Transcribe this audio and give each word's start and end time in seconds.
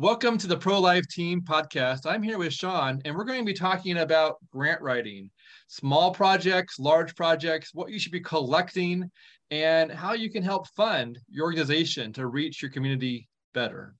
Welcome 0.00 0.38
to 0.38 0.46
the 0.46 0.56
Pro 0.56 0.78
Life 0.78 1.08
Team 1.08 1.42
podcast. 1.42 2.06
I'm 2.06 2.22
here 2.22 2.38
with 2.38 2.52
Shawn, 2.52 3.02
and 3.04 3.16
we're 3.16 3.24
going 3.24 3.40
to 3.40 3.44
be 3.44 3.52
talking 3.52 3.98
about 3.98 4.36
grant 4.48 4.80
writing, 4.80 5.28
small 5.66 6.12
projects, 6.12 6.78
large 6.78 7.16
projects, 7.16 7.74
what 7.74 7.90
you 7.90 7.98
should 7.98 8.12
be 8.12 8.20
collecting, 8.20 9.10
and 9.50 9.90
how 9.90 10.12
you 10.12 10.30
can 10.30 10.44
help 10.44 10.68
fund 10.76 11.18
your 11.28 11.46
organization 11.46 12.12
to 12.12 12.28
reach 12.28 12.62
your 12.62 12.70
community 12.70 13.26
better. 13.54 13.96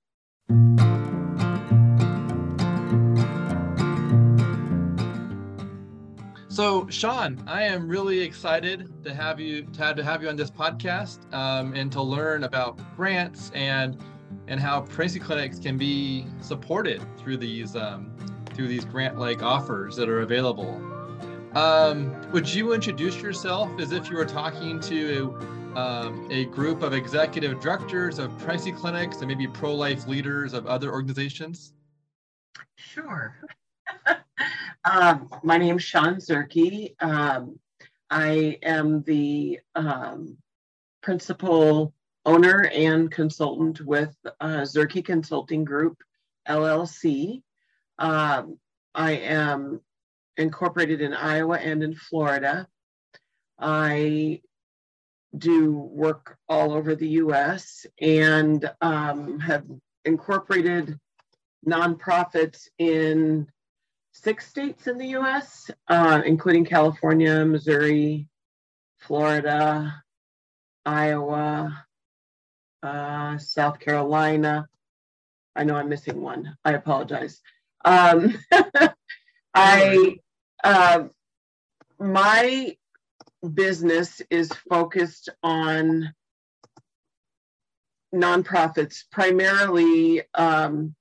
So, 6.47 6.89
Shawn, 6.91 7.43
I 7.49 7.65
am 7.65 7.89
really 7.89 8.21
excited 8.21 8.89
to 9.03 9.13
have 9.13 9.41
you 9.41 9.65
to 9.65 9.83
have, 9.83 9.97
to 9.97 10.05
have 10.05 10.23
you 10.23 10.29
on 10.29 10.37
this 10.37 10.53
podcast 10.53 11.35
um, 11.35 11.75
and 11.75 11.91
to 11.91 12.01
learn 12.01 12.45
about 12.45 12.79
grants 12.95 13.51
and 13.53 13.99
and 14.49 14.59
how 14.59 14.81
pregnancy 14.81 15.21
clinics 15.21 15.59
can 15.59 15.77
be 15.79 16.27
supported 16.41 17.03
through 17.19 17.37
these 17.37 17.77
um, 17.77 18.11
through 18.55 18.67
these 18.67 18.85
grant-like 18.85 19.43
offers 19.43 19.95
that 19.95 20.09
are 20.09 20.23
available. 20.23 20.83
Um, 21.55 22.31
would 22.33 22.53
you 22.53 22.73
introduce 22.73 23.23
yourself 23.23 23.71
as 23.79 23.93
if 23.93 24.11
you 24.11 24.17
were 24.17 24.25
talking 24.25 24.81
to 24.81 25.39
um, 25.77 26.27
a 26.31 26.47
group 26.47 26.83
of 26.83 26.93
executive 26.93 27.61
directors 27.61 28.19
of 28.19 28.37
pregnancy 28.39 28.73
clinics 28.73 29.19
and 29.19 29.29
maybe 29.29 29.47
pro-life 29.47 30.09
leaders 30.09 30.55
of 30.55 30.67
other 30.67 30.91
organizations? 30.91 31.73
Sure. 32.75 33.37
um, 34.85 35.29
my 35.43 35.57
name 35.57 35.77
is 35.77 35.85
Shawn 35.85 36.17
Zierke. 36.17 36.95
Um, 37.01 37.59
I 38.11 38.59
am 38.63 39.03
the 39.03 39.61
um, 39.75 40.37
principal 41.03 41.95
owner 42.29 42.71
and 42.75 43.11
consultant 43.11 43.81
with 43.81 44.15
uh, 44.39 44.61
Zierke 44.61 45.03
Consulting 45.03 45.65
Group, 45.65 45.97
LLC. 46.47 47.43
Um, 47.99 48.59
I 48.95 49.13
am 49.13 49.81
incorporated 50.37 51.01
in 51.01 51.15
Iowa 51.15 51.57
and 51.57 51.83
in 51.83 51.95
Florida. 51.95 52.69
I 53.59 54.43
do 55.37 55.73
work 55.73 56.37
all 56.51 56.73
over 56.73 56.95
the 56.95 57.09
US 57.23 57.87
and 57.99 58.71
um, 58.83 59.41
have 59.41 59.65
incorporated 60.05 60.99
nonprofits 61.67 62.69
in 62.79 63.47
six 64.13 64.47
states 64.47 64.87
in 64.87 64.99
the 64.99 65.17
US, 65.17 65.71
uh, 65.89 66.21
including 66.27 66.67
California, 66.67 67.43
Missouri, 67.47 68.29
Florida, 68.99 70.03
Iowa, 70.85 71.87
uh, 72.83 73.39
South 73.39 73.79
Carolina. 73.79 74.69
I 75.57 75.65
know 75.65 75.77
I'm 75.77 75.89
missing 75.89 76.21
one. 76.21 76.57
I 76.65 76.73
apologize. 76.73 77.41
Um, 77.85 78.39
I 79.55 80.17
uh, 80.63 81.05
my 81.99 82.77
business 83.55 84.23
is 84.31 84.53
focused 84.69 85.29
on 85.43 86.13
nonprofits, 88.15 89.05
primarily 89.11 90.23
um, 90.35 90.95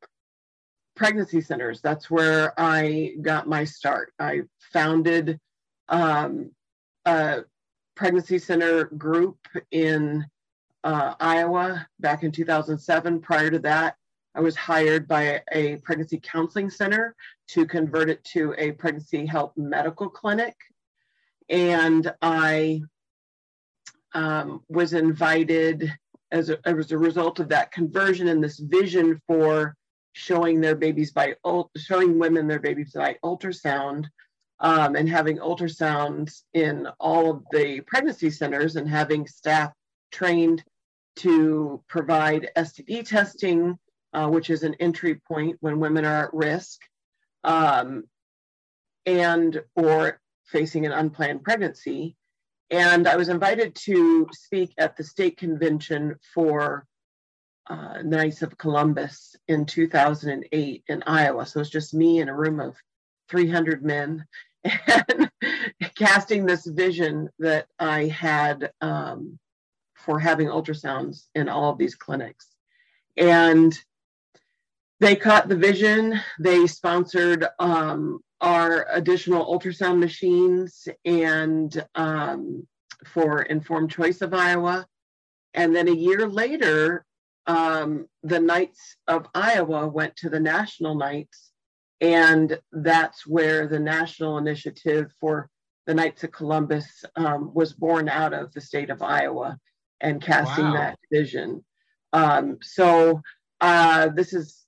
pregnancy 0.96 1.42
centers. 1.42 1.82
That's 1.82 2.10
where 2.10 2.54
I 2.60 3.14
got 3.22 3.48
my 3.48 3.64
start. 3.64 4.12
I 4.20 4.42
founded 4.74 5.40
um, 5.90 6.52
a 7.06 7.42
pregnancy 7.96 8.40
center 8.40 8.86
group 8.86 9.38
in 9.72 10.26
uh, 10.88 11.16
Iowa 11.20 11.86
back 12.00 12.24
in 12.24 12.32
2007. 12.32 13.20
Prior 13.20 13.52
to 13.52 13.60
that, 13.60 13.98
I 14.34 14.40
was 14.40 14.56
hired 14.56 15.06
by 15.06 15.42
a 15.52 15.76
pregnancy 15.78 16.18
counseling 16.24 16.70
center 16.70 17.14
to 17.50 17.66
convert 17.66 18.10
it 18.10 18.24
to 18.36 18.56
a 18.58 18.72
pregnancy 18.72 19.26
health 19.26 19.52
medical 19.58 20.10
clinic. 20.10 20.56
And 21.50 22.14
I 22.22 22.84
um, 24.14 24.64
was 24.70 24.94
invited 24.94 25.92
as 26.32 26.50
a, 26.50 26.58
as 26.66 26.94
a 26.94 26.98
result 26.98 27.40
of 27.40 27.50
that 27.50 27.74
conversion 27.74 28.30
and 28.30 28.42
this 28.42 28.60
vision 28.60 29.22
for 29.28 29.76
showing 30.14 30.62
their 30.62 30.76
babies 30.76 31.12
by 31.12 31.36
showing 31.76 32.18
women 32.18 32.48
their 32.48 32.60
babies 32.60 32.94
by 32.94 33.18
ultrasound 33.26 34.06
um, 34.62 34.96
and 34.96 35.10
having 35.10 35.38
ultrasounds 35.40 36.44
in 36.54 36.88
all 36.98 37.30
of 37.30 37.44
the 37.52 37.82
pregnancy 37.82 38.30
centers 38.30 38.78
and 38.78 38.88
having 38.88 39.28
staff 39.28 39.74
trained 40.12 40.64
to 41.18 41.84
provide 41.88 42.52
STD 42.56 43.08
testing, 43.08 43.78
uh, 44.14 44.28
which 44.28 44.50
is 44.50 44.64
an 44.64 44.76
entry 44.80 45.16
point 45.16 45.58
when 45.60 45.80
women 45.80 46.06
are 46.06 46.26
at 46.26 46.34
risk, 46.34 46.82
um, 47.44 48.04
and 49.06 49.62
or 49.76 50.20
facing 50.46 50.86
an 50.86 50.92
unplanned 50.92 51.44
pregnancy. 51.44 52.16
And 52.70 53.08
I 53.08 53.16
was 53.16 53.30
invited 53.30 53.76
to 53.86 54.28
speak 54.32 54.74
at 54.78 54.98
the 54.98 55.04
state 55.04 55.38
convention 55.38 56.16
for 56.34 56.86
uh, 57.70 58.02
Knights 58.04 58.42
of 58.42 58.58
Columbus 58.58 59.36
in 59.48 59.66
2008 59.66 60.84
in 60.88 61.04
Iowa. 61.06 61.46
So 61.46 61.60
it's 61.60 61.70
just 61.70 61.94
me 61.94 62.20
in 62.20 62.30
a 62.30 62.36
room 62.36 62.60
of 62.60 62.76
300 63.30 63.84
men 63.84 64.26
and 64.64 65.30
casting 65.96 66.46
this 66.46 66.66
vision 66.66 67.30
that 67.40 67.68
I 67.80 68.06
had 68.06 68.72
um, 68.82 69.40
for 70.08 70.20
having 70.20 70.48
ultrasounds 70.48 71.26
in 71.36 71.50
all 71.50 71.70
of 71.70 71.78
these 71.78 71.96
clinics. 71.96 72.48
And 73.18 73.78
they 75.02 75.18
caught 75.18 75.50
the 75.50 75.58
vision. 75.58 76.20
They 76.40 76.66
sponsored 76.66 77.46
um, 77.60 78.22
our 78.40 78.88
additional 78.90 79.46
ultrasound 79.46 80.00
machines 80.00 80.88
and 81.04 81.86
um, 81.94 82.66
for 83.06 83.42
Informed 83.42 83.92
Choice 83.92 84.22
of 84.22 84.34
Iowa. 84.34 84.88
And 85.54 85.76
then 85.76 85.90
a 85.90 85.92
year 86.08 86.26
later, 86.26 87.06
um, 87.46 88.08
the 88.24 88.40
Knights 88.40 88.96
of 89.10 89.28
Iowa 89.36 89.88
went 89.90 90.16
to 90.18 90.30
the 90.30 90.40
National 90.40 90.96
Knights. 90.96 91.52
And 92.00 92.58
that's 92.72 93.28
where 93.28 93.68
the 93.68 93.80
national 93.80 94.38
initiative 94.38 95.12
for 95.20 95.50
the 95.86 95.94
Knights 95.94 96.24
of 96.24 96.32
Columbus 96.32 97.04
um, 97.18 97.52
was 97.54 97.74
born 97.74 98.08
out 98.08 98.34
of 98.34 98.54
the 98.54 98.62
state 98.62 98.90
of 98.90 99.02
Iowa 99.02 99.60
and 100.02 100.22
casting 100.22 100.66
wow. 100.66 100.74
that 100.74 101.00
vision. 101.12 101.64
Um, 102.14 102.58
so 102.62 103.22
uh, 103.62 104.10
this 104.10 104.32
has 104.32 104.66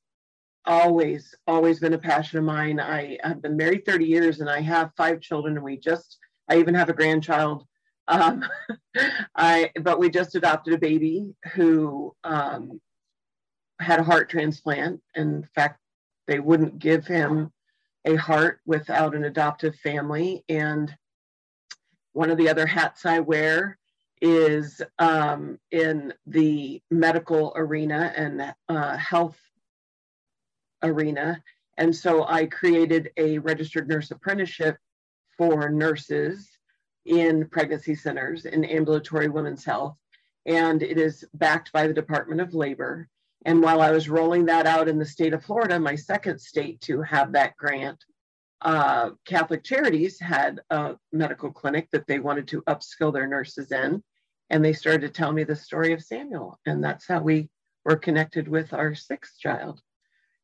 always, 0.66 1.34
always 1.48 1.80
been 1.80 1.94
a 1.94 2.00
passion 2.00 2.40
of 2.40 2.46
mine. 2.46 2.80
I 2.80 3.18
have 3.24 3.42
been 3.42 3.58
married 3.58 3.86
30 3.86 4.06
years 4.06 4.40
and 4.40 4.50
I 4.50 4.62
have 4.62 4.92
five 4.96 5.22
children 5.22 5.56
and 5.56 5.64
we 5.64 5.78
just, 5.78 6.18
I 6.48 6.58
even 6.58 6.76
have 6.76 6.90
a 6.90 6.94
grandchild. 6.94 7.66
Um, 8.08 8.46
I, 9.36 9.72
but 9.82 10.00
we 10.00 10.10
just 10.10 10.36
adopted 10.36 10.74
a 10.74 10.78
baby 10.78 11.34
who 11.54 12.16
um, 12.24 12.80
had 13.80 14.00
a 14.00 14.04
heart 14.04 14.30
transplant. 14.30 15.02
In 15.16 15.48
fact, 15.56 15.80
they 16.28 16.40
wouldn't 16.40 16.80
give 16.80 17.08
him 17.08 17.52
a 18.06 18.16
heart 18.16 18.60
without 18.66 19.16
an 19.16 19.26
adoptive 19.26 19.76
family. 19.78 20.44
And 20.48 20.96
one 22.14 22.30
of 22.30 22.38
the 22.38 22.50
other 22.50 22.68
hats 22.68 23.06
I 23.06 23.20
wear 23.20 23.79
is 24.22 24.82
um, 25.00 25.60
in 25.72 26.14
the 26.28 26.82
medical 26.92 27.54
arena 27.56 28.14
and 28.16 28.54
uh, 28.68 28.98
health 28.98 29.38
arena. 30.84 31.42
And 31.78 31.96
so 31.96 32.26
I 32.28 32.46
created 32.46 33.12
a 33.16 33.38
registered 33.38 33.88
nurse 33.88 34.12
apprenticeship 34.12 34.78
for 35.38 35.70
nurses 35.70 36.50
in 37.06 37.48
pregnancy 37.48 37.96
centers 37.96 38.46
in 38.46 38.66
ambulatory 38.66 39.30
women's 39.30 39.64
health. 39.64 39.96
And 40.46 40.84
it 40.84 40.98
is 40.98 41.26
backed 41.34 41.72
by 41.72 41.88
the 41.88 41.94
Department 41.94 42.42
of 42.42 42.54
Labor. 42.54 43.08
And 43.46 43.62
while 43.62 43.82
I 43.82 43.92
was 43.92 44.10
rolling 44.10 44.46
that 44.46 44.66
out 44.66 44.90
in 44.90 45.00
the 45.00 45.06
state 45.06 45.34
of 45.34 45.44
Florida, 45.44 45.80
my 45.80 45.96
second 45.96 46.40
state 46.40 46.82
to 46.82 47.02
have 47.02 47.32
that 47.32 47.56
grant, 47.56 48.04
uh, 48.62 49.12
Catholic 49.26 49.64
Charities 49.64 50.20
had 50.20 50.60
a 50.70 50.96
medical 51.14 51.52
clinic 51.52 51.88
that 51.92 52.06
they 52.08 52.20
wanted 52.20 52.48
to 52.50 52.62
upskill 52.64 53.14
their 53.14 53.28
nurses 53.28 53.72
in. 53.72 54.04
And 54.50 54.64
they 54.64 54.74
started 54.74 55.02
to 55.02 55.10
tell 55.10 55.32
me 55.32 55.44
the 55.44 55.56
story 55.56 55.94
of 55.94 56.04
Samuel. 56.04 56.60
And 56.66 56.84
that's 56.84 57.08
how 57.08 57.22
we 57.22 57.50
were 57.86 57.96
connected 57.96 58.48
with 58.48 58.74
our 58.74 58.96
sixth 58.96 59.40
child. 59.40 59.82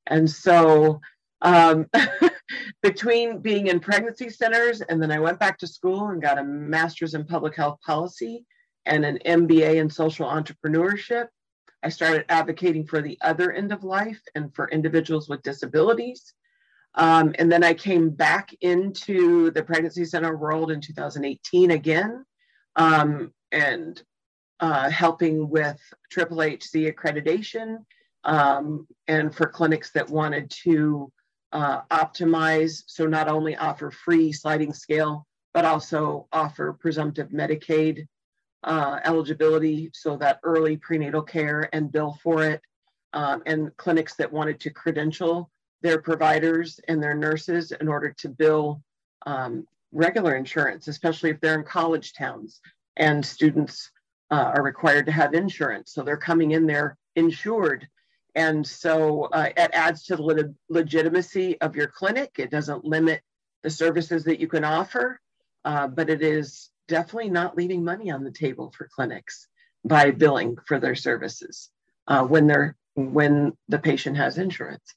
And 0.08 0.30
so 0.30 1.02
um, 1.42 1.88
between 2.82 3.40
being 3.40 3.68
in 3.68 3.80
pregnancy 3.80 4.30
centers 4.30 4.82
and 4.82 5.02
then 5.02 5.12
I 5.12 5.20
went 5.20 5.40
back 5.40 5.58
to 5.60 5.68
school 5.68 6.10
and 6.10 6.22
got 6.22 6.38
a 6.38 6.44
master's 6.44 7.14
in 7.14 7.26
public 7.26 7.56
health 7.56 7.80
policy 7.86 8.46
and 8.86 9.04
an 9.04 9.20
MBA 9.26 9.76
in 9.76 9.90
social 9.90 10.28
entrepreneurship, 10.28 11.28
I 11.84 11.90
started 11.90 12.26
advocating 12.30 12.86
for 12.86 13.02
the 13.02 13.18
other 13.22 13.52
end 13.52 13.72
of 13.72 13.84
life 13.84 14.22
and 14.36 14.54
for 14.56 14.70
individuals 14.70 15.28
with 15.28 15.44
disabilities. 15.44 16.34
Um, 16.96 17.36
and 17.38 17.52
then 17.52 17.64
I 17.64 17.74
came 17.74 18.10
back 18.10 18.56
into 18.62 19.52
the 19.52 19.64
pregnancy 19.64 20.06
center 20.06 20.36
world 20.36 20.72
in 20.72 20.82
2018 20.82 21.72
again 21.72 22.26
um, 22.76 23.34
and 23.52 24.02
uh, 24.60 24.90
helping 24.90 25.50
with 25.50 25.80
Triple 26.12 26.42
HC 26.42 26.88
accreditation 26.92 27.78
um, 28.24 28.88
and 29.08 29.34
for 29.34 29.48
clinics 29.48 29.92
that 29.92 30.10
wanted 30.10 30.50
to 30.64 31.12
uh, 31.52 31.82
optimize, 31.92 32.84
so 32.88 33.06
not 33.06 33.28
only 33.28 33.56
offer 33.56 33.92
free 33.92 34.32
sliding 34.32 34.74
scale, 34.74 35.26
but 35.54 35.66
also 35.66 36.28
offer 36.34 36.74
presumptive 36.74 37.30
Medicaid 37.30 38.08
uh, 38.64 39.00
eligibility, 39.06 39.90
so 39.94 40.18
that 40.18 40.40
early 40.44 40.76
prenatal 40.76 41.22
care 41.22 41.70
and 41.72 41.92
bill 41.92 42.18
for 42.24 42.44
it, 42.44 42.62
um, 43.14 43.44
and 43.46 43.76
clinics 43.78 44.16
that 44.16 44.32
wanted 44.32 44.60
to 44.60 44.70
credential 44.70 45.50
their 45.82 46.02
providers 46.02 46.80
and 46.88 47.02
their 47.02 47.14
nurses 47.14 47.72
in 47.72 47.88
order 47.88 48.14
to 48.18 48.28
bill 48.28 48.82
um, 49.28 49.68
regular 49.92 50.36
insurance, 50.36 50.88
especially 50.88 51.30
if 51.30 51.40
they're 51.40 51.60
in 51.60 51.64
college 51.64 52.14
towns 52.14 52.60
and 52.98 53.26
students 53.26 53.92
uh, 54.32 54.52
are 54.56 54.64
required 54.64 55.06
to 55.06 55.12
have 55.12 55.34
insurance. 55.34 55.94
So 55.94 56.02
they're 56.02 56.18
coming 56.18 56.52
in 56.52 56.66
there 56.66 56.98
insured. 57.16 57.88
And 58.34 58.66
so 58.66 59.24
uh, 59.26 59.50
it 59.56 59.72
adds 59.74 60.04
to 60.06 60.16
the 60.16 60.24
le 60.24 60.54
legitimacy 60.70 61.60
of 61.62 61.76
your 61.76 61.88
clinic. 61.88 62.36
It 62.38 62.52
doesn't 62.52 62.84
limit 62.84 63.22
the 63.64 63.70
services 63.70 64.26
that 64.26 64.40
you 64.40 64.48
can 64.48 64.64
offer, 64.64 65.20
uh, 65.64 65.88
but 65.88 66.10
it 66.10 66.22
is 66.22 66.70
definitely 66.88 67.30
not 67.30 67.58
leaving 67.58 67.84
money 67.84 68.12
on 68.12 68.24
the 68.24 68.32
table 68.32 68.74
for 68.78 68.90
clinics 68.94 69.48
by 69.84 70.12
billing 70.12 70.58
for 70.68 70.80
their 70.80 70.96
services 70.96 71.70
uh, 72.08 72.24
when 72.24 72.48
they're 72.48 72.76
when 72.96 73.52
the 73.68 73.80
patient 73.80 74.16
has 74.18 74.38
insurance. 74.38 74.96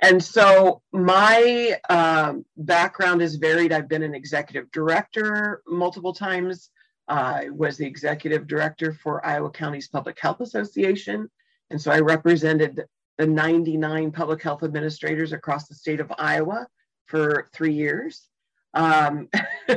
And 0.00 0.22
so 0.22 0.82
my 0.92 1.78
um, 1.90 2.44
background 2.56 3.22
is 3.22 3.36
varied. 3.36 3.72
I've 3.72 3.88
been 3.88 4.04
an 4.04 4.14
executive 4.14 4.70
director 4.70 5.62
multiple 5.66 6.12
times. 6.12 6.70
I 7.08 7.48
was 7.50 7.76
the 7.76 7.86
executive 7.86 8.46
director 8.46 8.92
for 8.92 9.24
Iowa 9.24 9.50
County's 9.50 9.88
Public 9.88 10.18
Health 10.20 10.40
Association. 10.40 11.30
And 11.70 11.80
so 11.80 11.90
I 11.90 12.00
represented 12.00 12.84
the 13.16 13.26
99 13.26 14.12
public 14.12 14.42
health 14.42 14.62
administrators 14.62 15.32
across 15.32 15.68
the 15.68 15.74
state 15.74 16.00
of 16.00 16.12
Iowa 16.18 16.66
for 17.06 17.48
three 17.52 17.72
years. 17.72 18.28
Um, 18.74 19.28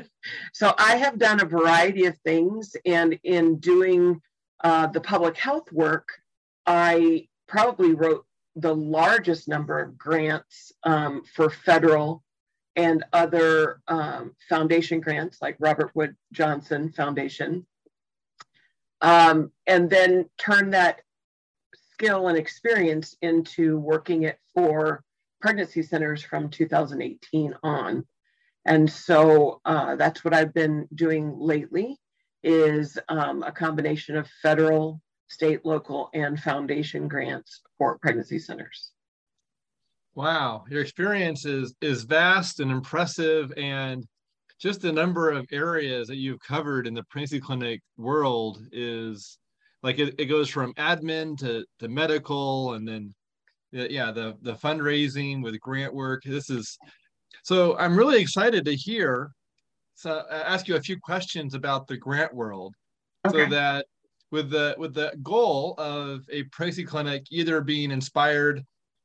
so 0.54 0.74
I 0.78 0.98
have 0.98 1.18
done 1.18 1.42
a 1.42 1.45
variety 1.45 2.06
of 2.06 2.18
things. 2.19 2.75
And 2.86 3.18
in 3.24 3.57
doing 3.57 4.22
uh, 4.63 4.88
the 4.88 5.01
public 5.01 5.38
health 5.38 5.72
work, 5.72 6.07
I 6.66 7.28
probably 7.48 7.94
wrote 7.94 8.25
the 8.56 8.75
largest 8.75 9.48
number 9.48 9.80
of 9.80 9.98
grants 9.98 10.72
um, 10.83 11.24
for 11.36 11.50
federal 11.50 12.24
and 12.75 13.03
other 13.12 13.81
um, 13.88 14.35
foundation 14.47 15.00
grants 15.01 15.41
like 15.41 15.56
Robert 15.59 15.91
Wood 15.94 16.15
Johnson 16.31 16.91
Foundation. 16.91 17.65
Um, 19.01 19.51
and 19.65 19.89
then 19.89 20.29
turn 20.38 20.71
that 20.71 21.01
skill 21.94 22.27
and 22.27 22.38
experience 22.38 23.15
into 23.21 23.77
working 23.79 24.23
it 24.23 24.39
for 24.53 25.03
pregnancy 25.41 25.81
centers 25.81 26.23
from 26.23 26.50
2018 26.50 27.56
on. 27.63 28.06
And 28.65 28.89
so 28.89 29.59
uh, 29.65 29.95
that's 29.95 30.23
what 30.23 30.33
I've 30.33 30.53
been 30.53 30.88
doing 30.94 31.35
lately 31.39 31.97
is 32.44 32.97
um, 33.09 33.44
a 33.44 33.51
combination 33.51 34.15
of 34.15 34.27
federal 34.41 35.01
state, 35.29 35.65
local, 35.65 36.09
and 36.13 36.39
foundation 36.39 37.07
grants 37.07 37.62
for 37.77 37.97
pregnancy 38.00 38.39
centers. 38.39 38.91
Wow, 40.16 40.66
your 40.69 40.81
experience 40.81 41.46
is 41.46 41.74
is 41.81 42.04
vast 42.04 42.60
and 42.60 42.72
impressive, 42.72 43.54
and 43.56 44.06
just 44.60 44.81
the 44.81 44.92
number 44.92 45.31
of 45.31 45.48
areas 45.52 46.08
that 46.08 46.18
you've 46.18 46.40
covered 46.40 46.86
in 46.86 46.94
the 46.94 47.04
pregnancy 47.04 47.40
clinic 47.40 47.81
world 47.98 48.62
is 48.72 49.40
like 49.84 50.00
it, 50.00 50.13
it 50.19 50.25
goes 50.25 50.50
from 50.50 50.74
admin 50.75 51.38
to, 51.40 51.66
to 51.80 51.88
medical 51.88 52.74
and 52.74 52.88
then 52.88 53.13
yeah 53.72 54.12
the 54.12 54.38
the 54.42 54.54
fundraising 54.54 55.42
with 55.42 55.60
grant 55.60 55.94
work 55.94 56.22
this 56.25 56.50
is 56.50 56.78
so 57.44 57.78
i'm 57.78 57.98
really 57.98 58.22
excited 58.22 58.66
to 58.66 58.75
hear 58.75 59.31
so 59.96 60.12
uh, 60.12 60.44
ask 60.46 60.68
you 60.68 60.75
a 60.75 60.81
few 60.81 61.00
questions 61.00 61.54
about 61.54 61.88
the 61.88 61.98
grant 61.98 62.34
world 62.34 62.75
okay. 63.25 63.46
so 63.46 63.50
that 63.50 63.86
with 64.31 64.50
the 64.50 64.75
with 64.78 64.94
the 64.94 65.12
goal 65.24 65.74
of 65.78 66.22
a 66.31 66.44
pregnancy 66.52 66.84
clinic 66.84 67.24
either 67.31 67.62
being 67.62 67.92
inspired 67.92 68.62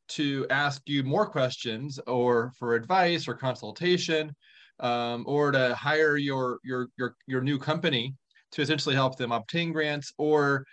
to 0.09 0.47
ask 0.51 0.83
you 0.87 1.03
more 1.03 1.27
questions 1.27 1.99
or 2.07 2.53
for 2.59 2.75
advice 2.75 3.27
or 3.29 3.35
consultation 3.35 4.35
um, 4.81 5.25
or 5.27 5.51
to 5.51 5.75
hire 5.75 6.17
your 6.17 6.59
your 6.65 6.89
your 6.99 7.17
your 7.27 7.41
new 7.41 7.59
company 7.59 8.15
to 8.53 8.63
essentially 8.63 8.95
help 8.95 9.17
them 9.17 9.33
obtain 9.33 9.73
grants 9.73 10.13
or 10.19 10.65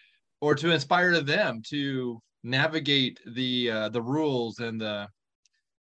or 0.42 0.56
to 0.56 0.72
inspire 0.72 1.22
them 1.22 1.62
to 1.70 2.22
navigate 2.44 3.20
the 3.28 3.72
uh, 3.72 3.90
the 3.90 4.02
rules 4.02 4.60
and 4.60 4.80
the 4.80 5.08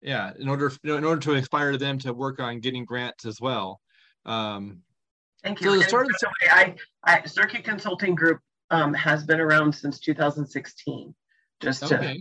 yeah 0.02 0.31
in 0.40 0.48
order 0.48 0.72
in 0.84 1.04
order 1.04 1.22
to 1.22 1.34
inspire 1.34 1.78
them 1.78 1.98
to 1.98 2.14
work 2.14 2.40
on 2.40 2.60
getting 2.60 2.86
grants 2.86 3.26
as 3.26 3.42
well 3.42 3.80
um, 4.26 4.81
Thank 5.46 5.62
you. 5.62 5.84
So 5.84 6.00
the 6.00 6.28
I, 6.50 6.76
I, 7.04 7.20
Zierke 7.20 7.64
Consulting 7.64 8.16
Group 8.16 8.40
um, 8.72 8.96
has 8.96 9.24
been 9.24 9.40
around 9.40 9.74
since 9.74 10.00
2016. 10.00 11.14
Just 11.62 11.88
to 11.88 11.96
okay. 11.98 12.20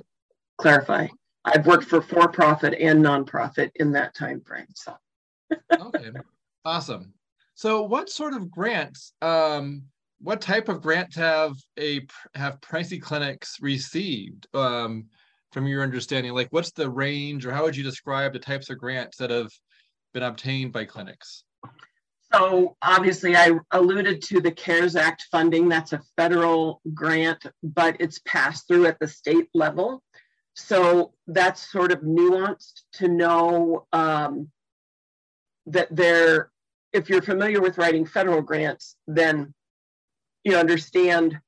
Clarify, 0.58 1.08
I've 1.44 1.66
worked 1.66 1.84
for 1.84 2.00
for-profit 2.00 2.74
and 2.80 3.04
nonprofit 3.04 3.70
in 3.76 3.92
that 3.92 4.14
time 4.14 4.40
frame. 4.40 4.66
So. 4.74 4.94
okay, 5.72 6.10
awesome. 6.64 7.12
So, 7.54 7.82
what 7.82 8.10
sort 8.10 8.34
of 8.34 8.50
grants? 8.50 9.12
Um, 9.22 9.84
what 10.20 10.40
type 10.40 10.68
of 10.68 10.82
grants 10.82 11.16
have 11.16 11.56
a 11.78 12.06
have 12.34 12.60
Pricey 12.60 13.00
clinics 13.00 13.58
received? 13.60 14.46
Um, 14.54 15.06
from 15.54 15.68
your 15.68 15.84
understanding, 15.84 16.34
like 16.34 16.48
what's 16.50 16.72
the 16.72 16.90
range, 16.90 17.46
or 17.46 17.52
how 17.52 17.62
would 17.62 17.76
you 17.76 17.84
describe 17.84 18.32
the 18.32 18.38
types 18.40 18.68
of 18.70 18.76
grants 18.76 19.16
that 19.18 19.30
have 19.30 19.52
been 20.12 20.24
obtained 20.24 20.72
by 20.72 20.84
clinics? 20.84 21.44
So 22.32 22.76
obviously 22.82 23.36
I 23.36 23.52
alluded 23.70 24.20
to 24.22 24.40
the 24.40 24.50
CARES 24.50 24.96
Act 24.96 25.26
funding. 25.30 25.68
That's 25.68 25.92
a 25.92 26.02
federal 26.16 26.80
grant, 26.92 27.46
but 27.62 27.96
it's 28.00 28.18
passed 28.26 28.66
through 28.66 28.86
at 28.86 28.98
the 28.98 29.06
state 29.06 29.48
level. 29.54 30.02
So 30.54 31.12
that's 31.26 31.70
sort 31.70 31.92
of 31.92 32.00
nuanced 32.00 32.82
to 32.94 33.08
know 33.08 33.86
um, 33.92 34.50
that 35.66 35.88
there, 35.94 36.50
if 36.92 37.08
you're 37.08 37.22
familiar 37.22 37.60
with 37.60 37.78
writing 37.78 38.06
federal 38.06 38.40
grants, 38.40 38.96
then 39.06 39.52
you 40.44 40.56
understand 40.56 41.38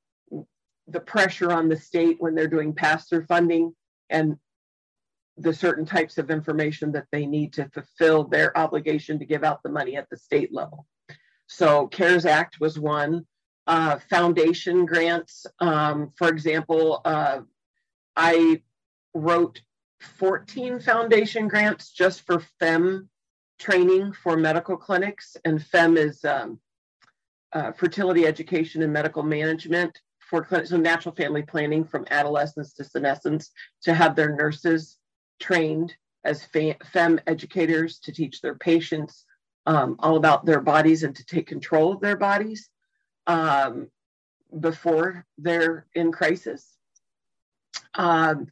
the 0.88 1.00
pressure 1.00 1.52
on 1.52 1.68
the 1.68 1.76
state 1.76 2.16
when 2.20 2.34
they're 2.34 2.48
doing 2.48 2.72
pass-through 2.72 3.26
funding 3.26 3.74
and 4.10 4.36
the 5.36 5.52
certain 5.52 5.84
types 5.84 6.18
of 6.18 6.30
information 6.30 6.92
that 6.92 7.06
they 7.12 7.26
need 7.26 7.52
to 7.52 7.68
fulfill 7.68 8.24
their 8.24 8.56
obligation 8.56 9.18
to 9.18 9.24
give 9.24 9.44
out 9.44 9.62
the 9.62 9.68
money 9.68 9.96
at 9.96 10.08
the 10.10 10.16
state 10.16 10.52
level. 10.52 10.86
So 11.46 11.86
CARES 11.88 12.26
Act 12.26 12.58
was 12.60 12.78
one. 12.78 13.26
Uh, 13.68 13.98
foundation 14.08 14.86
grants, 14.86 15.44
um, 15.60 16.12
for 16.16 16.28
example, 16.28 17.00
uh, 17.04 17.40
I 18.14 18.62
wrote 19.16 19.60
14 20.18 20.80
foundation 20.80 21.48
grants 21.48 21.90
just 21.90 22.22
for 22.26 22.42
FEMM 22.60 23.08
training 23.58 24.12
for 24.12 24.36
medical 24.36 24.76
clinics. 24.76 25.36
And 25.44 25.58
FEMM 25.58 25.96
is 25.96 26.24
um, 26.24 26.60
uh, 27.52 27.72
fertility 27.72 28.26
education 28.26 28.82
and 28.82 28.92
medical 28.92 29.22
management 29.22 29.98
for 30.18 30.44
clinics, 30.44 30.70
so 30.70 30.76
natural 30.76 31.14
family 31.14 31.42
planning 31.42 31.84
from 31.84 32.06
adolescence 32.10 32.74
to 32.74 32.84
senescence 32.84 33.50
to 33.82 33.94
have 33.94 34.16
their 34.16 34.34
nurses 34.34 34.98
trained 35.40 35.94
as 36.24 36.46
FEMM 36.48 37.20
educators 37.26 37.98
to 38.00 38.12
teach 38.12 38.40
their 38.40 38.56
patients 38.56 39.24
um, 39.66 39.96
all 40.00 40.16
about 40.16 40.44
their 40.44 40.60
bodies 40.60 41.02
and 41.02 41.14
to 41.16 41.24
take 41.24 41.46
control 41.46 41.92
of 41.92 42.00
their 42.00 42.16
bodies 42.16 42.68
um, 43.26 43.88
before 44.60 45.24
they're 45.38 45.86
in 45.94 46.12
crisis. 46.12 46.76
Um, 47.94 48.48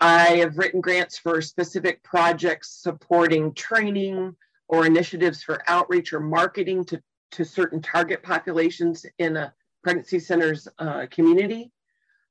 I 0.00 0.36
have 0.36 0.56
written 0.56 0.80
grants 0.80 1.18
for 1.18 1.42
specific 1.42 2.02
projects 2.02 2.70
supporting 2.70 3.52
training 3.52 4.34
or 4.68 4.86
initiatives 4.86 5.42
for 5.42 5.62
outreach 5.66 6.12
or 6.12 6.20
marketing 6.20 6.84
to, 6.86 7.02
to 7.32 7.44
certain 7.44 7.82
target 7.82 8.22
populations 8.22 9.04
in 9.18 9.36
a 9.36 9.52
pregnancy 9.82 10.18
center's 10.18 10.68
uh, 10.78 11.06
community 11.10 11.70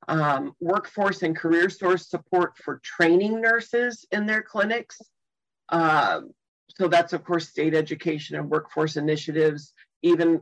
um, 0.07 0.55
workforce 0.59 1.21
and 1.21 1.35
career 1.35 1.69
source 1.69 2.07
support 2.07 2.57
for 2.57 2.79
training 2.83 3.39
nurses 3.41 4.05
in 4.11 4.25
their 4.25 4.41
clinics. 4.41 4.99
Um, 5.69 6.31
so 6.75 6.88
that's, 6.88 7.13
of 7.13 7.23
course, 7.23 7.49
state 7.49 7.75
education 7.75 8.35
and 8.35 8.49
workforce 8.49 8.97
initiatives, 8.97 9.73
even 10.01 10.41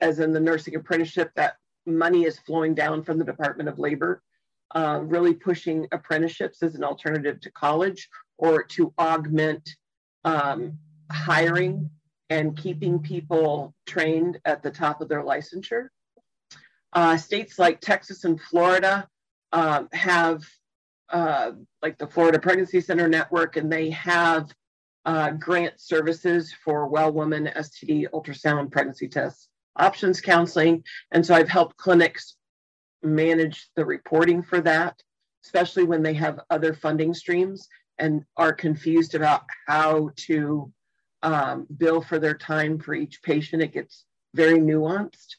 as 0.00 0.18
in 0.18 0.32
the 0.32 0.40
nursing 0.40 0.74
apprenticeship, 0.74 1.30
that 1.36 1.56
money 1.86 2.24
is 2.24 2.38
flowing 2.38 2.74
down 2.74 3.02
from 3.02 3.18
the 3.18 3.24
Department 3.24 3.68
of 3.68 3.78
Labor, 3.78 4.22
uh, 4.74 5.00
really 5.02 5.34
pushing 5.34 5.86
apprenticeships 5.92 6.62
as 6.62 6.74
an 6.74 6.84
alternative 6.84 7.40
to 7.40 7.50
college 7.52 8.08
or 8.38 8.62
to 8.62 8.92
augment 8.98 9.68
um, 10.24 10.78
hiring 11.10 11.90
and 12.30 12.56
keeping 12.56 12.98
people 12.98 13.74
trained 13.86 14.38
at 14.44 14.62
the 14.62 14.70
top 14.70 15.00
of 15.00 15.08
their 15.08 15.22
licensure. 15.22 15.88
Uh, 16.92 17.16
states 17.16 17.58
like 17.58 17.80
Texas 17.80 18.24
and 18.24 18.40
Florida 18.40 19.08
um, 19.52 19.88
have 19.92 20.44
uh, 21.10 21.52
like 21.82 21.98
the 21.98 22.06
Florida 22.06 22.38
Pregnancy 22.38 22.80
Center 22.80 23.08
Network, 23.08 23.56
and 23.56 23.70
they 23.70 23.90
have 23.90 24.52
uh, 25.04 25.30
grant 25.30 25.78
services 25.78 26.52
for 26.64 26.88
well 26.88 27.12
woman 27.12 27.50
STD 27.54 28.06
ultrasound 28.12 28.72
pregnancy 28.72 29.08
tests, 29.08 29.48
options 29.76 30.20
counseling. 30.20 30.82
And 31.12 31.24
so 31.24 31.34
I've 31.34 31.48
helped 31.48 31.76
clinics 31.76 32.36
manage 33.04 33.68
the 33.76 33.84
reporting 33.84 34.42
for 34.42 34.60
that, 34.60 35.02
especially 35.44 35.84
when 35.84 36.02
they 36.02 36.14
have 36.14 36.40
other 36.50 36.74
funding 36.74 37.14
streams 37.14 37.68
and 37.98 38.24
are 38.36 38.52
confused 38.52 39.14
about 39.14 39.42
how 39.66 40.10
to 40.16 40.72
um, 41.22 41.66
bill 41.76 42.02
for 42.02 42.18
their 42.18 42.34
time 42.34 42.78
for 42.78 42.94
each 42.94 43.22
patient. 43.22 43.62
It 43.62 43.72
gets 43.72 44.04
very 44.34 44.58
nuanced. 44.58 45.36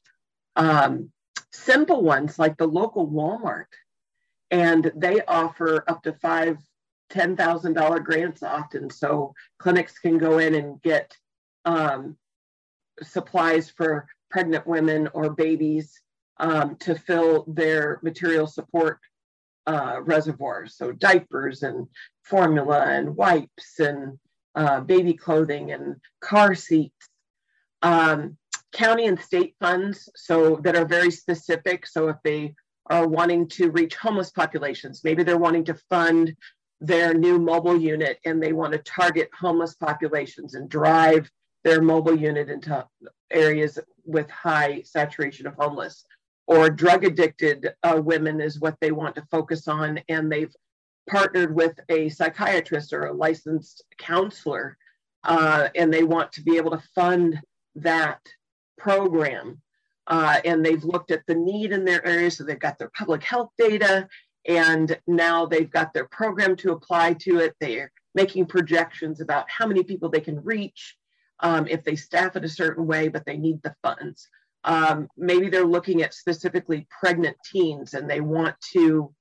Um, 0.56 1.12
simple 1.52 2.02
ones 2.02 2.40
like 2.40 2.58
the 2.58 2.68
local 2.68 3.08
Walmart, 3.08 3.66
and 4.52 4.92
they 4.96 5.22
offer 5.22 5.84
up 5.88 6.04
to 6.04 6.14
five 6.14 6.58
$10,000 7.12 8.04
grants 8.04 8.44
often. 8.44 8.90
So 8.90 9.34
clinics 9.60 10.00
can 10.00 10.18
go 10.18 10.40
in 10.40 10.56
and 10.56 10.82
get 10.82 11.16
um, 11.66 12.18
supplies 13.02 13.70
for 13.70 14.08
pregnant 14.30 14.66
women 14.66 15.10
or 15.14 15.30
babies 15.30 16.02
um, 16.38 16.76
to 16.78 16.96
fill 16.96 17.46
their 17.48 18.00
material 18.04 18.48
support 18.48 19.00
uh, 19.68 20.02
reservoirs. 20.02 20.76
So 20.78 20.92
diapers 20.92 21.64
and 21.64 21.88
formula 22.24 22.86
and 22.88 23.16
wipes 23.16 23.80
and 23.80 24.20
uh, 24.54 24.82
baby 24.82 25.14
clothing 25.14 25.72
and 25.72 25.96
car 26.22 26.56
seats. 26.56 27.10
Um, 27.82 28.38
county 28.72 29.06
and 29.06 29.20
state 29.20 29.56
funds, 29.60 30.10
so 30.16 30.58
that 30.64 30.76
are 30.76 30.86
very 30.86 31.12
specific. 31.12 31.88
So 31.88 32.10
if 32.10 32.18
they 32.24 32.54
are 32.88 33.08
wanting 33.08 33.48
to 33.48 33.72
reach 33.72 33.96
homeless 33.96 34.32
populations, 34.32 35.04
maybe 35.04 35.24
they're 35.24 35.38
wanting 35.38 35.66
to 35.66 35.80
fund 35.90 36.36
their 36.82 37.14
new 37.14 37.40
mobile 37.40 37.80
unit 37.80 38.20
and 38.26 38.42
they 38.44 38.54
want 38.54 38.74
to 38.74 38.80
target 38.80 39.30
homeless 39.38 39.76
populations 39.76 40.56
and 40.56 40.70
drive 40.70 41.30
their 41.64 41.82
mobile 41.82 42.16
unit 42.16 42.50
into 42.50 42.86
areas 43.32 43.80
with 44.06 44.30
high 44.30 44.82
saturation 44.84 45.48
of 45.48 45.56
homeless 45.56 46.06
or 46.48 46.70
drug 46.70 47.04
addicted 47.04 47.74
uh, 47.84 48.00
women 48.04 48.40
is 48.40 48.60
what 48.60 48.78
they 48.82 48.92
want 48.92 49.16
to 49.16 49.26
focus 49.32 49.68
on 49.68 50.00
and 50.10 50.32
they've 50.32 50.54
partnered 51.10 51.54
with 51.54 51.80
a 51.90 52.10
psychiatrist 52.10 52.94
or 52.94 53.06
a 53.06 53.14
licensed 53.14 53.84
counselor 53.98 54.78
uh, 55.24 55.70
and 55.76 55.94
they 55.94 56.04
want 56.04 56.32
to 56.32 56.42
be 56.42 56.58
able 56.58 56.72
to 56.72 56.84
fund 56.94 57.40
that 57.76 58.20
program 58.78 59.62
uh, 60.08 60.40
and 60.46 60.64
they've 60.64 60.84
looked 60.84 61.12
at 61.12 61.26
the 61.28 61.36
need 61.36 61.72
in 61.72 61.84
their 61.84 62.06
area 62.06 62.30
so 62.30 62.44
they've 62.44 62.60
got 62.60 62.78
their 62.78 62.92
public 62.96 63.24
health 63.24 63.50
data 63.58 64.08
and 64.48 64.98
now 65.08 65.46
they've 65.46 65.72
got 65.72 65.94
their 65.94 66.06
program 66.06 66.56
to 66.58 66.72
apply 66.72 67.14
to 67.14 67.40
it. 67.40 67.56
They're 67.60 67.92
making 68.14 68.46
projections 68.46 69.20
about 69.22 69.50
how 69.50 69.68
many 69.68 69.84
people 69.84 70.10
they 70.10 70.20
can 70.20 70.44
reach 70.44 70.96
um, 71.40 71.68
if 71.68 71.84
they 71.84 71.96
staff 71.96 72.36
it 72.36 72.46
a 72.46 72.50
certain 72.50 72.86
way, 72.86 73.08
but 73.08 73.26
they 73.26 73.38
need 73.38 73.62
the 73.64 73.76
funds. 73.82 74.30
Um, 74.66 75.08
maybe 75.16 75.50
they're 75.50 75.64
looking 75.64 76.02
at 76.02 76.16
specifically 76.16 76.88
pregnant 77.00 77.38
teens 77.46 77.94
and 77.94 78.10
they 78.10 78.20
want 78.20 78.56
to 78.74 79.14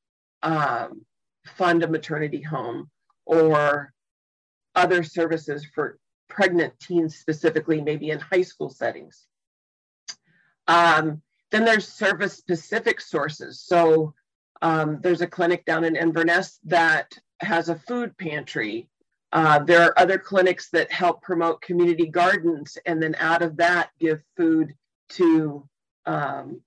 um, 0.42 1.02
fund 1.46 1.82
a 1.82 1.88
maternity 1.88 2.40
home 2.40 2.90
or 3.26 3.92
other 4.74 5.02
services 5.02 5.66
for 5.74 5.98
pregnant 6.28 6.72
teens 6.80 7.16
specifically, 7.16 7.82
maybe 7.82 8.10
in 8.10 8.18
high 8.18 8.42
school 8.42 8.70
settings. 8.70 9.26
Um, 10.66 11.20
then 11.50 11.66
there's 11.66 11.86
service 11.86 12.32
specific 12.32 13.00
sources. 13.00 13.60
So 13.60 14.14
um, 14.62 14.98
there's 15.02 15.20
a 15.20 15.26
clinic 15.26 15.66
down 15.66 15.84
in 15.84 15.94
Inverness 15.94 16.58
that 16.64 17.12
has 17.40 17.68
a 17.68 17.76
food 17.76 18.16
pantry. 18.16 18.88
Uh, 19.30 19.58
there 19.58 19.82
are 19.82 19.98
other 19.98 20.18
clinics 20.18 20.70
that 20.70 20.90
help 20.90 21.20
promote 21.20 21.60
community 21.60 22.06
gardens 22.06 22.78
and 22.86 23.02
then 23.02 23.14
out 23.18 23.42
of 23.42 23.58
that 23.58 23.90
give 24.00 24.22
food 24.36 24.74
to 25.10 25.68
um, 26.06 26.60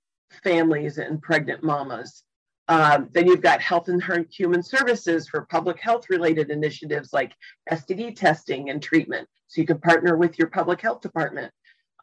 families 0.43 0.97
and 0.97 1.21
pregnant 1.21 1.63
mamas. 1.63 2.23
Um, 2.69 3.09
then 3.13 3.27
you've 3.27 3.41
got 3.41 3.61
health 3.61 3.87
and 3.87 4.03
human 4.29 4.61
services 4.61 5.27
for 5.29 5.47
public 5.49 5.79
health 5.79 6.09
related 6.09 6.49
initiatives 6.49 7.13
like 7.13 7.33
STD 7.71 8.15
testing 8.15 8.69
and 8.69 8.81
treatment. 8.81 9.27
So 9.47 9.61
you 9.61 9.67
can 9.67 9.79
partner 9.79 10.17
with 10.17 10.37
your 10.37 10.49
public 10.49 10.81
health 10.81 11.01
department. 11.01 11.51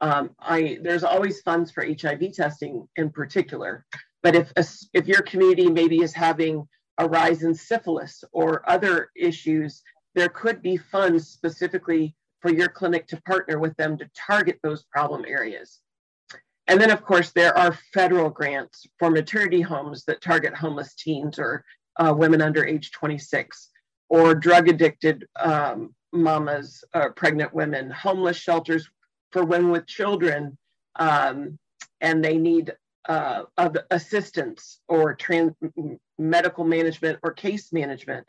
Um, 0.00 0.31
I, 0.41 0.79
there's 0.83 1.05
always 1.05 1.43
funds 1.43 1.71
for 1.71 1.85
HIV 1.85 2.33
testing 2.33 2.88
in 2.97 3.11
particular. 3.11 3.85
But 4.23 4.35
if, 4.35 4.53
a, 4.57 4.64
if 4.95 5.07
your 5.07 5.23
community 5.23 5.69
maybe 5.69 6.03
is 6.03 6.14
having 6.14 6.67
a 6.99 7.07
rise 7.07 7.43
in 7.43 7.55
syphilis 7.55 8.25
or 8.33 8.69
other 8.69 9.11
issues, 9.17 9.83
there 10.14 10.31
could 10.31 10.62
be 10.62 10.76
funds 10.79 11.29
specifically 11.29 12.14
for 12.41 12.50
your 12.50 12.69
clinic 12.69 13.07
to 13.09 13.21
partner 13.23 13.59
with 13.59 13.76
them 13.76 13.99
to 13.99 14.09
target 14.14 14.59
those 14.62 14.85
problem 14.85 15.25
areas. 15.26 15.81
And 16.66 16.80
then, 16.80 16.90
of 16.90 17.04
course, 17.04 17.30
there 17.33 17.56
are 17.56 17.78
federal 17.92 18.30
grants 18.30 18.87
for 18.99 19.11
maternity 19.11 19.61
homes 19.61 20.04
that 20.04 20.23
target 20.23 20.54
homeless 20.54 20.94
teens 20.94 21.38
or 21.38 21.64
uh, 21.97 22.14
women 22.16 22.40
under 22.40 22.64
age 22.66 22.90
26, 22.92 23.71
or 24.09 24.35
drug 24.35 24.68
addicted 24.68 25.26
um, 25.38 25.94
mamas, 26.12 26.83
uh, 26.94 27.11
pregnant 27.11 27.52
women, 27.52 27.90
homeless 27.90 28.37
shelters 28.37 28.88
for 29.33 29.44
women 29.44 29.71
with 29.71 29.87
children, 29.87 30.56
um, 30.97 31.59
and 32.00 32.25
they 32.25 32.38
need 32.38 32.73
uh, 33.09 33.42
assistance 33.90 34.80
or 34.88 35.14
trans 35.14 35.52
medical 36.18 36.64
management 36.64 37.18
or 37.23 37.33
case 37.33 37.73
management. 37.73 38.26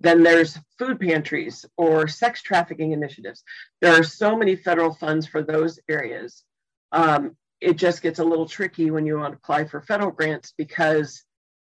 Then 0.00 0.22
there's 0.22 0.58
food 0.78 1.00
pantries 1.00 1.64
or 1.76 2.08
sex 2.08 2.42
trafficking 2.42 2.92
initiatives. 2.92 3.42
There 3.80 3.98
are 3.98 4.02
so 4.02 4.36
many 4.36 4.56
federal 4.56 4.94
funds 4.94 5.26
for 5.26 5.42
those 5.42 5.78
areas. 5.88 6.44
Um, 6.92 7.36
it 7.62 7.76
just 7.76 8.02
gets 8.02 8.18
a 8.18 8.24
little 8.24 8.46
tricky 8.46 8.90
when 8.90 9.06
you 9.06 9.16
want 9.16 9.32
to 9.32 9.38
apply 9.38 9.64
for 9.64 9.80
federal 9.80 10.10
grants 10.10 10.52
because 10.58 11.22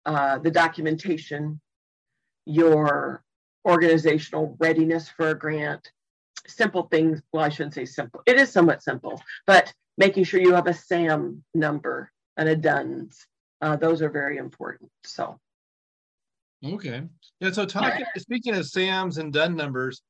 uh, 0.05 0.37
the 0.37 0.51
documentation, 0.51 1.59
your 2.45 3.23
organizational 3.67 4.55
readiness 4.59 5.09
for 5.09 5.29
a 5.29 5.35
grant, 5.35 5.91
simple 6.47 6.83
things. 6.83 7.21
Well, 7.33 7.43
I 7.43 7.49
shouldn't 7.49 7.73
say 7.73 7.85
simple. 7.85 8.21
It 8.27 8.37
is 8.39 8.51
somewhat 8.51 8.83
simple, 8.83 9.19
but 9.47 9.73
making 9.97 10.25
sure 10.25 10.39
you 10.39 10.53
have 10.53 10.67
a 10.67 10.73
SAM 10.73 11.43
number 11.55 12.11
and 12.37 12.47
a 12.47 12.55
DUNS. 12.55 13.25
Uh, 13.61 13.75
those 13.75 14.01
are 14.01 14.09
very 14.09 14.37
important. 14.37 14.91
So. 15.03 15.39
Okay. 16.63 17.01
Yeah. 17.39 17.51
So 17.51 17.65
talking, 17.65 18.05
speaking 18.17 18.55
of 18.55 18.65
SAMs 18.65 19.17
and 19.17 19.33
DUN 19.33 19.55
numbers, 19.55 20.01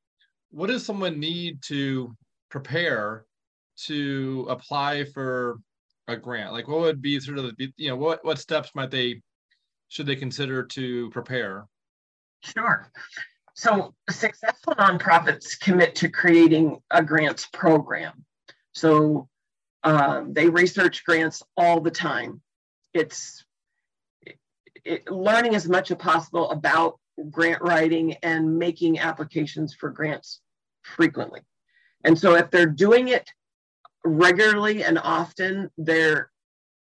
what 0.51 0.67
does 0.67 0.85
someone 0.85 1.19
need 1.19 1.61
to 1.63 2.15
prepare 2.49 3.25
to 3.85 4.45
apply 4.49 5.05
for 5.05 5.59
a 6.09 6.17
grant? 6.17 6.53
Like 6.53 6.67
what 6.67 6.79
would 6.79 7.01
be 7.01 7.19
sort 7.19 7.37
of 7.37 7.55
the, 7.57 7.73
you 7.77 7.89
know, 7.89 7.95
what, 7.95 8.23
what 8.23 8.39
steps 8.39 8.71
might 8.75 8.91
they, 8.91 9.21
should 9.87 10.05
they 10.05 10.15
consider 10.15 10.63
to 10.63 11.09
prepare? 11.09 11.67
Sure. 12.41 12.91
So 13.55 13.93
successful 14.09 14.73
nonprofits 14.75 15.59
commit 15.59 15.95
to 15.95 16.09
creating 16.09 16.79
a 16.91 17.03
grants 17.03 17.47
program. 17.51 18.25
So 18.73 19.27
uh, 19.83 20.23
they 20.27 20.49
research 20.49 21.03
grants 21.03 21.43
all 21.57 21.81
the 21.81 21.91
time. 21.91 22.41
It's 22.93 23.43
it, 24.21 24.37
it, 24.85 25.11
learning 25.11 25.55
as 25.55 25.67
much 25.67 25.91
as 25.91 25.97
possible 25.97 26.49
about 26.51 26.99
grant 27.29 27.61
writing 27.61 28.13
and 28.23 28.57
making 28.57 28.99
applications 28.99 29.73
for 29.73 29.89
grants 29.89 30.39
frequently. 30.83 31.41
And 32.03 32.17
so 32.17 32.35
if 32.35 32.49
they're 32.51 32.65
doing 32.65 33.09
it 33.09 33.29
regularly 34.03 34.83
and 34.83 34.97
often, 34.99 35.69
they're 35.77 36.31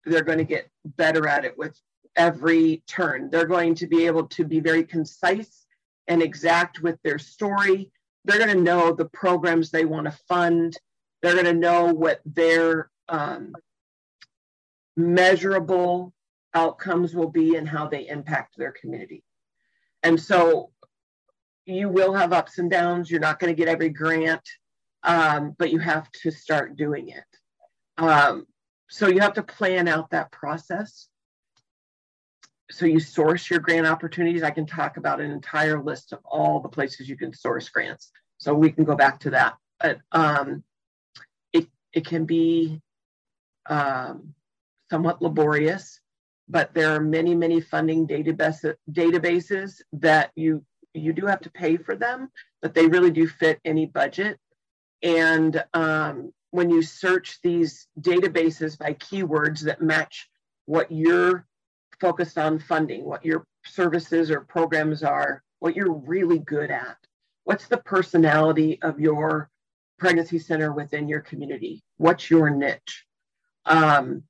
they're 0.05 0.23
going 0.23 0.39
to 0.39 0.45
get 0.45 0.71
better 0.85 1.29
at 1.29 1.45
it 1.45 1.57
with 1.59 1.79
every 2.17 2.83
turn. 2.87 3.31
They're 3.31 3.47
going 3.47 3.75
to 3.77 3.87
be 3.87 4.07
able 4.07 4.27
to 4.29 4.45
be 4.45 4.61
very 4.61 4.85
concise 4.85 5.67
and 6.07 6.23
exact 6.23 6.81
with 6.81 6.99
their 7.03 7.19
story. 7.19 7.91
They're 8.25 8.39
going 8.39 8.57
to 8.57 8.63
know 8.63 8.93
the 8.93 9.05
programs 9.07 9.71
they 9.71 9.85
want 9.85 10.07
to 10.07 10.19
fund 10.29 10.79
they're 11.23 11.35
going 11.35 11.47
to 11.47 11.53
know 11.53 11.93
what 11.93 12.21
their 12.25 12.91
um, 13.09 13.55
measurable 14.97 16.13
outcomes 16.55 17.15
will 17.15 17.31
be 17.31 17.57
and 17.57 17.69
how 17.69 17.89
they 17.89 18.09
impact 18.09 18.57
their 18.57 18.73
community. 18.73 19.23
And 20.03 20.21
so 20.21 20.71
you 21.67 21.89
will 21.89 22.15
have 22.15 22.33
ups 22.33 22.59
and 22.59 22.71
downs. 22.71 23.11
You're 23.11 23.21
not 23.21 23.39
going 23.39 23.55
to 23.55 23.59
get 23.59 23.69
every 23.69 23.91
grant, 23.91 24.49
um, 25.03 25.55
but 25.59 25.71
you 25.71 25.79
have 25.79 26.11
to 26.23 26.31
start 26.31 26.77
doing 26.77 27.09
it. 27.09 27.25
Um, 27.97 28.47
so 28.89 29.09
you 29.09 29.21
have 29.21 29.35
to 29.35 29.43
plan 29.43 29.89
out 29.89 30.11
that 30.11 30.33
process. 30.33 31.09
So 32.71 32.87
you 32.87 33.01
source 33.01 33.51
your 33.51 33.61
grant 33.61 33.87
opportunities. 33.87 34.43
I 34.43 34.51
can 34.51 34.67
talk 34.67 34.97
about 34.97 35.21
an 35.21 35.31
entire 35.31 35.83
list 35.83 36.13
of 36.13 36.19
all 36.25 36.61
the 36.61 36.69
places 36.69 37.09
you 37.09 37.17
can 37.17 37.33
source 37.33 37.69
grants. 37.69 38.11
So 38.39 38.55
we 38.55 38.71
can 38.71 38.85
go 38.85 38.95
back 38.95 39.21
to 39.21 39.31
that. 39.31 39.55
But 39.81 39.99
um, 40.13 40.63
it 41.53 41.67
it 41.93 42.07
can 42.07 42.25
be 42.25 42.81
um, 43.67 44.35
somewhat 44.91 45.23
laborious. 45.23 46.01
but 46.49 46.73
there 46.75 46.95
are 46.95 47.01
many, 47.01 47.35
many 47.35 47.61
funding 47.61 48.07
database, 48.07 48.75
databases 48.91 49.83
that 49.93 50.31
you 50.35 50.65
you 50.95 51.13
do 51.13 51.27
have 51.27 51.41
to 51.41 51.51
pay 51.51 51.77
for 51.77 51.95
them, 51.95 52.31
but 52.63 52.75
they 52.75 52.87
really 52.87 53.11
do 53.11 53.29
fit 53.29 53.61
any 53.65 53.87
budget. 53.87 54.39
And 55.03 55.63
um, 55.75 56.33
when 56.51 56.71
you 56.71 56.83
search 56.83 57.39
these 57.43 57.87
databases 58.01 58.79
by 58.79 58.95
keywords 58.95 59.61
that 59.61 59.83
match 59.83 60.29
what 60.67 60.91
you're 60.91 61.47
focused 62.01 62.39
on 62.39 62.59
funding, 62.59 63.05
what 63.05 63.25
your 63.25 63.45
services 63.65 64.31
or 64.31 64.41
programs 64.41 65.03
are, 65.03 65.43
what 65.61 65.77
you're 65.77 65.93
really 65.93 66.39
good 66.39 66.71
at, 66.71 66.97
what's 67.45 67.69
the 67.69 67.79
personality 67.79 68.79
of 68.83 69.01
your 69.01 69.51
pregnancy 69.99 70.39
center 70.39 70.73
within 70.73 71.09
your 71.09 71.21
community, 71.21 71.83
what's 71.97 72.31
your 72.31 72.51
niche. 72.51 73.05
Um, 73.67 74.23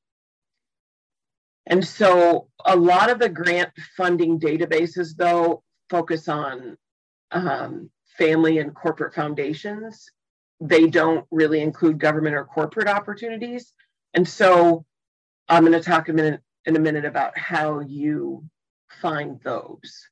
and 1.66 1.86
so 1.86 2.48
a 2.64 2.74
lot 2.74 3.10
of 3.10 3.18
the 3.18 3.28
grant 3.28 3.70
funding 3.96 4.40
databases, 4.40 5.14
though, 5.16 5.62
focus 5.90 6.28
on 6.28 6.78
um, 7.30 7.90
family 8.16 8.58
and 8.58 8.74
corporate 8.74 9.14
foundations. 9.14 10.10
They 10.60 10.86
don't 10.86 11.26
really 11.30 11.60
include 11.60 11.98
government 11.98 12.34
or 12.34 12.44
corporate 12.44 12.88
opportunities. 12.88 13.72
And 14.14 14.26
so 14.26 14.84
I'm 15.48 15.64
going 15.64 15.80
to 15.80 15.80
talk 15.80 16.08
a 16.08 16.12
minute 16.12 16.40
in 16.66 16.76
a 16.76 16.80
minute 16.80 17.04
about 17.04 17.36
how 17.38 17.80
you 17.80 18.44
find 19.00 19.40
those. 19.42 20.08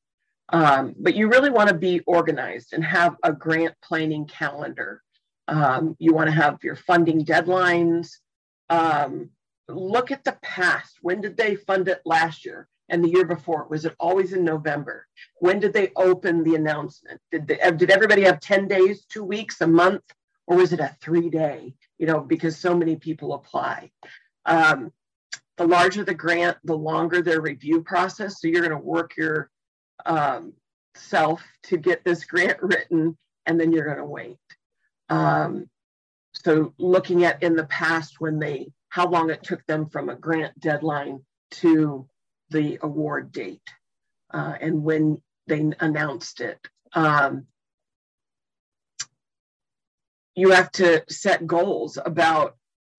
Um, 0.51 0.95
but 0.99 1.15
you 1.15 1.29
really 1.29 1.51
want 1.51 1.69
to 1.69 1.75
be 1.75 2.01
organized 2.07 2.73
and 2.73 2.85
have 2.85 3.17
a 3.23 3.33
grant 3.33 3.75
planning 3.83 4.27
calendar. 4.27 5.03
Um, 5.49 5.97
you 5.99 6.15
want 6.15 6.29
to 6.29 6.35
have 6.35 6.63
your 6.63 6.77
funding 6.77 7.25
deadlines. 7.25 8.11
Um, 8.71 9.31
look 9.69 10.11
at 10.11 10.25
the 10.25 10.39
past. 10.43 10.99
When 11.03 11.21
did 11.21 11.37
they 11.37 11.57
fund 11.57 11.89
it 11.89 12.01
last 12.05 12.45
year 12.45 12.69
and 12.89 13.03
the 13.03 13.11
year 13.11 13.25
before? 13.25 13.67
Was 13.69 13.85
it 13.85 13.95
always 13.99 14.33
in 14.33 14.45
November? 14.45 15.07
When 15.41 15.59
did 15.59 15.73
they 15.73 15.91
open 15.97 16.45
the 16.45 16.55
announcement? 16.55 17.21
Did, 17.33 17.49
they, 17.49 17.59
did 17.77 17.91
everybody 17.91 18.23
have 18.23 18.41
10 18.41 18.69
days, 18.69 19.05
two 19.05 19.25
weeks, 19.25 19.61
a 19.61 19.67
month, 19.67 20.03
or 20.47 20.57
was 20.57 20.73
it 20.73 20.81
a 20.81 20.97
three 21.01 21.31
day? 21.31 21.75
You 21.99 22.07
know, 22.07 22.21
because 22.21 22.59
so 22.59 22.77
many 22.77 22.97
people 22.97 23.35
apply. 23.35 23.91
Um, 24.45 24.93
the 25.57 25.67
larger 25.67 26.05
the 26.05 26.15
grant, 26.15 26.59
the 26.65 26.77
longer 26.77 27.23
their 27.23 27.41
review 27.41 27.83
process. 27.83 28.41
So 28.41 28.49
you're 28.49 28.61
going 28.61 28.71
to 28.71 28.79
work 28.79 29.17
your 29.17 29.51
um, 30.05 30.53
self 30.95 31.43
to 31.65 31.77
get 31.77 32.05
this 32.05 32.25
grant 32.25 32.63
written, 32.63 33.17
and 33.47 33.59
then 33.59 33.73
you're 33.73 33.87
going 33.87 33.99
to 33.99 34.05
wait. 34.05 34.39
Um, 35.09 35.69
so 36.35 36.75
looking 36.79 37.25
at 37.25 37.43
in 37.43 37.57
the 37.57 37.67
past 37.67 38.17
when 38.19 38.39
they 38.39 38.69
how 38.89 39.09
long 39.09 39.31
it 39.31 39.43
took 39.43 39.65
them 39.67 39.89
from 39.89 40.09
a 40.09 40.15
grant 40.15 40.59
deadline 40.61 41.21
to 41.51 42.09
the 42.51 42.79
award 42.83 43.33
date 43.33 43.61
uh, 44.33 44.55
and 44.61 44.83
when 44.83 45.21
they 45.47 45.71
announced 45.81 46.41
it. 46.41 46.59
Um, 46.93 47.47
you 50.37 50.51
have 50.51 50.71
to 50.73 51.03
set 51.09 51.47
goals 51.47 51.99
about 52.05 52.57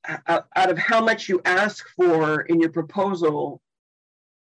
uh, 0.08 0.42
out 0.56 0.70
of 0.70 0.78
how 0.78 1.02
much 1.02 1.30
you 1.30 1.42
ask 1.46 1.86
for 1.96 2.42
in 2.42 2.60
your 2.60 2.72
proposal 2.72 3.62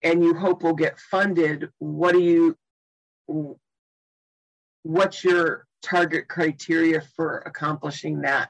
and 0.04 0.24
you 0.24 0.34
hope 0.34 0.64
will 0.64 0.74
get 0.74 1.00
funded 1.00 1.70
what 1.80 2.14
do 2.14 2.20
you 2.20 2.58
what's 4.84 5.24
your 5.24 5.66
target 5.82 6.28
criteria 6.28 7.02
for 7.16 7.40
accomplishing 7.46 8.22
that 8.22 8.50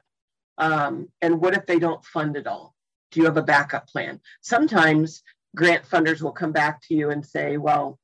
um, 0.58 1.08
and 1.22 1.40
what 1.40 1.54
if 1.54 1.66
they 1.66 1.78
don't 1.78 2.04
fund 2.04 2.36
it 2.36 2.46
all 2.46 2.74
do 3.10 3.20
you 3.20 3.26
have 3.26 3.36
a 3.36 3.42
backup 3.42 3.88
plan? 3.88 4.20
Sometimes 4.40 5.22
grant 5.54 5.84
funders 5.84 6.22
will 6.22 6.32
come 6.32 6.52
back 6.52 6.80
to 6.82 6.94
you 6.94 7.10
and 7.10 7.24
say, 7.24 7.56
well, 7.56 7.98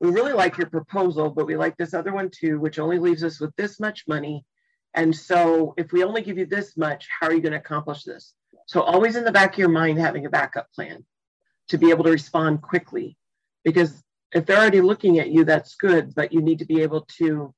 we 0.00 0.10
really 0.10 0.32
like 0.32 0.56
your 0.56 0.68
proposal, 0.68 1.30
but 1.30 1.46
we 1.46 1.56
like 1.56 1.76
this 1.76 1.94
other 1.94 2.12
one 2.12 2.30
too, 2.30 2.58
which 2.58 2.78
only 2.78 2.98
leaves 2.98 3.22
us 3.22 3.38
with 3.38 3.54
this 3.56 3.78
much 3.78 4.04
money. 4.08 4.44
And 4.94 5.14
so 5.14 5.74
if 5.76 5.92
we 5.92 6.02
only 6.02 6.22
give 6.22 6.38
you 6.38 6.46
this 6.46 6.76
much, 6.76 7.08
how 7.20 7.28
are 7.28 7.32
you 7.32 7.40
going 7.40 7.52
to 7.52 7.58
accomplish 7.58 8.04
this? 8.04 8.34
So 8.66 8.82
always 8.82 9.16
in 9.16 9.24
the 9.24 9.32
back 9.32 9.52
of 9.54 9.58
your 9.58 9.68
mind, 9.68 9.98
having 9.98 10.26
a 10.26 10.30
backup 10.30 10.72
plan 10.72 11.04
to 11.68 11.78
be 11.78 11.90
able 11.90 12.04
to 12.04 12.10
respond 12.10 12.62
quickly. 12.62 13.16
Because 13.64 14.02
if 14.32 14.46
they're 14.46 14.58
already 14.58 14.80
looking 14.80 15.18
at 15.18 15.30
you, 15.30 15.44
that's 15.44 15.76
good, 15.76 16.14
but 16.14 16.32
you 16.32 16.40
need 16.40 16.58
to 16.60 16.64
be 16.64 16.82
able 16.82 17.02
to, 17.18 17.54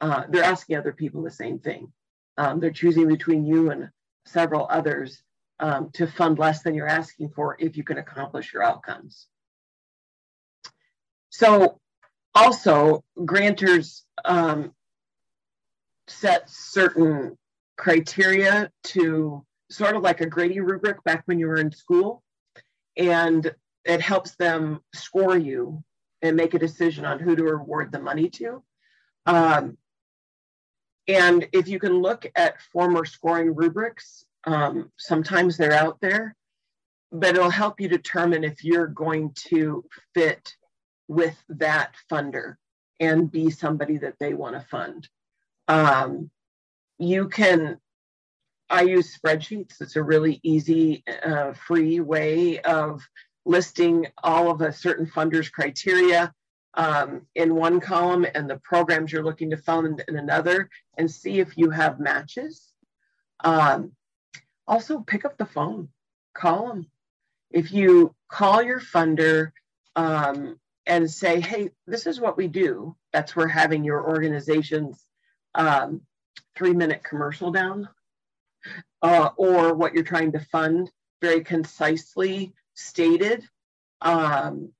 uh, 0.00 0.24
they're 0.28 0.44
asking 0.44 0.76
other 0.76 0.92
people 0.92 1.22
the 1.22 1.30
same 1.30 1.58
thing. 1.58 1.92
Um, 2.36 2.60
they're 2.60 2.70
choosing 2.70 3.08
between 3.08 3.46
you 3.46 3.70
and 3.70 3.90
several 4.26 4.66
others 4.70 5.22
um, 5.60 5.90
to 5.94 6.06
fund 6.06 6.38
less 6.38 6.62
than 6.62 6.74
you're 6.74 6.88
asking 6.88 7.30
for 7.30 7.56
if 7.58 7.76
you 7.76 7.84
can 7.84 7.98
accomplish 7.98 8.52
your 8.52 8.62
outcomes. 8.62 9.26
So 11.30 11.80
also 12.34 13.04
grantors 13.18 14.02
um, 14.24 14.72
set 16.08 16.48
certain 16.48 17.36
criteria 17.76 18.70
to 18.84 19.44
sort 19.70 19.96
of 19.96 20.02
like 20.02 20.20
a 20.20 20.26
grading 20.26 20.62
rubric 20.62 21.02
back 21.04 21.22
when 21.26 21.38
you 21.38 21.46
were 21.46 21.56
in 21.56 21.72
school. 21.72 22.22
And 22.96 23.52
it 23.84 24.00
helps 24.00 24.36
them 24.36 24.80
score 24.94 25.36
you 25.36 25.82
and 26.22 26.36
make 26.36 26.54
a 26.54 26.58
decision 26.58 27.04
on 27.04 27.18
who 27.18 27.36
to 27.36 27.48
award 27.48 27.92
the 27.92 28.00
money 28.00 28.30
to. 28.30 28.62
Um, 29.26 29.76
and 31.06 31.46
if 31.52 31.68
you 31.68 31.78
can 31.78 32.00
look 32.00 32.24
at 32.34 32.62
former 32.72 33.04
scoring 33.04 33.54
rubrics, 33.54 34.24
um, 34.46 34.90
sometimes 34.98 35.56
they're 35.56 35.72
out 35.72 35.98
there, 36.00 36.34
but 37.12 37.34
it'll 37.34 37.50
help 37.50 37.80
you 37.80 37.88
determine 37.88 38.44
if 38.44 38.64
you're 38.64 38.86
going 38.86 39.32
to 39.48 39.84
fit 40.14 40.54
with 41.08 41.36
that 41.48 41.94
funder 42.10 42.56
and 43.00 43.30
be 43.30 43.50
somebody 43.50 43.98
that 43.98 44.14
they 44.18 44.32
want 44.32 44.54
to 44.54 44.66
fund. 44.68 45.08
Um, 45.68 46.30
you 46.98 47.28
can, 47.28 47.78
I 48.70 48.82
use 48.82 49.16
spreadsheets. 49.16 49.80
It's 49.80 49.96
a 49.96 50.02
really 50.02 50.40
easy, 50.42 51.04
uh, 51.24 51.52
free 51.52 52.00
way 52.00 52.60
of 52.60 53.02
listing 53.44 54.06
all 54.22 54.50
of 54.50 54.60
a 54.60 54.72
certain 54.72 55.06
funder's 55.06 55.48
criteria 55.48 56.32
um, 56.74 57.26
in 57.34 57.54
one 57.54 57.80
column 57.80 58.26
and 58.34 58.48
the 58.48 58.58
programs 58.58 59.12
you're 59.12 59.24
looking 59.24 59.50
to 59.50 59.56
fund 59.56 60.02
in 60.08 60.16
another 60.16 60.68
and 60.96 61.10
see 61.10 61.40
if 61.40 61.56
you 61.56 61.70
have 61.70 62.00
matches. 62.00 62.72
Um, 63.42 63.92
also 64.66 65.00
pick 65.00 65.24
up 65.24 65.36
the 65.36 65.46
phone, 65.46 65.88
call 66.34 66.68
them. 66.68 66.86
If 67.50 67.72
you 67.72 68.14
call 68.28 68.62
your 68.62 68.80
funder 68.80 69.52
um, 69.94 70.58
and 70.86 71.10
say, 71.10 71.40
hey, 71.40 71.70
this 71.86 72.06
is 72.06 72.20
what 72.20 72.36
we 72.36 72.48
do, 72.48 72.96
that's 73.12 73.36
where 73.36 73.48
having 73.48 73.84
your 73.84 74.08
organization's 74.08 75.06
um, 75.54 76.00
three 76.56 76.72
minute 76.72 77.02
commercial 77.04 77.50
down 77.50 77.88
uh, 79.02 79.30
or 79.36 79.74
what 79.74 79.94
you're 79.94 80.04
trying 80.04 80.32
to 80.32 80.40
fund 80.40 80.90
very 81.20 81.42
concisely 81.42 82.52
stated 82.74 83.44
um, 84.00 84.70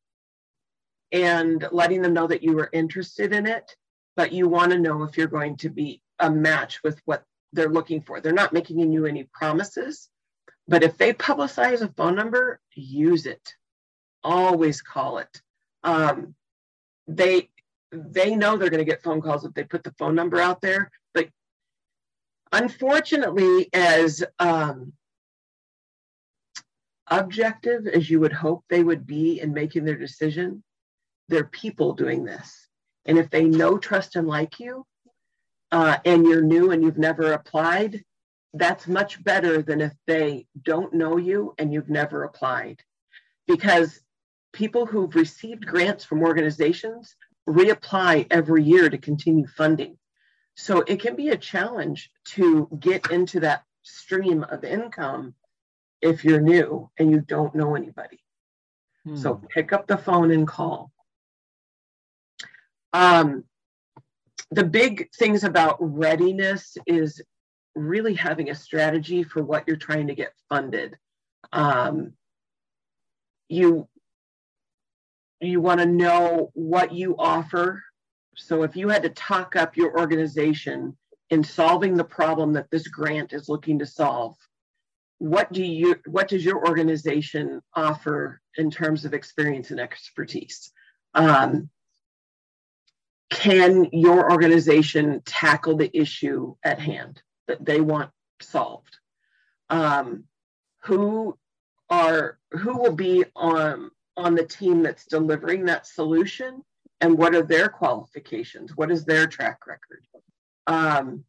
and 1.13 1.67
letting 1.73 2.03
them 2.03 2.15
know 2.15 2.27
that 2.27 2.43
you 2.43 2.59
are 2.59 2.71
interested 2.73 3.33
in 3.33 3.47
it, 3.47 3.77
but 4.17 4.33
you 4.33 4.49
want 4.49 4.73
to 4.73 4.79
know 4.79 5.03
if 5.03 5.17
you're 5.17 5.27
going 5.27 5.57
to 5.57 5.71
be 5.71 6.03
a 6.19 6.31
match 6.31 6.83
with 6.83 7.01
what 7.05 7.25
they're 7.53 7.69
looking 7.69 8.03
for. 8.03 8.21
They're 8.21 8.33
not 8.33 8.53
making 8.53 8.93
you 8.93 9.07
any 9.07 9.25
promises, 9.33 10.09
but 10.67 10.83
if 10.83 10.97
they 10.97 11.13
publicize 11.13 11.83
a 11.83 11.89
phone 11.89 12.15
number, 12.15 12.61
use 12.75 13.27
it. 13.27 13.55
Always 14.23 14.83
call 14.83 15.19
it. 15.19 15.43
Um, 15.83 16.35
they 17.07 17.51
they 17.95 18.35
know 18.35 18.57
they're 18.57 18.71
going 18.71 18.85
to 18.85 18.91
get 18.91 19.03
phone 19.03 19.21
calls 19.21 19.45
if 19.45 19.55
they 19.55 19.65
put 19.65 19.85
the 19.85 19.95
phone 19.99 20.15
number 20.15 20.41
out 20.41 20.61
there, 20.61 20.91
but 21.13 21.29
unfortunately, 22.53 23.69
as 23.73 24.25
um, 24.39 24.93
objective 27.09 27.87
as 27.87 28.09
you 28.09 28.21
would 28.21 28.33
hope 28.33 28.65
they 28.69 28.83
would 28.83 29.07
be 29.07 29.41
in 29.41 29.53
making 29.53 29.85
their 29.85 29.99
decision, 29.99 30.63
they're 31.29 31.45
people 31.45 31.93
doing 31.93 32.25
this. 32.25 32.69
And 33.07 33.19
if 33.19 33.31
they 33.31 33.45
know, 33.45 33.79
trust, 33.79 34.17
and 34.17 34.27
like 34.27 34.59
you, 34.59 34.87
uh, 35.73 35.99
and 36.05 36.25
you're 36.25 36.43
new 36.43 36.71
and 36.71 36.83
you've 36.83 36.99
never 36.99 37.33
applied, 37.33 38.03
that's 38.55 38.87
much 38.87 39.23
better 39.23 39.63
than 39.63 39.81
if 39.81 39.93
they 40.07 40.47
don't 40.63 40.95
know 40.95 41.17
you 41.17 41.55
and 41.59 41.73
you've 41.73 41.91
never 41.91 42.25
applied. 42.25 42.81
Because 43.47 44.01
people 44.53 44.87
who've 44.87 45.15
received 45.15 45.67
grants 45.67 46.05
from 46.05 46.23
organizations 46.23 47.17
reapply 47.49 48.27
every 48.31 48.63
year 48.63 48.89
to 48.89 48.99
continue 48.99 49.47
funding. 49.47 49.99
So 50.57 50.81
it 50.87 51.01
can 51.01 51.17
be 51.17 51.31
a 51.31 51.37
challenge 51.37 52.11
to 52.27 52.69
get 52.79 53.11
into 53.11 53.41
that 53.41 53.65
stream 53.83 54.45
of 54.45 54.65
income 54.65 55.35
if 56.01 56.25
you're 56.25 56.41
new 56.41 56.91
and 56.99 57.11
you 57.11 57.21
don't 57.21 57.55
know 57.55 57.75
anybody. 57.75 58.21
Hmm. 59.05 59.17
So 59.17 59.41
pick 59.49 59.73
up 59.73 59.87
the 59.87 59.99
phone 59.99 60.31
and 60.31 60.47
call. 60.47 60.93
Um, 62.93 63.45
the 64.51 64.65
big 64.65 65.11
things 65.13 65.43
about 65.43 65.77
readiness 65.81 66.77
is 66.87 67.21
really 67.75 68.15
having 68.15 68.51
a 68.51 68.55
strategy 68.55 69.25
for 69.25 69.43
what 69.43 69.65
you're 69.67 69.77
trying 69.77 70.07
to 70.07 70.15
get 70.15 70.33
funded. 70.49 70.97
Um, 71.53 72.13
you 73.49 73.89
you 75.41 75.61
want 75.61 75.81
to 75.81 75.87
know 75.87 76.51
what 76.55 76.93
you 76.93 77.17
offer. 77.19 77.83
So 78.37 78.63
if 78.63 78.77
you 78.77 78.89
had 78.89 79.03
to 79.03 79.11
talk 79.11 79.57
up 79.57 79.77
your 79.77 79.99
organization 79.99 80.97
in 81.31 81.45
solving 81.45 81.97
the 81.97 82.05
problem 82.05 82.53
that 82.55 82.71
this 82.71 82.89
grant 82.89 83.33
is 83.33 83.49
looking 83.49 83.79
to 83.79 83.87
solve, 83.87 84.37
what 85.19 85.53
do 85.53 85.63
you 85.63 85.97
what 86.07 86.29
does 86.29 86.45
your 86.45 86.67
organization 86.67 87.61
offer 87.75 88.41
in 88.57 88.71
terms 88.71 89.05
of 89.05 89.15
experience 89.15 89.71
and 89.71 89.81
expertise? 89.81 90.73
Um, 91.15 91.71
can 93.31 93.89
your 93.93 94.31
organization 94.31 95.23
tackle 95.25 95.77
the 95.77 95.97
issue 95.97 96.55
at 96.65 96.79
hand 96.79 97.23
that 97.49 97.65
they 97.65 97.81
want 97.81 98.11
solved? 98.41 98.99
Um, 99.71 100.25
who 100.83 101.39
are 101.89 102.39
who 102.51 102.79
will 102.79 102.95
be 102.95 103.25
on 103.35 103.91
on 104.17 104.35
the 104.35 104.47
team 104.47 104.83
that's 104.83 105.07
delivering 105.07 105.65
that 105.65 105.87
solution 105.87 106.63
and 107.01 107.19
what 107.19 107.35
are 107.35 107.43
their 107.43 107.69
qualifications? 107.69 108.77
What 108.77 108.91
is 108.91 109.05
their 109.05 109.27
track 109.27 109.67
record? 109.67 110.05
Um, 110.67 111.25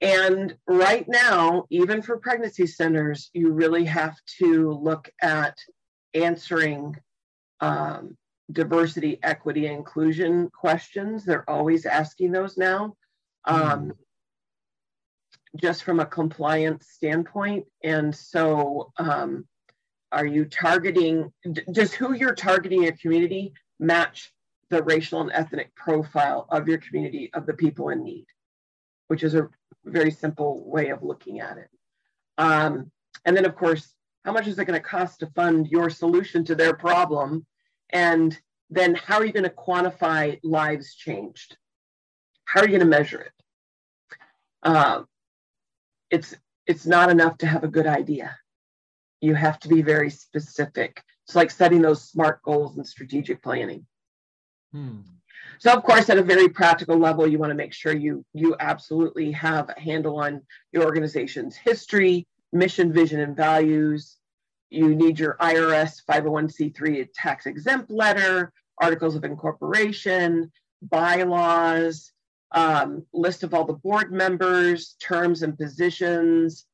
and 0.00 0.56
right 0.68 1.06
now 1.08 1.64
even 1.70 2.02
for 2.02 2.18
pregnancy 2.18 2.68
centers 2.68 3.30
you 3.32 3.50
really 3.50 3.84
have 3.84 4.16
to 4.38 4.70
look 4.70 5.10
at 5.20 5.58
answering 6.14 6.94
um, 7.60 8.16
diversity 8.52 9.18
equity 9.24 9.66
inclusion 9.66 10.50
questions. 10.50 11.24
They're 11.24 11.48
always 11.50 11.84
asking 11.84 12.32
those 12.32 12.56
now. 12.56 12.94
Um, 13.44 13.88
mm 13.88 13.92
just 15.56 15.82
from 15.82 16.00
a 16.00 16.06
compliance 16.06 16.88
standpoint. 16.88 17.66
And 17.82 18.14
so, 18.14 18.92
um, 18.98 19.46
are 20.12 20.26
you 20.26 20.44
targeting, 20.44 21.32
does 21.72 21.92
who 21.92 22.14
you're 22.14 22.34
targeting 22.34 22.82
your 22.82 22.96
community 23.00 23.52
match 23.78 24.32
the 24.70 24.82
racial 24.82 25.20
and 25.20 25.32
ethnic 25.32 25.74
profile 25.74 26.46
of 26.50 26.68
your 26.68 26.78
community 26.78 27.30
of 27.34 27.46
the 27.46 27.54
people 27.54 27.88
in 27.90 28.02
need, 28.02 28.26
which 29.08 29.22
is 29.22 29.34
a 29.34 29.48
very 29.84 30.10
simple 30.10 30.68
way 30.68 30.88
of 30.88 31.02
looking 31.02 31.40
at 31.40 31.58
it. 31.58 31.68
Um, 32.36 32.90
and 33.24 33.36
then, 33.36 33.44
of 33.44 33.56
course, 33.56 33.94
how 34.24 34.32
much 34.32 34.46
is 34.46 34.58
it 34.58 34.64
going 34.66 34.80
to 34.80 34.86
cost 34.86 35.20
to 35.20 35.26
fund 35.34 35.68
your 35.68 35.90
solution 35.90 36.44
to 36.44 36.54
their 36.54 36.74
problem? 36.74 37.46
And 37.90 38.38
then, 38.70 38.94
how 38.94 39.16
are 39.16 39.24
you 39.24 39.32
going 39.32 39.44
to 39.44 39.50
quantify 39.50 40.38
lives 40.42 40.94
changed? 40.94 41.56
How 42.44 42.60
are 42.60 42.64
you 42.64 42.78
going 42.78 42.80
to 42.80 42.86
measure 42.86 43.20
it? 43.20 43.32
Uh, 44.62 45.02
it's 46.10 46.34
it's 46.66 46.86
not 46.86 47.10
enough 47.10 47.38
to 47.38 47.46
have 47.46 47.64
a 47.64 47.68
good 47.68 47.86
idea. 47.86 48.36
You 49.20 49.34
have 49.34 49.58
to 49.60 49.68
be 49.68 49.82
very 49.82 50.10
specific. 50.10 51.02
It's 51.26 51.34
like 51.34 51.50
setting 51.50 51.82
those 51.82 52.08
smart 52.08 52.42
goals 52.42 52.76
and 52.76 52.86
strategic 52.86 53.42
planning. 53.42 53.86
Hmm. 54.72 55.00
So 55.58 55.72
of 55.72 55.82
course, 55.82 56.08
at 56.08 56.18
a 56.18 56.22
very 56.22 56.48
practical 56.48 56.96
level, 56.96 57.26
you 57.26 57.38
want 57.38 57.50
to 57.50 57.56
make 57.56 57.72
sure 57.72 57.92
you 57.92 58.24
you 58.32 58.54
absolutely 58.60 59.32
have 59.32 59.70
a 59.70 59.80
handle 59.80 60.18
on 60.20 60.42
your 60.72 60.84
organization's 60.84 61.56
history, 61.56 62.26
mission, 62.52 62.92
vision, 62.92 63.20
and 63.20 63.36
values. 63.36 64.16
You 64.70 64.94
need 64.94 65.18
your 65.18 65.36
IRS 65.40 66.02
501c3 66.08 67.08
tax 67.14 67.46
exempt 67.46 67.90
letter, 67.90 68.52
articles 68.80 69.16
of 69.16 69.24
incorporation, 69.24 70.52
bylaws, 70.82 72.12
um, 72.52 73.04
list 73.12 73.42
of 73.42 73.52
all 73.52 73.64
the 73.64 73.72
board 73.72 74.12
members, 74.12 74.94
terms 75.02 75.42
and 75.42 75.58
positions, 75.58 76.66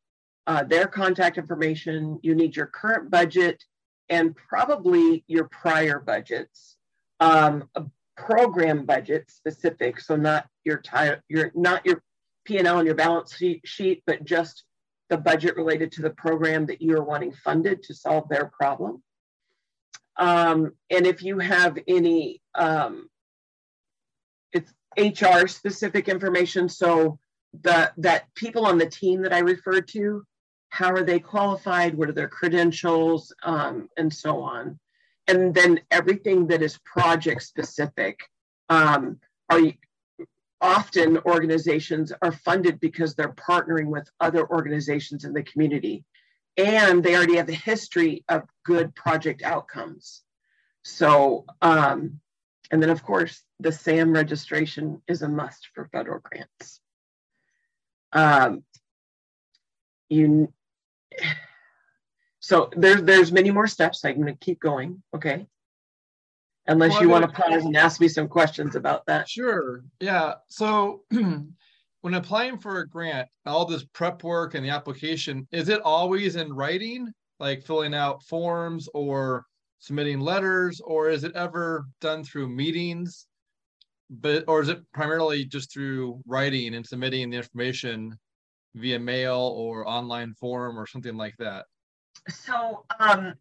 uh, 0.46 0.64
their 0.64 0.87
contact 0.87 1.38
information. 1.38 2.18
You 2.22 2.35
need 2.35 2.57
your 2.57 2.66
current 2.66 3.11
budget 3.11 3.62
and 4.09 4.37
probably 4.37 5.24
your 5.26 5.48
prior 5.48 5.98
budgets. 5.98 6.76
Um, 7.20 7.68
program 8.16 8.85
budget 8.85 9.30
specific, 9.30 10.00
so 10.00 10.16
not 10.16 10.46
your 10.64 10.78
ti- 10.78 11.20
your 11.28 11.50
not 11.54 11.85
your 11.85 12.02
P 12.44 12.59
and 12.59 12.66
L 12.66 12.78
and 12.78 12.87
your 12.87 12.94
balance 12.94 13.40
sheet, 13.64 14.02
but 14.07 14.24
just 14.24 14.64
the 15.11 15.16
budget 15.16 15.57
related 15.57 15.92
to 15.92 16.02
the 16.02 16.11
program 16.11 16.66
that 16.66 16.80
you're 16.80 17.04
wanting 17.04 17.33
funded 17.33 17.83
to 17.83 17.94
solve 17.94 18.28
their 18.28 18.46
problem. 18.46 19.02
Um, 20.16 20.72
and 20.90 21.07
if 21.07 21.22
you 21.22 21.38
have 21.38 21.78
any, 21.88 22.40
um, 22.54 23.09
it's 24.52 24.72
HR 24.96 25.46
specific 25.46 26.09
information. 26.09 26.68
So 26.68 27.18
the 27.62 27.92
that 27.98 28.24
people 28.35 28.66
on 28.66 28.78
the 28.78 28.87
team 28.87 29.22
that 29.22 29.33
I 29.33 29.40
referred 29.40 29.88
to, 29.88 30.24
how 30.75 30.91
are 30.91 31.05
they 31.05 31.21
qualified? 31.21 31.95
What 31.95 32.09
are 32.09 32.19
their 32.21 32.29
credentials, 32.29 33.33
um, 33.45 33.89
and 33.97 34.13
so 34.13 34.41
on. 34.41 34.79
And 35.29 35.55
then 35.55 35.81
everything 35.91 36.49
that 36.49 36.63
is 36.63 36.79
project 36.85 37.43
specific. 37.43 38.19
Um, 38.69 39.21
are 39.51 39.61
often 40.61 41.19
organizations 41.19 42.13
are 42.23 42.33
funded 42.33 42.81
because 42.81 43.15
they're 43.15 43.35
partnering 43.51 43.87
with 43.87 44.09
other 44.21 44.49
organizations 44.49 45.25
in 45.25 45.33
the 45.35 45.43
community, 45.43 46.05
and 46.57 47.05
they 47.05 47.15
already 47.15 47.37
have 47.37 47.47
the 47.47 47.53
history 47.53 48.25
of 48.29 48.43
good 48.65 48.95
project 48.95 49.43
outcomes. 49.43 50.23
So 50.83 51.45
um, 51.63 52.21
and 52.71 52.83
then, 52.83 52.91
of 52.91 53.05
course, 53.05 53.45
the 53.61 53.71
SAM 53.71 54.13
registration 54.13 55.01
is 55.07 55.23
a 55.23 55.29
must 55.29 55.69
for 55.75 55.89
federal 55.93 56.21
grants. 56.21 56.81
Um, 58.13 58.65
you, 60.09 60.53
so 62.40 62.70
there's 62.77 63.03
there's 63.03 63.33
many 63.33 63.50
more 63.50 63.66
steps. 63.66 64.05
I'm 64.05 64.16
going 64.16 64.27
to 64.27 64.44
keep 64.44 64.61
going. 64.61 65.03
Okay. 65.14 65.46
Unless 66.66 66.92
well, 66.92 67.03
you 67.03 67.09
want 67.09 67.24
to 67.24 67.42
pause 67.42 67.64
and 67.64 67.77
ask 67.77 68.00
me 68.00 68.09
some 68.09 68.29
questions 68.29 68.74
about 68.74 69.05
that. 69.07 69.29
Sure. 69.29 69.85
Yeah. 70.00 70.35
So 70.48 71.03
when 71.11 72.14
applying 72.14 72.59
for 72.59 72.79
a 72.79 72.88
grant, 72.88 73.29
all 73.44 73.66
this 73.66 73.85
prep 73.92 74.22
work 74.24 74.55
and 74.55 74.64
the 74.64 74.70
application, 74.70 75.46
is 75.53 75.68
it 75.68 75.83
always 75.83 76.37
in 76.37 76.53
writing, 76.53 77.12
like 77.38 77.62
filling 77.62 77.94
out 77.94 78.22
forms 78.22 78.88
or 78.94 79.44
submitting 79.79 80.20
letters, 80.20 80.81
or 80.81 81.11
is 81.11 81.24
it 81.24 81.35
ever 81.35 81.87
done 82.00 82.24
through 82.24 82.48
meetings? 82.48 83.27
But 84.09 84.44
or 84.48 84.62
is 84.62 84.68
it 84.68 84.81
primarily 84.92 85.44
just 85.44 85.72
through 85.72 86.20
writing 86.27 86.74
and 86.74 86.87
submitting 86.87 87.31
the 87.31 87.38
information 87.38 88.18
via 88.75 88.99
mail 88.99 89.55
or 89.57 89.87
online 89.89 90.35
form 90.35 90.79
or 90.79 90.87
something 90.87 91.17
like 91.17 91.37
that? 91.39 91.67
So, 92.29 92.85
um, 92.99 93.35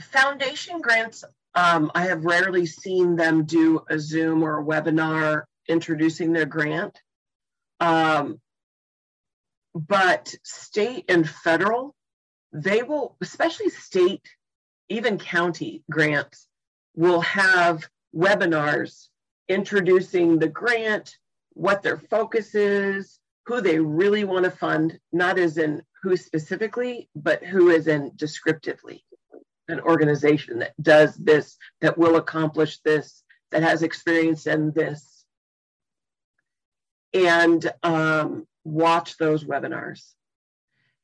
foundation 0.00 0.80
grants, 0.80 1.24
um, 1.54 1.90
I 1.94 2.06
have 2.06 2.24
rarely 2.24 2.66
seen 2.66 3.16
them 3.16 3.44
do 3.44 3.84
a 3.88 3.98
Zoom 3.98 4.42
or 4.42 4.60
a 4.60 4.64
webinar 4.64 5.44
introducing 5.68 6.32
their 6.32 6.46
grant. 6.46 6.98
Um, 7.80 8.40
but 9.74 10.34
state 10.44 11.06
and 11.08 11.28
federal, 11.28 11.94
they 12.52 12.82
will, 12.82 13.16
especially 13.20 13.70
state 13.70 14.26
even 14.88 15.18
county 15.18 15.82
grants 15.90 16.46
will 16.94 17.22
have 17.22 17.88
webinars 18.14 19.08
introducing 19.48 20.38
the 20.38 20.48
grant, 20.48 21.16
what 21.54 21.82
their 21.82 21.98
focus 21.98 22.54
is, 22.54 23.18
who 23.46 23.60
they 23.60 23.78
really 23.78 24.24
want 24.24 24.44
to 24.44 24.50
fund, 24.50 24.98
not 25.12 25.38
as 25.38 25.58
in 25.58 25.82
who 26.02 26.16
specifically, 26.16 27.08
but 27.14 27.44
who 27.44 27.70
is 27.70 27.86
in 27.86 28.12
descriptively. 28.16 29.04
An 29.68 29.80
organization 29.80 30.58
that 30.60 30.74
does 30.80 31.14
this, 31.16 31.56
that 31.80 31.96
will 31.96 32.16
accomplish 32.16 32.78
this, 32.80 33.22
that 33.50 33.62
has 33.62 33.82
experience 33.82 34.46
in 34.46 34.72
this. 34.72 35.24
And 37.14 37.70
um, 37.82 38.46
watch 38.64 39.16
those 39.18 39.44
webinars. 39.44 40.12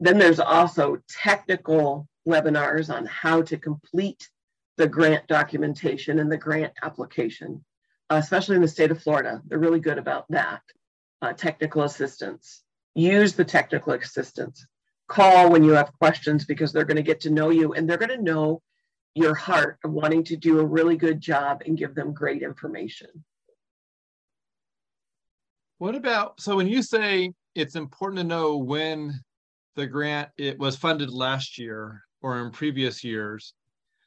Then 0.00 0.18
there's 0.18 0.40
also 0.40 0.98
technical 1.08 2.08
webinars 2.26 2.92
on 2.92 3.06
how 3.06 3.42
to 3.42 3.56
complete 3.56 4.28
the 4.76 4.86
grant 4.86 5.26
documentation 5.26 6.20
and 6.20 6.30
the 6.30 6.36
grant 6.36 6.72
application, 6.82 7.64
especially 8.10 8.56
in 8.56 8.62
the 8.62 8.68
state 8.68 8.90
of 8.90 9.02
Florida. 9.02 9.42
They're 9.46 9.58
really 9.58 9.80
good 9.80 9.98
about 9.98 10.26
that. 10.30 10.62
Uh, 11.20 11.32
technical 11.32 11.82
assistance. 11.82 12.62
Use 12.94 13.34
the 13.34 13.44
technical 13.44 13.92
assistance. 13.92 14.66
Call 15.08 15.50
when 15.50 15.64
you 15.64 15.72
have 15.72 15.92
questions 15.98 16.44
because 16.44 16.72
they're 16.72 16.84
going 16.84 16.96
to 16.96 17.02
get 17.02 17.20
to 17.22 17.30
know 17.30 17.50
you 17.50 17.72
and 17.72 17.88
they're 17.88 17.96
going 17.96 18.16
to 18.16 18.22
know 18.22 18.62
your 19.14 19.34
heart 19.34 19.78
of 19.84 19.90
wanting 19.90 20.22
to 20.24 20.36
do 20.36 20.60
a 20.60 20.64
really 20.64 20.96
good 20.96 21.20
job 21.20 21.62
and 21.66 21.76
give 21.78 21.94
them 21.94 22.12
great 22.12 22.42
information. 22.42 23.08
What 25.78 25.94
about 25.94 26.40
so 26.40 26.56
when 26.56 26.68
you 26.68 26.82
say 26.82 27.32
it's 27.54 27.74
important 27.74 28.18
to 28.18 28.24
know 28.24 28.56
when 28.56 29.20
the 29.74 29.86
grant 29.86 30.28
it 30.36 30.58
was 30.58 30.76
funded 30.76 31.10
last 31.10 31.58
year 31.58 32.02
or 32.20 32.40
in 32.40 32.50
previous 32.50 33.04
years. 33.04 33.54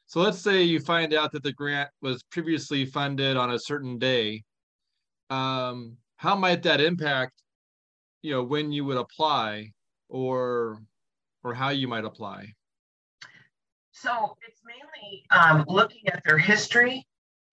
So 0.06 0.20
let's 0.20 0.38
say 0.38 0.62
you 0.62 0.80
find 0.80 1.14
out 1.14 1.32
that 1.32 1.42
the 1.42 1.52
grant 1.52 1.88
was 2.02 2.22
previously 2.24 2.84
funded 2.84 3.36
on 3.38 3.52
a 3.52 3.58
certain 3.58 3.98
day. 3.98 4.42
Um, 5.30 5.96
how 6.22 6.36
might 6.36 6.62
that 6.62 6.80
impact, 6.80 7.42
you 8.22 8.30
know, 8.30 8.44
when 8.44 8.70
you 8.70 8.84
would 8.84 8.96
apply 8.96 9.72
or 10.08 10.80
or 11.42 11.52
how 11.52 11.70
you 11.70 11.88
might 11.88 12.04
apply? 12.04 12.54
So 13.90 14.36
it's 14.46 14.60
mainly 14.64 15.24
um, 15.32 15.64
looking 15.66 16.06
at 16.06 16.22
their 16.24 16.38
history, 16.38 17.04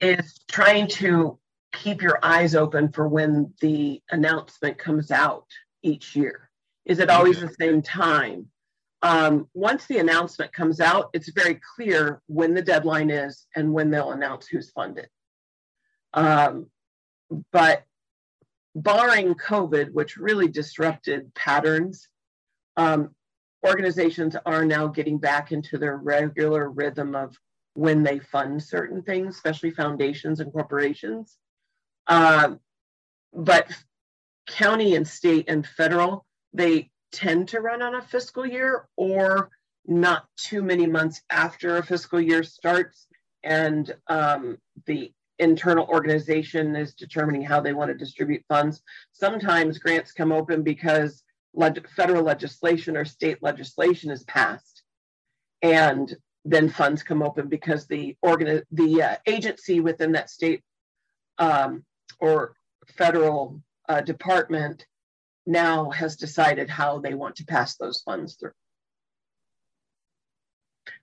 is 0.02 0.40
trying 0.48 0.88
to 0.88 1.40
keep 1.74 2.04
your 2.04 2.20
eyes 2.22 2.54
open 2.54 2.92
for 2.92 3.08
when 3.08 3.52
the 3.60 4.04
announcement 4.12 4.78
comes 4.78 5.10
out 5.10 5.48
each 5.82 6.16
year. 6.16 6.52
Is 6.86 7.00
it 7.00 7.10
always 7.10 7.40
the 7.40 7.54
same 7.60 7.82
time? 7.82 8.46
Um, 9.02 9.48
once 9.56 9.88
the 9.88 9.98
announcement 9.98 10.54
comes 10.54 10.80
out, 10.80 11.10
it's 11.14 11.30
very 11.30 11.60
clear 11.76 12.22
when 12.28 12.54
the 12.54 12.62
deadline 12.62 13.10
is 13.10 13.48
and 13.56 13.74
when 13.74 13.90
they'll 13.90 14.12
announce 14.12 14.46
who's 14.46 14.70
funded. 14.70 15.08
Um, 16.14 16.68
but 17.52 17.84
barring 18.76 19.36
COVID, 19.36 19.92
which 19.92 20.18
really 20.18 20.48
disrupted 20.48 21.34
patterns, 21.34 22.08
um, 22.78 23.16
organizations 23.66 24.36
are 24.46 24.66
now 24.66 24.88
getting 24.88 25.18
back 25.18 25.52
into 25.52 25.78
their 25.78 25.98
regular 25.98 26.70
rhythm 26.70 27.16
of 27.16 27.38
when 27.74 28.04
they 28.04 28.20
fund 28.20 28.62
certain 28.62 29.02
things, 29.02 29.36
especially 29.36 29.72
foundations 29.72 30.40
and 30.40 30.52
corporations. 30.52 31.38
Um, 32.08 32.60
but 33.34 33.68
county 34.48 34.96
and 34.96 35.08
state 35.08 35.50
and 35.50 35.66
federal, 35.66 36.26
they 36.54 36.90
tend 37.12 37.50
to 37.50 37.62
run 37.62 37.82
on 37.82 37.96
a 37.96 38.02
fiscal 38.02 38.46
year 38.46 38.88
or 38.96 39.50
not 39.86 40.26
too 40.38 40.62
many 40.62 40.86
months 40.86 41.22
after 41.30 41.78
a 41.78 41.84
fiscal 41.84 42.20
year 42.20 42.44
starts 42.44 43.08
and 43.44 43.96
um, 44.08 44.58
the 44.86 45.12
internal 45.40 45.88
organization 45.88 46.76
is 46.76 46.94
determining 46.94 47.42
how 47.42 47.60
they 47.60 47.74
want 47.74 47.90
to 47.90 47.98
distribute 47.98 48.44
funds. 48.48 48.82
Sometimes 49.14 49.80
grants 49.80 50.12
come 50.12 50.32
open 50.32 50.64
because 50.64 51.24
federal 51.96 52.24
legislation 52.24 52.96
or 52.96 53.06
state 53.06 53.42
legislation 53.42 54.12
is 54.12 54.24
passed 54.26 54.84
and 55.62 56.16
then 56.46 56.70
funds 56.70 57.04
come 57.04 57.22
open 57.22 57.48
because 57.48 57.88
the 57.88 58.16
organ 58.22 58.62
the 58.72 59.02
uh, 59.02 59.16
agency 59.26 59.80
within 59.80 60.14
that 60.14 60.30
state 60.30 60.62
um, 61.38 61.84
or 62.20 62.54
federal 62.98 63.62
uh, 63.88 64.02
department 64.02 64.86
now 65.46 65.90
has 65.90 66.16
decided 66.16 66.70
how 66.70 67.00
they 67.00 67.14
want 67.14 67.36
to 67.36 67.46
pass 67.46 67.76
those 67.76 68.02
funds 68.02 68.36
through. 68.36 68.52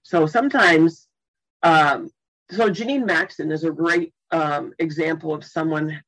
So 0.03 0.27
sometimes, 0.27 1.09
um, 1.63 2.11
so 2.51 2.71
Jeanneane 2.71 3.07
Maxon 3.07 3.51
is 3.51 3.65
a 3.65 3.71
great 3.71 4.15
um, 4.31 4.73
example 4.79 5.35
of 5.35 5.45
someone 5.45 6.01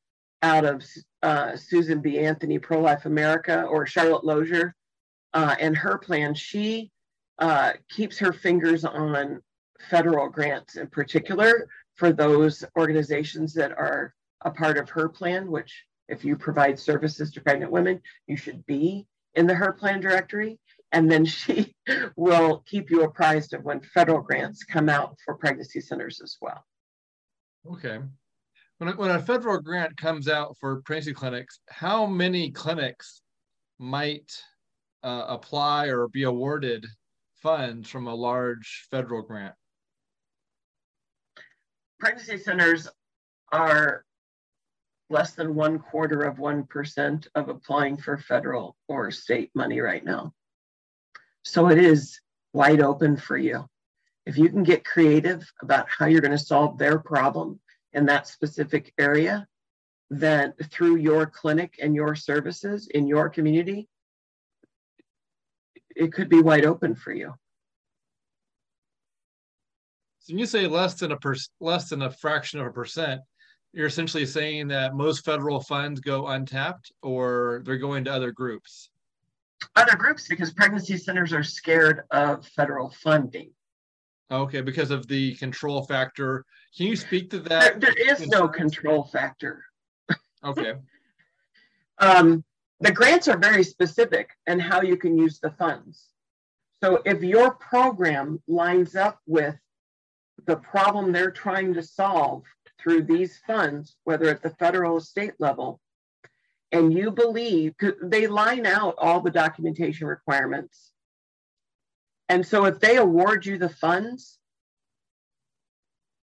out 0.43 0.65
of 0.65 0.85
uh, 1.23 1.57
Susan 1.57 2.01
B. 2.01 2.19
Anthony 2.19 2.59
Pro 2.59 2.81
Life 2.81 3.07
America 3.07 3.65
or 3.65 3.87
Charlotte 3.87 4.25
Lozier 4.25 4.75
uh, 5.35 5.57
and 5.59 5.77
her 5.77 5.99
plan. 5.99 6.35
She 6.35 6.91
uh, 7.39 7.73
keeps 7.89 8.19
her 8.19 8.33
fingers 8.33 8.85
on 8.85 9.41
federal 9.91 10.29
grants 10.29 10.77
in 10.77 10.89
particular 10.89 11.69
for 11.95 12.13
those 12.13 12.65
organizations 12.77 13.55
that 13.55 13.73
are 13.73 14.15
a 14.43 14.51
part 14.51 14.79
of 14.79 14.89
her 14.91 15.09
plan, 15.09 15.51
which 15.51 15.85
if 16.09 16.25
you 16.25 16.37
provide 16.37 16.79
services 16.79 17.31
to 17.33 17.41
pregnant 17.41 17.71
women, 17.71 18.01
you 18.27 18.37
should 18.37 18.65
be 18.67 19.07
in 19.35 19.47
the 19.47 19.55
her 19.55 19.73
plan 19.73 20.01
directory. 20.01 20.59
And 20.93 21.11
then 21.11 21.25
she 21.25 21.75
will 22.17 22.65
keep 22.67 22.91
you 22.91 23.03
apprised 23.03 23.53
of 23.53 23.65
when 23.65 23.81
federal 23.81 24.23
grants 24.23 24.65
come 24.65 24.89
out 24.89 25.17
for 25.25 25.35
pregnancy 25.35 25.81
centers 25.81 26.21
as 26.23 26.39
well. 26.41 26.65
Okay. 27.67 27.99
When 28.79 28.91
a, 28.91 28.93
when 28.93 29.11
a 29.11 29.21
federal 29.21 29.61
grant 29.61 29.97
comes 29.97 30.29
out 30.29 30.57
for 30.59 30.83
pregnancy 30.83 31.13
clinics, 31.13 31.61
how 31.69 32.07
many 32.07 32.51
clinics 32.51 33.23
might 33.79 34.33
uh, 35.03 35.25
apply 35.29 35.87
or 35.87 36.09
be 36.09 36.25
awarded 36.25 36.87
funds 37.43 37.89
from 37.89 38.07
a 38.07 38.15
large 38.15 38.87
federal 38.91 39.23
grant? 39.23 39.55
Pregnancy 41.99 42.39
centers 42.39 42.89
are 43.51 44.05
less 45.11 45.33
than 45.33 45.55
one 45.55 45.79
quarter 45.79 46.23
of 46.23 46.37
1% 46.37 47.27
of 47.35 47.49
applying 47.49 47.97
for 47.97 48.19
federal 48.19 48.77
or 48.89 49.11
state 49.11 49.51
money 49.55 49.81
right 49.81 50.05
now. 50.05 50.33
So 51.45 51.69
it 51.69 51.79
is 51.79 52.21
wide 52.53 52.81
open 52.81 53.17
for 53.17 53.37
you. 53.37 53.65
If 54.29 54.37
you 54.37 54.51
can 54.51 54.63
get 54.63 54.85
creative 54.85 55.51
about 55.63 55.89
how 55.89 56.05
you're 56.05 56.21
going 56.21 56.37
to 56.37 56.39
solve 56.39 56.77
their 56.77 56.99
problem 56.99 57.59
in 57.95 58.05
that 58.07 58.29
specific 58.29 58.93
area, 58.99 59.49
then 60.11 60.53
through 60.71 60.97
your 60.97 61.25
clinic 61.25 61.77
and 61.81 61.95
your 61.95 62.15
services 62.15 62.89
in 62.89 63.07
your 63.07 63.31
community, 63.31 63.89
it 65.97 66.13
could 66.13 66.29
be 66.29 66.43
wide 66.43 66.67
open 66.67 66.95
for 66.95 67.11
you. 67.11 67.33
So 70.19 70.35
when 70.35 70.41
you 70.41 70.47
say 70.47 70.67
less 70.67 70.93
than 70.93 71.13
a 71.13 71.17
per, 71.17 71.35
less 71.59 71.89
than 71.89 72.03
a 72.03 72.11
fraction 72.11 72.61
of 72.61 72.67
a 72.67 72.71
percent, 72.71 73.23
you're 73.73 73.87
essentially 73.87 74.27
saying 74.27 74.69
that 74.69 74.95
most 74.95 75.25
federal 75.25 75.63
funds 75.63 76.01
go 76.01 76.27
untapped 76.27 76.93
or 77.03 77.63
they're 77.65 77.79
going 77.79 78.05
to 78.05 78.13
other 78.13 78.33
groups 78.33 78.91
other 79.75 79.97
groups 79.97 80.29
because 80.29 80.53
pregnancy 80.53 80.97
centers 80.97 81.33
are 81.33 81.43
scared 81.43 82.03
of 82.13 82.47
federal 82.47 82.91
funding 82.91 83.51
okay 84.31 84.61
because 84.61 84.91
of 84.91 85.07
the 85.07 85.35
control 85.37 85.85
factor. 85.85 86.45
Can 86.77 86.87
you 86.87 86.97
speak 86.97 87.31
to 87.31 87.41
that? 87.41 87.81
There, 87.81 87.93
there 87.95 88.13
is 88.13 88.27
no 88.29 88.49
control. 88.49 89.05
factor. 89.05 89.65
Okay. 90.45 90.75
Um, 92.01 92.45
the 92.79 92.93
grants 92.93 93.27
are 93.27 93.37
very 93.37 93.65
specific 93.65 94.31
and 94.47 94.63
how 94.63 94.83
you 94.83 94.97
can 94.97 95.19
use 95.19 95.41
the 95.41 95.51
funds. 95.51 96.11
So 96.81 97.03
if 97.05 97.25
your 97.25 97.55
program 97.55 98.41
lines 98.47 98.95
up 98.95 99.19
with 99.27 99.57
the 100.47 100.57
problem 100.57 101.11
they're 101.11 101.33
trying 101.33 101.75
to 101.75 101.83
solve 101.83 102.45
through 102.81 103.03
these 103.03 103.41
funds, 103.47 103.97
whether 104.05 104.29
at 104.29 104.43
the 104.43 104.51
federal 104.51 104.95
or 104.95 105.01
state 105.01 105.35
level, 105.41 105.81
and 106.71 106.93
you 106.93 107.11
believe 107.11 107.75
they 108.03 108.27
line 108.27 108.67
out 108.67 108.95
all 108.99 109.21
the 109.21 109.31
documentation 109.31 110.07
requirements. 110.07 110.93
And 112.29 112.47
so 112.47 112.67
if 112.67 112.79
they 112.81 112.97
award 112.97 113.47
you 113.47 113.59
the 113.59 113.69
funds, 113.69 114.39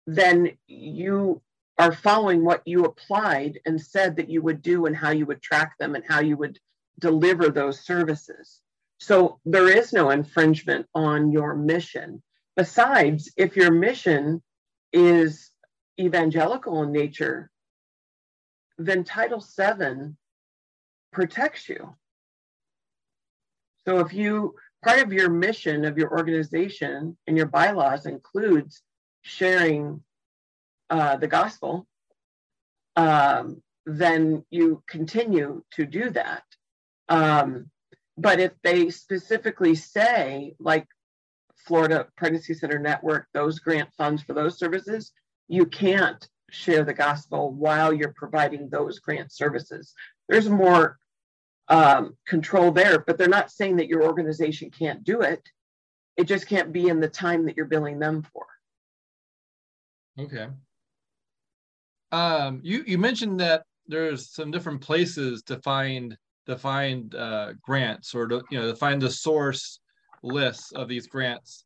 then 0.05 0.57
you 0.67 1.41
are 1.77 1.91
following 1.91 2.43
what 2.43 2.61
you 2.65 2.85
applied 2.85 3.59
and 3.65 3.79
said 3.79 4.15
that 4.15 4.29
you 4.29 4.41
would 4.41 4.61
do 4.61 4.85
and 4.85 4.95
how 4.95 5.11
you 5.11 5.25
would 5.25 5.41
track 5.41 5.77
them 5.77 5.95
and 5.95 6.03
how 6.07 6.21
you 6.21 6.37
would 6.37 6.59
deliver 6.99 7.49
those 7.49 7.79
services. 7.79 8.61
So 8.99 9.39
there 9.45 9.69
is 9.69 9.93
no 9.93 10.09
infringement 10.09 10.87
on 10.95 11.31
your 11.31 11.55
mission. 11.55 12.23
Besides, 12.55 13.31
if 13.37 13.55
your 13.55 13.71
mission 13.71 14.41
is 14.91 15.51
evangelical 15.99 16.81
in 16.83 16.91
nature, 16.91 17.51
then 18.79 19.03
Title 19.03 19.43
VII 19.57 20.15
protects 21.11 21.69
you. 21.69 21.95
So 23.85 23.99
if 23.99 24.13
you, 24.13 24.55
part 24.87 25.01
of 25.01 25.11
your 25.11 25.29
mission 25.29 25.83
of 25.83 25.97
your 25.97 26.09
organization 26.11 27.17
and 27.27 27.35
your 27.35 27.45
bylaws 27.45 28.05
includes 28.05 28.81
sharing 29.21 30.01
uh, 30.89 31.17
the 31.17 31.27
gospel, 31.27 31.85
um, 32.95 33.61
then 33.85 34.45
you 34.49 34.81
continue 34.87 35.61
to 35.71 35.85
do 35.85 36.09
that. 36.09 36.43
Um, 37.09 37.69
but 38.17 38.39
if 38.39 38.53
they 38.63 38.89
specifically 38.89 39.75
say, 39.75 40.55
like 40.57 40.87
Florida 41.65 42.07
Pregnancy 42.15 42.53
Center 42.53 42.79
Network, 42.79 43.27
those 43.33 43.59
grant 43.59 43.89
funds 43.97 44.23
for 44.23 44.31
those 44.31 44.57
services, 44.57 45.11
you 45.49 45.65
can't 45.65 46.25
share 46.49 46.85
the 46.85 46.93
gospel 46.93 47.51
while 47.51 47.91
you're 47.91 48.13
providing 48.13 48.69
those 48.69 48.99
grant 48.99 49.33
services. 49.33 49.93
There's 50.29 50.49
more 50.49 50.97
um, 51.69 52.15
control 52.25 52.71
there, 52.71 52.99
but 52.99 53.17
they're 53.17 53.27
not 53.27 53.51
saying 53.51 53.75
that 53.77 53.87
your 53.87 54.03
organization 54.03 54.69
can't 54.69 55.03
do 55.03 55.21
it. 55.21 55.49
It 56.15 56.25
just 56.25 56.47
can't 56.47 56.71
be 56.71 56.87
in 56.87 56.99
the 56.99 57.09
time 57.09 57.45
that 57.45 57.57
you're 57.57 57.65
billing 57.65 57.99
them 57.99 58.23
for. 58.33 58.45
Okay. 60.19 60.47
Um, 62.11 62.61
you 62.63 62.83
you 62.87 62.97
mentioned 62.97 63.39
that 63.39 63.63
there's 63.87 64.29
some 64.29 64.49
different 64.49 64.81
places 64.81 65.43
to 65.43 65.59
find 65.59 66.17
to 66.45 66.57
find 66.57 67.13
uh, 67.13 67.53
grants 67.61 68.15
or 68.15 68.27
to 68.27 68.41
you 68.49 68.59
know 68.59 68.67
to 68.67 68.75
find 68.75 69.01
the 69.01 69.11
source 69.11 69.79
lists 70.23 70.71
of 70.71 70.87
these 70.87 71.07
grants. 71.07 71.65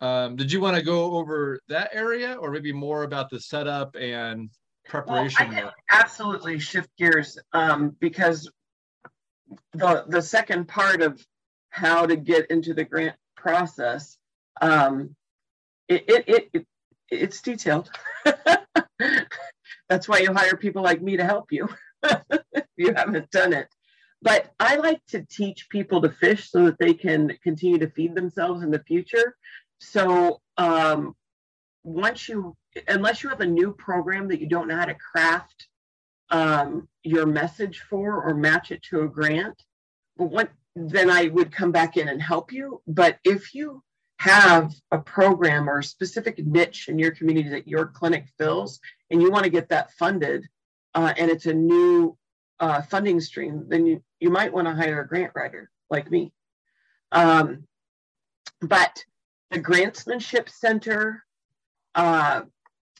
Um, 0.00 0.34
did 0.34 0.50
you 0.50 0.60
want 0.60 0.76
to 0.76 0.82
go 0.82 1.12
over 1.12 1.60
that 1.68 1.90
area 1.92 2.34
or 2.34 2.50
maybe 2.50 2.72
more 2.72 3.04
about 3.04 3.30
the 3.30 3.38
setup 3.38 3.94
and 3.94 4.50
preparation? 4.84 5.54
Well, 5.54 5.72
absolutely 5.90 6.58
shift 6.58 6.90
gears 6.98 7.38
um, 7.52 7.96
because 8.00 8.50
the, 9.72 10.04
the 10.08 10.22
second 10.22 10.68
part 10.68 11.02
of 11.02 11.24
how 11.70 12.06
to 12.06 12.16
get 12.16 12.50
into 12.50 12.74
the 12.74 12.84
grant 12.84 13.16
process, 13.36 14.16
um, 14.60 15.16
it, 15.88 16.04
it, 16.08 16.28
it, 16.28 16.50
it, 16.52 16.66
it's 17.10 17.42
detailed. 17.42 17.90
That's 19.88 20.08
why 20.08 20.18
you 20.18 20.32
hire 20.32 20.56
people 20.56 20.82
like 20.82 21.02
me 21.02 21.16
to 21.16 21.24
help 21.24 21.52
you 21.52 21.68
if 22.02 22.66
you 22.76 22.94
haven't 22.94 23.30
done 23.30 23.52
it. 23.52 23.68
But 24.22 24.52
I 24.60 24.76
like 24.76 25.00
to 25.08 25.26
teach 25.28 25.68
people 25.68 26.00
to 26.02 26.10
fish 26.10 26.50
so 26.50 26.66
that 26.66 26.78
they 26.78 26.94
can 26.94 27.36
continue 27.42 27.78
to 27.78 27.90
feed 27.90 28.14
themselves 28.14 28.62
in 28.62 28.70
the 28.70 28.82
future. 28.84 29.36
So 29.80 30.40
um, 30.56 31.16
once 31.82 32.28
you, 32.28 32.56
unless 32.86 33.22
you 33.22 33.30
have 33.30 33.40
a 33.40 33.46
new 33.46 33.72
program 33.72 34.28
that 34.28 34.40
you 34.40 34.46
don't 34.46 34.68
know 34.68 34.76
how 34.76 34.84
to 34.84 34.94
craft 34.94 35.66
um, 36.32 36.88
your 37.04 37.26
message 37.26 37.84
for 37.88 38.22
or 38.22 38.34
match 38.34 38.72
it 38.72 38.82
to 38.84 39.02
a 39.02 39.08
grant, 39.08 39.62
but 40.16 40.30
what, 40.30 40.50
then 40.74 41.10
I 41.10 41.28
would 41.28 41.52
come 41.52 41.70
back 41.70 41.96
in 41.96 42.08
and 42.08 42.20
help 42.20 42.52
you. 42.52 42.82
But 42.86 43.18
if 43.22 43.54
you 43.54 43.82
have 44.18 44.72
a 44.90 44.98
program 44.98 45.68
or 45.68 45.80
a 45.80 45.84
specific 45.84 46.38
niche 46.44 46.88
in 46.88 46.98
your 46.98 47.10
community 47.10 47.50
that 47.50 47.68
your 47.68 47.86
clinic 47.86 48.26
fills 48.38 48.80
and 49.10 49.20
you 49.20 49.30
want 49.30 49.44
to 49.44 49.50
get 49.50 49.68
that 49.68 49.92
funded 49.92 50.46
uh, 50.94 51.12
and 51.16 51.30
it's 51.30 51.46
a 51.46 51.52
new 51.52 52.16
uh, 52.60 52.80
funding 52.82 53.20
stream, 53.20 53.66
then 53.68 53.86
you, 53.86 54.02
you 54.20 54.30
might 54.30 54.52
want 54.52 54.66
to 54.66 54.74
hire 54.74 55.00
a 55.00 55.08
grant 55.08 55.32
writer 55.34 55.70
like 55.90 56.10
me. 56.10 56.32
Um, 57.10 57.64
but 58.60 59.04
the 59.50 59.60
Grantsmanship 59.60 60.48
Center 60.48 61.24
uh, 61.94 62.42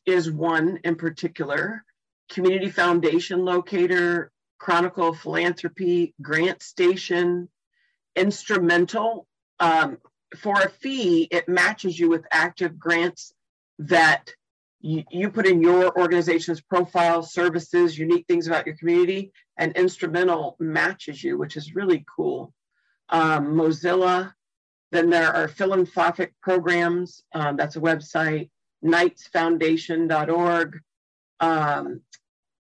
is 0.05 0.31
one 0.31 0.81
in 0.85 0.97
particular. 0.97 1.85
Community 2.33 2.71
Foundation 2.71 3.45
Locator, 3.45 4.33
Chronicle 4.59 5.12
Philanthropy, 5.14 6.14
Grant 6.23 6.62
Station, 6.62 7.49
Instrumentl. 8.16 9.27
Um, 9.61 9.99
for 10.37 10.61
a 10.61 10.68
fee, 10.68 11.29
it 11.31 11.49
matches 11.49 11.99
you 11.99 12.09
with 12.09 12.25
active 12.31 12.79
grants 12.79 13.33
that 13.79 14.31
you, 14.81 15.05
you 15.11 15.31
put 15.31 15.47
in 15.47 15.62
your 15.62 15.97
organization's 15.99 16.61
profile, 16.61 17.23
services, 17.23 17.99
unique 17.99 18.27
things 18.27 18.47
about 18.47 18.66
your 18.66 18.77
community, 18.77 19.33
and 19.57 19.75
Instrumentl 19.75 20.59
matches 20.59 21.23
you, 21.23 21.38
which 21.38 21.57
is 21.57 21.75
really 21.75 22.05
cool. 22.16 22.53
Um, 23.09 23.55
Mozilla, 23.55 24.33
then 24.90 25.11
there 25.11 25.33
are 25.35 25.49
philanthropic 25.49 26.35
programs. 26.40 27.23
Um, 27.35 27.57
that's 27.57 27.77
a 27.77 27.81
website. 27.81 28.51
Knightsfoundation.org. 28.85 30.81
Um, 31.40 32.01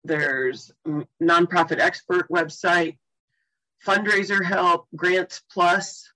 there's 0.04 0.72
nonprofit 1.22 1.80
expert 1.80 2.28
website, 2.30 2.98
fundraiser 3.86 4.44
help, 4.44 4.88
grants 4.96 5.42
plus. 5.52 6.12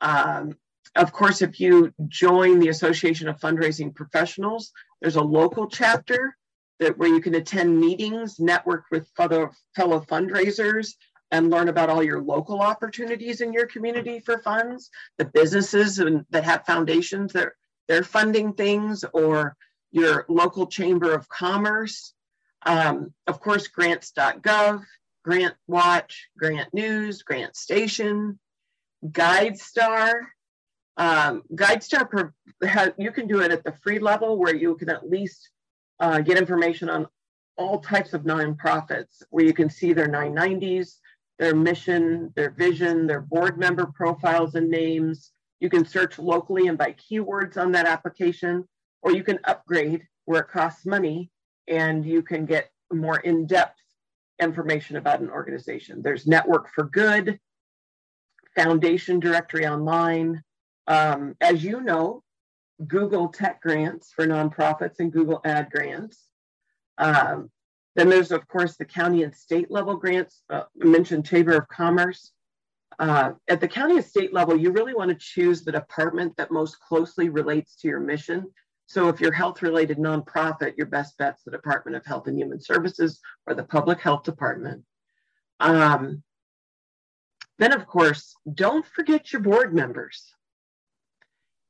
Um, 0.00 0.56
of 0.96 1.12
course, 1.12 1.42
if 1.42 1.60
you 1.60 1.92
join 2.08 2.58
the 2.58 2.68
Association 2.68 3.28
of 3.28 3.38
Fundraising 3.38 3.94
Professionals, 3.94 4.72
there's 5.00 5.16
a 5.16 5.22
local 5.22 5.68
chapter 5.68 6.36
that 6.80 6.96
where 6.98 7.08
you 7.08 7.20
can 7.20 7.34
attend 7.34 7.78
meetings, 7.78 8.40
network 8.40 8.84
with 8.90 9.08
fellow, 9.16 9.50
fellow 9.76 10.00
fundraisers, 10.00 10.94
and 11.30 11.50
learn 11.50 11.68
about 11.68 11.90
all 11.90 12.02
your 12.02 12.20
local 12.20 12.60
opportunities 12.60 13.40
in 13.40 13.52
your 13.52 13.66
community 13.66 14.18
for 14.18 14.38
funds, 14.38 14.90
the 15.18 15.24
businesses 15.24 15.98
and, 16.00 16.24
that 16.30 16.44
have 16.44 16.66
foundations 16.66 17.32
that 17.34 17.52
they're 17.86 18.02
funding 18.02 18.52
things, 18.52 19.04
or 19.12 19.56
your 19.92 20.24
local 20.28 20.66
chamber 20.66 21.12
of 21.12 21.28
commerce. 21.28 22.14
Um, 22.66 23.12
of 23.26 23.40
course, 23.40 23.68
grants.gov, 23.68 24.84
Grant 25.24 25.54
Watch, 25.66 26.28
Grant 26.38 26.72
News, 26.74 27.22
Grant 27.22 27.56
Station, 27.56 28.38
GuideStar, 29.06 30.22
um, 30.96 31.42
GuideStar, 31.54 32.32
you 32.98 33.10
can 33.10 33.26
do 33.26 33.40
it 33.40 33.50
at 33.50 33.64
the 33.64 33.72
free 33.82 33.98
level 33.98 34.36
where 34.36 34.54
you 34.54 34.76
can 34.76 34.90
at 34.90 35.08
least 35.08 35.48
uh, 35.98 36.20
get 36.20 36.36
information 36.36 36.90
on 36.90 37.06
all 37.56 37.80
types 37.80 38.12
of 38.12 38.22
nonprofits, 38.22 39.22
where 39.30 39.44
you 39.44 39.54
can 39.54 39.70
see 39.70 39.92
their 39.92 40.08
990s, 40.08 40.96
their 41.38 41.54
mission, 41.54 42.32
their 42.36 42.50
vision, 42.50 43.06
their 43.06 43.20
board 43.20 43.58
member 43.58 43.86
profiles 43.86 44.54
and 44.54 44.70
names. 44.70 45.32
You 45.60 45.70
can 45.70 45.86
search 45.86 46.18
locally 46.18 46.68
and 46.68 46.76
by 46.76 46.94
keywords 46.94 47.56
on 47.56 47.72
that 47.72 47.86
application, 47.86 48.66
or 49.02 49.12
you 49.12 49.22
can 49.22 49.38
upgrade 49.44 50.06
where 50.26 50.40
it 50.40 50.48
costs 50.48 50.84
money 50.86 51.30
and 51.68 52.04
you 52.04 52.22
can 52.22 52.46
get 52.46 52.70
more 52.92 53.18
in-depth 53.18 53.80
information 54.40 54.96
about 54.96 55.20
an 55.20 55.30
organization. 55.30 56.02
There's 56.02 56.26
Network 56.26 56.72
for 56.74 56.84
Good, 56.84 57.38
Foundation 58.56 59.20
Directory 59.20 59.66
Online, 59.66 60.42
um, 60.86 61.36
as 61.40 61.62
you 61.62 61.80
know, 61.80 62.22
Google 62.86 63.28
Tech 63.28 63.60
grants 63.60 64.12
for 64.12 64.26
nonprofits 64.26 64.98
and 64.98 65.12
Google 65.12 65.40
Ad 65.44 65.70
grants. 65.70 66.24
Um, 66.98 67.50
then 67.96 68.08
there's, 68.08 68.32
of 68.32 68.46
course, 68.48 68.76
the 68.76 68.84
county 68.84 69.22
and 69.22 69.34
state 69.34 69.70
level 69.70 69.96
grants. 69.96 70.42
Uh, 70.48 70.62
I 70.80 70.84
mentioned 70.84 71.26
Chamber 71.26 71.52
of 71.52 71.68
Commerce. 71.68 72.32
Uh, 72.98 73.32
at 73.48 73.60
the 73.60 73.68
county 73.68 73.96
and 73.96 74.04
state 74.04 74.32
level, 74.32 74.56
you 74.56 74.72
really 74.72 74.94
want 74.94 75.10
to 75.10 75.16
choose 75.18 75.62
the 75.62 75.72
department 75.72 76.36
that 76.36 76.50
most 76.50 76.80
closely 76.80 77.28
relates 77.28 77.76
to 77.76 77.88
your 77.88 78.00
mission. 78.00 78.46
So 78.90 79.08
if 79.08 79.20
you're 79.20 79.30
health 79.30 79.62
related 79.62 79.98
nonprofit, 79.98 80.76
your 80.76 80.88
best 80.88 81.16
bet's 81.16 81.44
the 81.44 81.52
Department 81.52 81.96
of 81.96 82.04
Health 82.04 82.26
and 82.26 82.36
Human 82.36 82.60
Services 82.60 83.20
or 83.46 83.54
the 83.54 83.62
Public 83.62 84.00
Health 84.00 84.24
Department. 84.24 84.82
Um, 85.60 86.24
then, 87.60 87.72
of 87.72 87.86
course, 87.86 88.34
don't 88.52 88.84
forget 88.84 89.32
your 89.32 89.42
board 89.42 89.72
members 89.72 90.34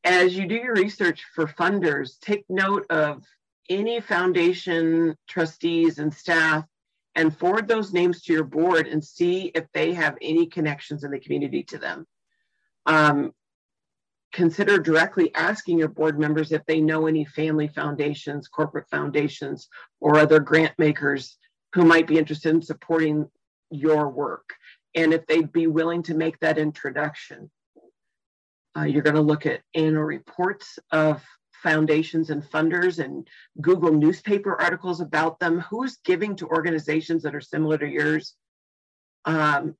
as 0.02 0.34
you 0.34 0.48
do 0.48 0.54
your 0.54 0.72
research 0.72 1.26
for 1.34 1.46
funders, 1.46 2.18
take 2.20 2.46
note 2.48 2.86
of 2.88 3.22
any 3.68 4.00
foundation 4.00 5.14
trustees 5.28 5.98
and 5.98 6.14
staff 6.14 6.64
and 7.16 7.36
forward 7.36 7.68
those 7.68 7.92
names 7.92 8.22
to 8.22 8.32
your 8.32 8.44
board 8.44 8.86
and 8.86 9.04
see 9.04 9.52
if 9.54 9.66
they 9.74 9.92
have 9.92 10.16
any 10.22 10.46
connections 10.46 11.04
in 11.04 11.10
the 11.10 11.20
community 11.20 11.64
to 11.64 11.76
them. 11.76 12.06
Um, 12.86 13.32
consider 14.32 14.78
directly 14.78 15.34
asking 15.34 15.78
your 15.78 15.88
board 15.88 16.18
members 16.18 16.52
if 16.52 16.64
they 16.66 16.80
know 16.80 17.06
any 17.06 17.24
family 17.24 17.68
foundations, 17.68 18.48
corporate 18.48 18.88
foundations, 18.90 19.68
or 20.00 20.18
other 20.18 20.40
grant 20.40 20.72
makers 20.78 21.36
who 21.74 21.84
might 21.84 22.06
be 22.06 22.18
interested 22.18 22.54
in 22.54 22.62
supporting 22.62 23.28
your 23.70 24.08
work 24.08 24.54
and 24.94 25.12
if 25.12 25.26
they'd 25.26 25.52
be 25.52 25.66
willing 25.66 26.02
to 26.02 26.14
make 26.14 26.38
that 26.40 26.58
introduction. 26.58 27.50
Uh, 28.76 28.84
you're 28.84 29.02
going 29.02 29.16
to 29.16 29.22
look 29.22 29.46
at 29.46 29.62
annual 29.74 30.04
reports 30.04 30.78
of 30.92 31.22
foundations 31.62 32.30
and 32.30 32.42
funders 32.42 33.02
and 33.02 33.28
Google 33.60 33.92
newspaper 33.92 34.60
articles 34.60 35.00
about 35.00 35.38
them. 35.40 35.60
Who's 35.70 35.98
giving 36.04 36.36
to 36.36 36.46
organizations 36.46 37.22
that 37.22 37.34
are 37.34 37.40
similar 37.40 37.78
to 37.78 37.86
yours? 37.86 38.34
Um, 39.24 39.74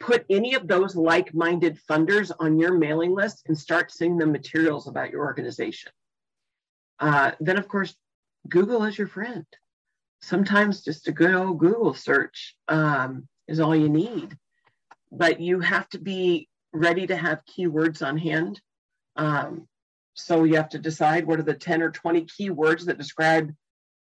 put 0.00 0.24
any 0.28 0.54
of 0.54 0.66
those 0.66 0.96
like 0.96 1.34
minded 1.34 1.78
funders 1.88 2.30
on 2.38 2.58
your 2.58 2.76
mailing 2.76 3.14
list 3.14 3.42
and 3.46 3.56
start 3.56 3.90
sending 3.90 4.18
them 4.18 4.32
materials 4.32 4.86
about 4.86 5.10
your 5.10 5.24
organization. 5.24 5.92
Uh, 6.98 7.32
then, 7.40 7.58
of 7.58 7.68
course, 7.68 7.94
Google 8.48 8.84
is 8.84 8.98
your 8.98 9.06
friend. 9.06 9.46
Sometimes 10.20 10.82
just 10.82 11.08
a 11.08 11.12
good 11.12 11.34
old 11.34 11.58
Google 11.58 11.94
search 11.94 12.56
um, 12.68 13.28
is 13.48 13.60
all 13.60 13.76
you 13.76 13.88
need. 13.88 14.36
But 15.10 15.40
you 15.40 15.60
have 15.60 15.88
to 15.90 15.98
be 15.98 16.48
ready 16.72 17.06
to 17.06 17.16
have 17.16 17.44
keywords 17.46 18.06
on 18.06 18.18
hand. 18.18 18.60
Um, 19.16 19.68
so 20.14 20.44
you 20.44 20.56
have 20.56 20.70
to 20.70 20.78
decide 20.78 21.26
what 21.26 21.38
are 21.38 21.44
the 21.44 21.54
10 21.54 21.82
or 21.82 21.90
20 21.90 22.22
keywords 22.22 22.86
that 22.86 22.98
describe 22.98 23.52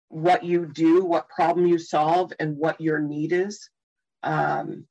what 0.09 0.43
you 0.43 0.65
do, 0.65 1.03
what 1.03 1.29
problem 1.29 1.65
you 1.65 1.77
solve, 1.77 2.33
and 2.39 2.57
what 2.57 2.79
your 2.79 2.99
need 2.99 3.33
is. 3.33 3.69
Um, 4.21 4.85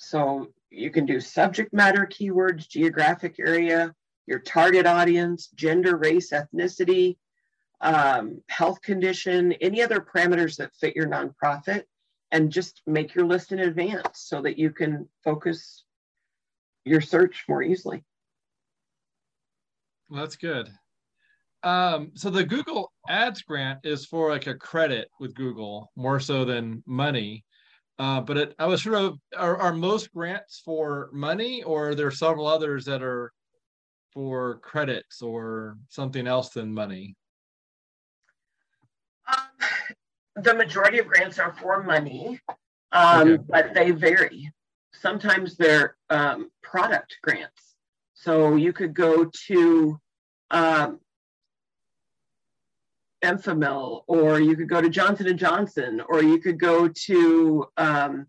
so 0.00 0.48
you 0.70 0.90
can 0.90 1.04
do 1.04 1.20
subject 1.20 1.74
matter 1.74 2.08
keywords, 2.10 2.66
geographic 2.66 3.36
area, 3.38 3.94
your 4.26 4.38
target 4.38 4.86
audience, 4.86 5.48
gender, 5.48 5.98
race, 5.98 6.32
ethnicity, 6.32 7.18
um, 7.82 8.40
health 8.48 8.80
condition, 8.80 9.52
any 9.60 9.82
other 9.82 10.00
parameters 10.00 10.56
that 10.56 10.74
fit 10.74 10.96
your 10.96 11.06
nonprofit, 11.06 11.82
and 12.32 12.50
just 12.50 12.80
make 12.86 13.14
your 13.14 13.26
list 13.26 13.52
in 13.52 13.58
advance 13.58 14.08
so 14.14 14.40
that 14.40 14.58
you 14.58 14.70
can 14.70 15.06
focus 15.22 15.84
your 16.86 17.02
search 17.02 17.44
more 17.46 17.62
easily. 17.62 18.02
Well, 20.08 20.22
that's 20.22 20.36
good. 20.36 20.70
Um, 21.62 22.12
so 22.14 22.30
the 22.30 22.44
Google 22.44 22.90
Ads 23.10 23.42
grant 23.42 23.80
is 23.84 24.06
for 24.06 24.30
like 24.30 24.46
a 24.46 24.54
credit 24.54 25.08
with 25.20 25.34
Google 25.34 25.92
more 25.94 26.20
so 26.20 26.46
than 26.46 26.82
money. 26.86 27.44
Uh, 28.00 28.20
but 28.20 28.36
it, 28.38 28.54
I 28.58 28.66
was 28.66 28.82
sort 28.82 28.96
of 28.96 29.18
are, 29.36 29.56
are 29.58 29.74
most 29.74 30.12
grants 30.12 30.62
for 30.64 31.10
money, 31.12 31.62
or 31.62 31.90
are 31.90 31.94
there 31.94 32.10
several 32.10 32.46
others 32.46 32.86
that 32.86 33.02
are 33.02 33.30
for 34.12 34.58
credits 34.60 35.20
or 35.20 35.76
something 35.88 36.26
else 36.26 36.48
than 36.50 36.72
money? 36.72 37.14
Um, 39.28 40.42
the 40.42 40.54
majority 40.54 40.98
of 40.98 41.08
grants 41.08 41.38
are 41.38 41.52
for 41.52 41.82
money, 41.82 42.40
um, 42.92 43.28
okay. 43.28 43.42
but 43.48 43.74
they 43.74 43.90
vary 43.90 44.50
sometimes 45.00 45.56
they're 45.56 45.96
um, 46.10 46.50
product 46.62 47.16
grants. 47.22 47.74
So 48.14 48.56
you 48.56 48.72
could 48.72 48.94
go 48.94 49.30
to 49.46 49.98
um, 50.50 51.00
Enfamil, 53.24 54.02
or 54.06 54.40
you 54.40 54.56
could 54.56 54.68
go 54.68 54.80
to 54.80 54.88
Johnson 54.88 55.26
and 55.26 55.38
Johnson, 55.38 56.02
or 56.08 56.22
you 56.22 56.38
could 56.38 56.58
go 56.58 56.88
to 56.88 57.66
um, 57.76 58.26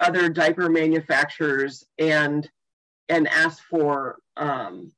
other 0.00 0.28
diaper 0.28 0.68
manufacturers 0.68 1.84
and 1.98 2.48
and 3.08 3.26
ask 3.28 3.62
for 3.62 4.18
um, 4.36 4.92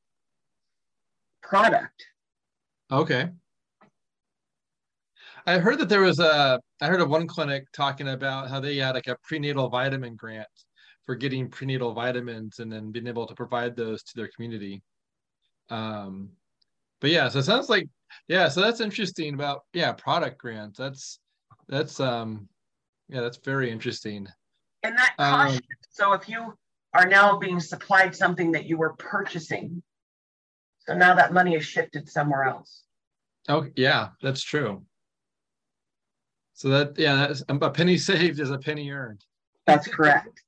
product. 1.42 2.04
Okay. 2.90 3.28
I 5.46 5.58
heard 5.58 5.78
that 5.78 5.88
there 5.88 6.02
was 6.02 6.18
a, 6.18 6.60
I 6.80 6.86
heard 6.86 7.00
of 7.00 7.08
one 7.08 7.26
clinic 7.26 7.64
talking 7.72 8.08
about 8.08 8.50
how 8.50 8.60
they 8.60 8.76
had 8.76 8.94
like 8.94 9.06
a 9.06 9.16
prenatal 9.22 9.68
vitamin 9.68 10.16
grant 10.16 10.48
for 11.06 11.14
getting 11.14 11.48
prenatal 11.48 11.92
vitamins 11.92 12.58
and 12.58 12.70
then 12.70 12.90
being 12.90 13.06
able 13.06 13.26
to 13.26 13.34
provide 13.34 13.74
those 13.74 14.02
to 14.02 14.12
their 14.16 14.28
community. 14.34 14.82
Um, 15.70 16.30
but 17.00 17.10
yeah, 17.10 17.28
so 17.28 17.38
it 17.38 17.44
sounds 17.44 17.68
like, 17.68 17.88
yeah, 18.28 18.48
so 18.48 18.60
that's 18.60 18.80
interesting 18.80 19.34
about, 19.34 19.62
yeah, 19.72 19.92
product 19.92 20.38
grants. 20.38 20.78
That's, 20.78 21.18
that's, 21.68 22.00
um, 22.00 22.48
yeah, 23.08 23.20
that's 23.20 23.38
very 23.38 23.70
interesting. 23.70 24.26
And 24.82 24.96
that 24.96 25.14
cost, 25.18 25.56
um, 25.56 25.60
so 25.90 26.12
if 26.12 26.28
you 26.28 26.54
are 26.94 27.06
now 27.06 27.38
being 27.38 27.60
supplied 27.60 28.14
something 28.14 28.52
that 28.52 28.66
you 28.66 28.76
were 28.76 28.94
purchasing, 28.94 29.82
so 30.86 30.94
now 30.94 31.14
that 31.14 31.32
money 31.32 31.54
is 31.54 31.64
shifted 31.64 32.08
somewhere 32.08 32.44
else. 32.44 32.84
Oh, 33.48 33.66
yeah, 33.76 34.08
that's 34.22 34.42
true. 34.42 34.82
So 36.54 36.68
that 36.68 36.98
yeah, 36.98 37.16
that's, 37.16 37.42
a 37.48 37.70
penny 37.70 37.96
saved 37.96 38.38
is 38.38 38.50
a 38.50 38.58
penny 38.58 38.90
earned. 38.90 39.24
That's 39.66 39.88
correct. 39.88 40.42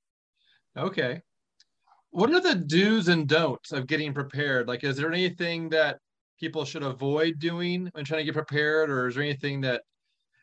okay. 0.76 1.22
What 2.10 2.30
are 2.30 2.40
the 2.40 2.54
do's 2.54 3.08
and 3.08 3.26
don'ts 3.26 3.72
of 3.72 3.86
getting 3.86 4.12
prepared? 4.12 4.68
Like, 4.68 4.84
is 4.84 4.96
there 4.96 5.10
anything 5.10 5.70
that 5.70 6.00
people 6.38 6.64
should 6.64 6.82
avoid 6.82 7.38
doing 7.38 7.88
when 7.92 8.04
trying 8.04 8.20
to 8.20 8.24
get 8.24 8.34
prepared, 8.34 8.90
or 8.90 9.08
is 9.08 9.14
there 9.14 9.24
anything 9.24 9.60
that 9.62 9.82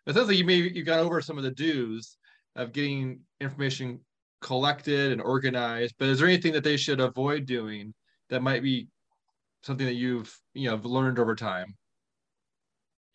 it 0.05 0.15
sounds 0.15 0.27
like 0.27 0.37
you 0.37 0.45
maybe 0.45 0.69
you 0.69 0.83
got 0.83 0.99
over 0.99 1.21
some 1.21 1.37
of 1.37 1.43
the 1.43 1.51
do's 1.51 2.17
of 2.55 2.73
getting 2.73 3.21
information 3.39 3.99
collected 4.41 5.11
and 5.11 5.21
organized, 5.21 5.95
but 5.99 6.07
is 6.07 6.19
there 6.19 6.27
anything 6.27 6.53
that 6.53 6.63
they 6.63 6.77
should 6.77 6.99
avoid 6.99 7.45
doing 7.45 7.93
that 8.29 8.41
might 8.41 8.63
be 8.63 8.87
something 9.61 9.85
that 9.85 9.95
you've 9.95 10.35
you 10.53 10.69
know 10.69 10.75
learned 10.77 11.19
over 11.19 11.35
time? 11.35 11.75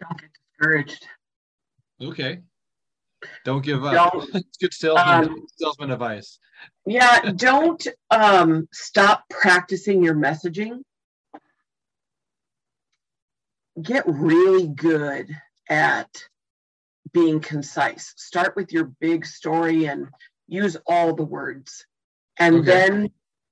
Don't 0.00 0.20
get 0.20 0.30
discouraged. 0.58 1.06
Okay. 2.02 2.40
Don't 3.44 3.64
give 3.64 3.84
up. 3.84 4.12
Don't, 4.12 4.30
it's 4.34 4.58
good 4.58 4.74
salesman, 4.74 5.30
um, 5.30 5.46
salesman 5.56 5.90
advice. 5.90 6.38
Yeah, 6.86 7.32
don't 7.32 7.86
um, 8.10 8.68
stop 8.72 9.24
practicing 9.30 10.02
your 10.02 10.14
messaging. 10.14 10.80
Get 13.80 14.04
really 14.06 14.68
good 14.68 15.28
at 15.68 16.08
being 17.12 17.40
concise. 17.40 18.12
Start 18.16 18.56
with 18.56 18.72
your 18.72 18.84
big 19.00 19.26
story 19.26 19.86
and 19.86 20.08
use 20.46 20.76
all 20.86 21.14
the 21.14 21.24
words. 21.24 21.86
And 22.38 22.56
okay. 22.56 22.66
then 22.66 23.10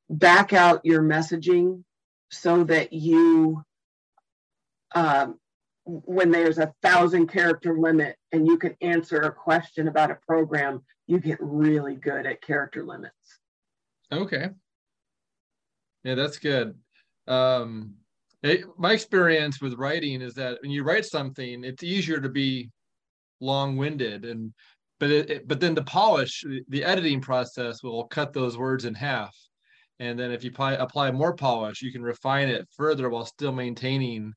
back 0.09 0.53
out 0.53 0.85
your 0.85 1.03
messaging 1.03 1.85
so 2.31 2.65
that 2.65 2.93
you 2.93 3.63
um, 4.95 5.39
when 5.85 6.31
there's 6.31 6.59
a 6.59 6.73
thousand 6.83 7.29
character 7.29 7.77
limit 7.79 8.17
and 8.31 8.47
you 8.47 8.59
can 8.59 8.77
answer 8.81 9.21
a 9.23 9.33
question 9.33 9.89
about 9.89 10.11
a 10.11 10.19
program, 10.27 10.83
you 11.07 11.19
get 11.19 11.39
really 11.41 11.97
good 11.97 12.27
at 12.27 12.43
character 12.43 12.85
limits. 12.85 13.41
Okay. 14.13 14.51
Yeah, 16.05 16.15
that's 16.15 16.39
good. 16.39 16.77
Um, 17.27 17.95
my 18.77 18.93
experience 18.93 19.61
with 19.61 19.75
writing 19.75 20.21
is 20.21 20.35
that 20.35 20.59
when 20.63 20.71
you 20.71 20.83
write 20.83 21.05
something, 21.05 21.65
it's 21.65 21.83
easier 21.83 22.21
to 22.21 22.29
be 22.29 22.71
long-winded, 23.41 24.25
and 24.25 24.53
but 24.99 25.11
it, 25.11 25.49
but 25.49 25.61
then 25.61 25.75
the 25.75 25.85
polish, 25.85 26.45
the 26.69 26.85
editing 26.85 27.21
process 27.21 27.83
will 27.83 28.05
cut 28.05 28.33
those 28.33 28.59
words 28.59 28.85
in 28.85 28.95
half, 28.95 29.37
and 30.01 30.19
then 30.19 30.33
if 30.33 30.43
you 30.43 30.51
apply 30.51 30.73
apply 30.75 31.11
more 31.11 31.35
polish, 31.35 31.83
you 31.83 31.93
can 31.93 32.03
refine 32.03 32.49
it 32.49 32.69
further 32.77 33.11
while 33.11 33.27
still 33.27 33.53
maintaining 33.53 34.33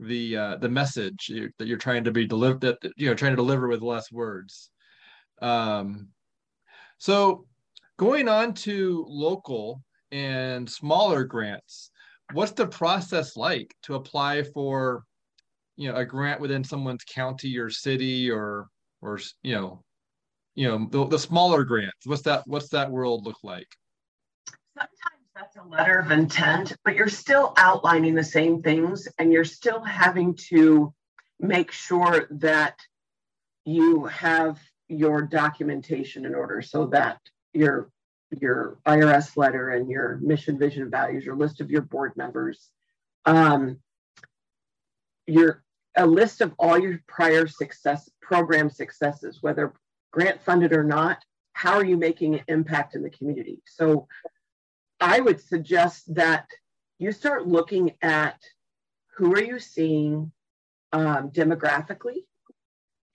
the 0.00 0.36
uh, 0.36 0.56
the 0.56 0.68
message 0.68 1.30
that 1.58 1.66
you're 1.66 1.78
trying 1.78 2.04
to 2.04 2.12
be 2.12 2.26
delivered 2.26 2.60
that 2.60 2.78
you 2.96 3.08
know 3.08 3.14
trying 3.14 3.32
to 3.32 3.36
deliver 3.36 3.68
with 3.68 3.82
less 3.82 4.10
words. 4.10 4.70
Um, 5.40 6.08
so 6.98 7.46
going 7.96 8.28
on 8.28 8.54
to 8.54 9.04
local 9.08 9.82
and 10.10 10.68
smaller 10.68 11.24
grants 11.24 11.90
what's 12.32 12.52
the 12.52 12.66
process 12.66 13.36
like 13.36 13.74
to 13.84 13.94
apply 13.94 14.42
for 14.42 15.04
you 15.76 15.90
know 15.90 15.96
a 15.96 16.04
grant 16.04 16.40
within 16.40 16.64
someone's 16.64 17.04
county 17.04 17.56
or 17.58 17.70
city 17.70 18.30
or 18.30 18.68
or 19.00 19.20
you 19.42 19.54
know 19.54 19.82
you 20.54 20.68
know 20.68 20.88
the, 20.90 21.06
the 21.06 21.18
smaller 21.18 21.64
grants? 21.64 22.06
What's 22.06 22.22
that 22.22 22.42
what's 22.46 22.68
that 22.70 22.90
world 22.90 23.24
look 23.24 23.38
like? 23.42 23.68
Sometimes 24.74 25.28
that's 25.34 25.56
a 25.56 25.68
letter 25.68 25.98
of 25.98 26.10
intent, 26.10 26.76
but 26.84 26.94
you're 26.94 27.08
still 27.08 27.54
outlining 27.56 28.14
the 28.14 28.24
same 28.24 28.62
things 28.62 29.06
and 29.18 29.32
you're 29.32 29.44
still 29.44 29.80
having 29.80 30.34
to 30.48 30.92
make 31.40 31.70
sure 31.70 32.26
that 32.30 32.76
you 33.64 34.06
have 34.06 34.58
your 34.88 35.22
documentation 35.22 36.24
in 36.26 36.34
order 36.34 36.62
so 36.62 36.86
that 36.86 37.20
your 37.52 37.90
your 38.30 38.78
IRS 38.86 39.36
letter 39.36 39.70
and 39.70 39.88
your 39.88 40.18
mission, 40.22 40.58
vision, 40.58 40.90
values, 40.90 41.24
your 41.24 41.36
list 41.36 41.60
of 41.60 41.70
your 41.70 41.82
board 41.82 42.12
members, 42.16 42.70
um, 43.24 43.78
your 45.26 45.62
a 45.96 46.06
list 46.06 46.40
of 46.40 46.54
all 46.58 46.78
your 46.78 47.00
prior 47.08 47.46
success 47.46 48.08
program 48.22 48.70
successes, 48.70 49.38
whether 49.40 49.72
grant 50.12 50.40
funded 50.40 50.72
or 50.72 50.84
not. 50.84 51.18
How 51.54 51.72
are 51.74 51.84
you 51.84 51.96
making 51.96 52.34
an 52.36 52.44
impact 52.46 52.94
in 52.94 53.02
the 53.02 53.10
community? 53.10 53.60
So 53.66 54.06
I 55.00 55.20
would 55.20 55.40
suggest 55.40 56.14
that 56.14 56.46
you 56.98 57.10
start 57.10 57.48
looking 57.48 57.92
at 58.00 58.38
who 59.16 59.34
are 59.34 59.42
you 59.42 59.58
seeing 59.58 60.30
um, 60.92 61.30
demographically 61.30 62.24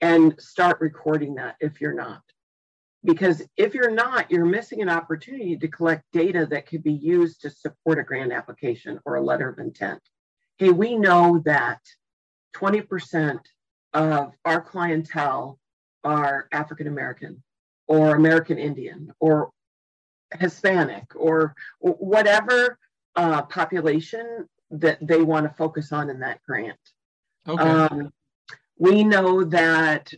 and 0.00 0.38
start 0.38 0.80
recording 0.80 1.36
that 1.36 1.56
if 1.60 1.80
you're 1.80 1.94
not. 1.94 2.20
Because 3.04 3.42
if 3.56 3.74
you're 3.74 3.90
not, 3.90 4.30
you're 4.30 4.46
missing 4.46 4.80
an 4.80 4.88
opportunity 4.88 5.56
to 5.56 5.68
collect 5.68 6.04
data 6.12 6.46
that 6.50 6.66
could 6.66 6.82
be 6.82 6.92
used 6.92 7.42
to 7.42 7.50
support 7.50 7.98
a 7.98 8.02
grant 8.02 8.32
application 8.32 8.98
or 9.04 9.16
a 9.16 9.22
letter 9.22 9.48
of 9.48 9.58
intent. 9.58 10.00
Hey, 10.56 10.70
we 10.70 10.96
know 10.96 11.42
that 11.44 11.80
20% 12.56 13.40
of 13.92 14.32
our 14.44 14.60
clientele 14.60 15.58
are 16.02 16.48
African 16.52 16.86
American 16.86 17.42
or 17.86 18.14
American 18.14 18.58
Indian 18.58 19.12
or 19.20 19.50
Hispanic 20.38 21.04
or 21.14 21.54
whatever 21.78 22.78
uh, 23.16 23.42
population 23.42 24.48
that 24.70 24.98
they 25.06 25.22
want 25.22 25.46
to 25.46 25.54
focus 25.54 25.92
on 25.92 26.10
in 26.10 26.20
that 26.20 26.40
grant. 26.46 26.78
Okay. 27.46 27.62
Um, 27.62 28.12
we 28.78 29.04
know 29.04 29.44
that 29.44 30.12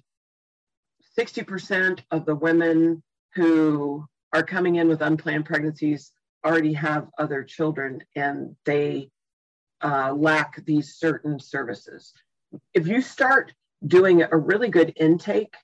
60% 1.19 2.01
of 2.11 2.27
the 2.27 2.35
women 2.35 3.03
who 3.35 4.05
are 4.33 4.43
coming 4.43 4.77
in 4.77 4.89
with 4.89 5.03
unplanned 5.03 5.47
pregnancies 5.47 6.12
already 6.45 6.73
have 6.73 7.09
other 7.19 7.43
children 7.43 8.03
and 8.14 8.55
they 8.64 9.11
uh, 9.83 10.12
lack 10.12 10.64
these 10.64 10.95
certain 10.95 11.39
services. 11.39 12.12
If 12.75 12.87
you 12.87 13.01
start 13.01 13.53
doing 13.87 14.23
a 14.23 14.37
really 14.37 14.69
good 14.69 14.93
intake 14.97 15.55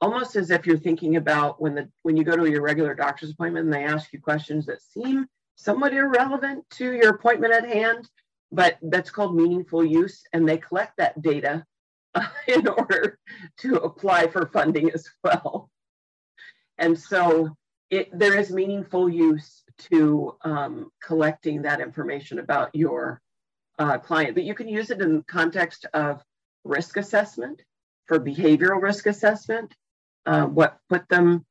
almost 0.00 0.36
as 0.36 0.50
if 0.50 0.66
you're 0.66 0.78
thinking 0.78 1.16
about 1.16 1.60
when 1.60 1.74
the 1.74 1.88
when 2.02 2.16
you 2.16 2.24
go 2.24 2.36
to 2.36 2.50
your 2.50 2.62
regular 2.62 2.94
doctor's 2.94 3.30
appointment 3.30 3.64
and 3.66 3.72
they 3.72 3.84
ask 3.84 4.12
you 4.12 4.20
questions 4.20 4.66
that 4.66 4.82
seem 4.82 5.26
somewhat 5.56 5.92
irrelevant 5.92 6.64
to 6.70 6.92
your 6.92 7.10
appointment 7.14 7.52
at 7.52 7.66
hand 7.66 8.08
but 8.52 8.76
that's 8.82 9.10
called 9.10 9.34
meaningful 9.34 9.84
use 9.84 10.22
and 10.32 10.48
they 10.48 10.58
collect 10.58 10.96
that 10.96 11.20
data 11.22 11.64
in 12.48 12.66
order 12.66 13.18
to 13.58 13.76
apply 13.76 14.26
for 14.26 14.46
funding 14.46 14.90
as 14.90 15.08
well 15.22 15.70
and 16.78 16.98
so 16.98 17.50
it, 17.90 18.08
there 18.18 18.36
is 18.36 18.50
meaningful 18.50 19.08
use 19.08 19.62
to 19.78 20.36
um, 20.42 20.90
collecting 21.02 21.62
that 21.62 21.80
information 21.80 22.38
about 22.38 22.74
your 22.74 23.20
uh, 23.78 23.98
client 23.98 24.34
but 24.34 24.44
you 24.44 24.54
can 24.54 24.68
use 24.68 24.90
it 24.90 25.00
in 25.00 25.16
the 25.16 25.24
context 25.24 25.86
of 25.94 26.22
risk 26.64 26.96
assessment 26.96 27.62
for 28.06 28.18
behavioral 28.18 28.80
risk 28.80 29.06
assessment 29.06 29.74
uh, 30.26 30.44
what 30.44 30.78
put 30.88 31.08
them 31.08 31.44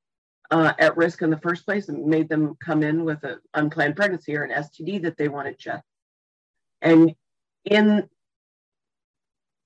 uh, 0.52 0.74
at 0.78 0.98
risk 0.98 1.22
in 1.22 1.30
the 1.30 1.38
first 1.38 1.66
place 1.66 1.90
and 1.90 2.06
made 2.06 2.30
them 2.30 2.56
come 2.64 2.84
in 2.84 3.04
with 3.04 3.24
an 3.24 3.40
unplanned 3.54 3.96
pregnancy 3.96 4.36
or 4.36 4.44
an 4.44 4.64
STD 4.64 5.02
that 5.04 5.18
they 5.18 5.28
wanted 5.28 5.58
checked. 5.58 5.86
And 6.82 7.16
in 7.64 8.08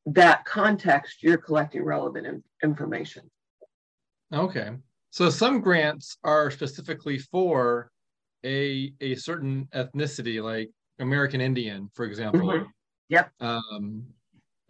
that 0.06 0.45
context, 0.45 1.22
you're 1.24 1.38
collecting 1.38 1.84
relevant 1.84 2.28
in- 2.28 2.43
information. 2.64 3.30
Okay. 4.34 4.72
So 5.12 5.30
some 5.30 5.62
grants 5.62 6.18
are 6.24 6.52
specifically 6.52 7.18
for 7.18 7.91
a, 8.43 8.93
a 9.02 9.16
certain 9.16 9.68
ethnicity, 9.74 10.41
like 10.43 10.70
American 11.00 11.41
Indian, 11.41 11.89
for 11.93 12.06
example. 12.06 12.41
Mm-hmm. 12.41 12.66
Yep. 13.10 13.32
Um, 13.39 14.06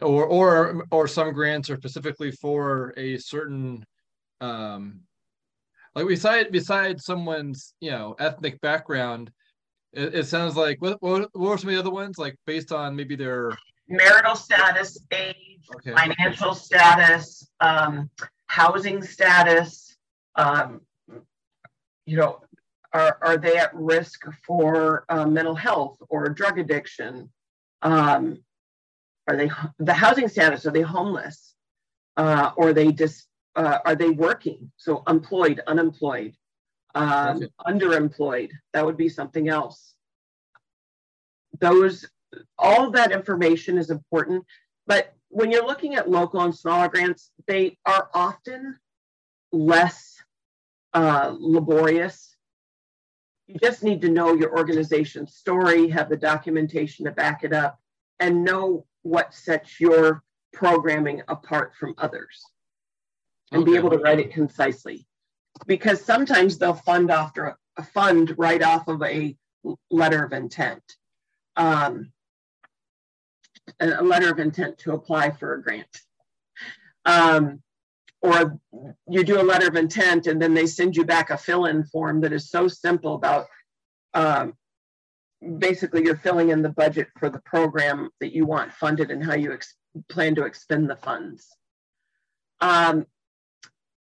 or, 0.00 0.24
or, 0.24 0.86
or 0.90 1.06
some 1.06 1.32
grants 1.32 1.68
are 1.68 1.76
specifically 1.76 2.30
for 2.30 2.94
a 2.96 3.18
certain 3.18 3.84
um 4.40 5.00
like 5.94 6.06
beside 6.06 6.50
beside 6.50 7.00
someone's 7.00 7.74
you 7.80 7.90
know 7.90 8.14
ethnic 8.18 8.60
background 8.60 9.30
it, 9.92 10.14
it 10.14 10.26
sounds 10.26 10.56
like 10.56 10.80
what, 10.80 10.96
what 11.00 11.28
what 11.32 11.50
were 11.50 11.58
some 11.58 11.68
of 11.68 11.74
the 11.74 11.80
other 11.80 11.90
ones 11.90 12.18
like 12.18 12.36
based 12.46 12.72
on 12.72 12.96
maybe 12.96 13.16
their 13.16 13.50
marital 13.90 14.36
status, 14.36 14.98
age, 15.12 15.66
okay. 15.76 15.92
financial 15.92 16.54
status, 16.54 17.50
um, 17.60 18.08
housing 18.46 19.02
status. 19.02 19.96
Um, 20.36 20.80
you 22.06 22.16
know, 22.16 22.40
are, 22.92 23.18
are 23.20 23.36
they 23.36 23.56
at 23.56 23.74
risk 23.74 24.24
for 24.46 25.04
uh, 25.08 25.26
mental 25.26 25.54
health 25.54 25.98
or 26.08 26.28
drug 26.28 26.58
addiction? 26.58 27.30
Um, 27.82 28.42
are 29.28 29.36
they 29.36 29.50
the 29.78 29.92
housing 29.92 30.28
status? 30.28 30.66
Are 30.66 30.72
they 30.72 30.80
homeless? 30.80 31.54
Uh, 32.16 32.50
or 32.56 32.70
are 32.70 32.72
they 32.72 32.92
just 32.92 33.28
uh, 33.56 33.78
are 33.84 33.94
they 33.94 34.10
working? 34.10 34.70
So 34.76 35.02
employed, 35.08 35.60
unemployed, 35.66 36.34
um, 36.94 37.42
underemployed. 37.66 38.50
That 38.72 38.84
would 38.84 38.96
be 38.96 39.08
something 39.08 39.48
else. 39.48 39.94
Those 41.58 42.06
all 42.58 42.86
of 42.86 42.92
that 42.92 43.12
information 43.12 43.78
is 43.78 43.90
important, 43.90 44.44
but 44.86 45.14
when 45.28 45.50
you're 45.50 45.66
looking 45.66 45.94
at 45.94 46.10
local 46.10 46.40
and 46.40 46.54
smaller 46.54 46.88
grants, 46.88 47.30
they 47.46 47.78
are 47.86 48.10
often 48.12 48.76
less 49.52 50.16
uh, 50.92 51.34
laborious. 51.38 52.36
You 53.46 53.56
just 53.62 53.82
need 53.82 54.00
to 54.02 54.08
know 54.08 54.34
your 54.34 54.56
organization's 54.56 55.34
story, 55.34 55.88
have 55.88 56.08
the 56.08 56.16
documentation 56.16 57.04
to 57.04 57.12
back 57.12 57.44
it 57.44 57.52
up, 57.52 57.78
and 58.18 58.44
know 58.44 58.86
what 59.02 59.34
sets 59.34 59.80
your 59.80 60.22
programming 60.52 61.22
apart 61.28 61.74
from 61.74 61.94
others 61.96 62.44
and 63.52 63.62
okay. 63.62 63.72
be 63.72 63.76
able 63.76 63.90
to 63.90 63.98
write 63.98 64.20
it 64.20 64.32
concisely. 64.32 65.06
Because 65.66 66.04
sometimes 66.04 66.58
they'll 66.58 66.74
fund 66.74 67.10
after 67.10 67.56
a 67.76 67.82
fund 67.82 68.34
right 68.38 68.62
off 68.62 68.88
of 68.88 69.02
a 69.02 69.36
letter 69.90 70.24
of 70.24 70.32
intent. 70.32 70.82
Um, 71.56 72.12
a 73.80 74.02
letter 74.02 74.30
of 74.30 74.38
intent 74.38 74.78
to 74.78 74.92
apply 74.92 75.30
for 75.30 75.54
a 75.54 75.62
grant. 75.62 76.00
Um, 77.04 77.62
or 78.22 78.58
you 79.08 79.24
do 79.24 79.40
a 79.40 79.42
letter 79.42 79.66
of 79.66 79.76
intent 79.76 80.26
and 80.26 80.40
then 80.40 80.52
they 80.52 80.66
send 80.66 80.94
you 80.96 81.04
back 81.04 81.30
a 81.30 81.38
fill-in 81.38 81.84
form 81.84 82.20
that 82.20 82.32
is 82.32 82.50
so 82.50 82.68
simple 82.68 83.14
about 83.14 83.46
um, 84.12 84.54
basically 85.58 86.04
you're 86.04 86.16
filling 86.16 86.50
in 86.50 86.62
the 86.62 86.68
budget 86.68 87.08
for 87.18 87.30
the 87.30 87.40
program 87.40 88.10
that 88.20 88.34
you 88.34 88.44
want 88.44 88.72
funded 88.72 89.10
and 89.10 89.24
how 89.24 89.34
you 89.34 89.56
plan 90.08 90.34
to 90.34 90.44
expend 90.44 90.90
the 90.90 90.96
funds. 90.96 91.48
Um, 92.60 93.06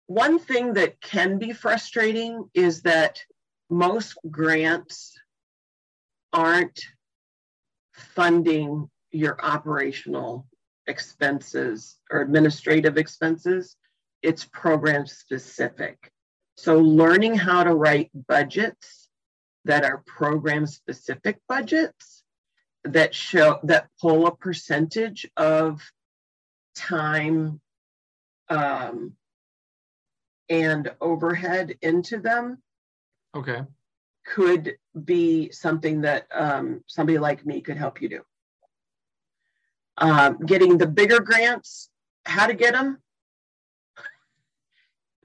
one 0.06 0.38
thing 0.38 0.74
that 0.74 1.00
can 1.00 1.38
be 1.38 1.52
frustrating 1.52 2.48
is 2.54 2.82
that 2.82 3.20
most 3.68 4.16
grants 4.30 5.18
aren't 6.32 6.80
funding 7.92 8.90
your 9.14 9.42
operational 9.44 10.46
expenses 10.86 11.96
or 12.10 12.20
administrative 12.20 12.98
expenses. 12.98 13.76
It's 14.22 14.44
program 14.44 15.06
specific. 15.06 16.10
So 16.56 16.78
learning 16.78 17.36
how 17.36 17.64
to 17.64 17.74
write 17.74 18.10
budgets 18.28 19.08
that 19.64 19.84
are 19.84 20.02
program 20.06 20.66
specific 20.66 21.40
budgets 21.48 22.22
that 22.84 23.14
show 23.14 23.60
that 23.64 23.88
pull 24.00 24.26
a 24.26 24.36
percentage 24.36 25.26
of 25.36 25.80
time 26.74 27.60
um, 28.50 29.14
and 30.48 30.92
overhead 31.00 31.76
into 31.80 32.18
them. 32.18 32.62
Okay 33.34 33.62
could 34.24 34.76
be 35.04 35.50
something 35.50 36.02
that 36.02 36.26
um, 36.32 36.82
somebody 36.86 37.18
like 37.18 37.44
me 37.44 37.60
could 37.60 37.76
help 37.76 38.00
you 38.00 38.08
do. 38.08 38.20
Um, 39.96 40.38
getting 40.44 40.78
the 40.78 40.86
bigger 40.86 41.20
grants, 41.20 41.88
how 42.26 42.46
to 42.46 42.54
get 42.54 42.72
them? 42.72 42.98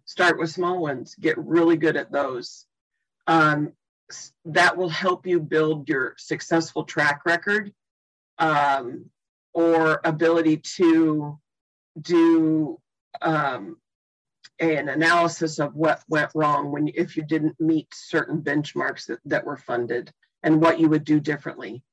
Start 0.06 0.40
with 0.40 0.52
small 0.52 0.80
ones, 0.80 1.16
get 1.20 1.38
really 1.38 1.78
good 1.78 1.96
at 1.96 2.12
those. 2.12 2.66
Um, 3.28 3.74
that 4.46 4.76
will 4.76 4.90
help 4.90 5.28
you 5.28 5.40
build 5.40 5.88
your 5.88 6.16
successful 6.18 6.84
track 6.84 7.22
record 7.26 7.72
um, 8.40 9.06
or 9.54 10.02
ability 10.04 10.58
to 10.58 11.40
do 12.00 12.80
um, 13.22 13.78
an 14.60 14.90
analysis 14.90 15.60
of 15.60 15.76
what 15.76 16.04
went 16.08 16.32
wrong 16.36 16.72
when 16.72 16.90
if 16.94 17.16
you 17.16 17.24
didn't 17.24 17.60
meet 17.60 17.88
certain 17.94 18.42
benchmarks 18.42 19.06
that, 19.08 19.20
that 19.26 19.46
were 19.46 19.58
funded 19.58 20.12
and 20.44 20.62
what 20.62 20.80
you 20.80 20.90
would 20.90 21.04
do 21.04 21.20
differently. 21.20 21.84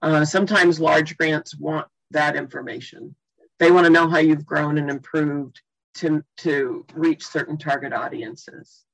Uh, 0.00 0.24
sometimes 0.24 0.80
large 0.80 1.16
grants 1.16 1.56
want 1.56 1.86
that 2.12 2.36
information. 2.36 3.14
They 3.58 3.70
want 3.70 3.84
to 3.84 3.90
know 3.92 4.08
how 4.08 4.18
you've 4.18 4.46
grown 4.46 4.78
and 4.78 4.90
improved 4.90 5.60
to, 5.96 6.22
to 6.38 6.86
reach 6.94 7.26
certain 7.26 7.58
target 7.58 7.92
audiences. 7.92 8.84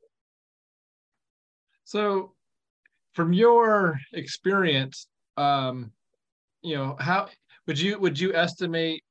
So, 1.84 2.34
from 3.14 3.32
your 3.32 3.98
experience, 4.12 5.06
um, 5.36 5.90
you 6.62 6.76
know, 6.76 6.96
how 6.98 7.28
would 7.66 7.80
you 7.80 7.98
would 7.98 8.18
you 8.18 8.34
estimate 8.34 9.02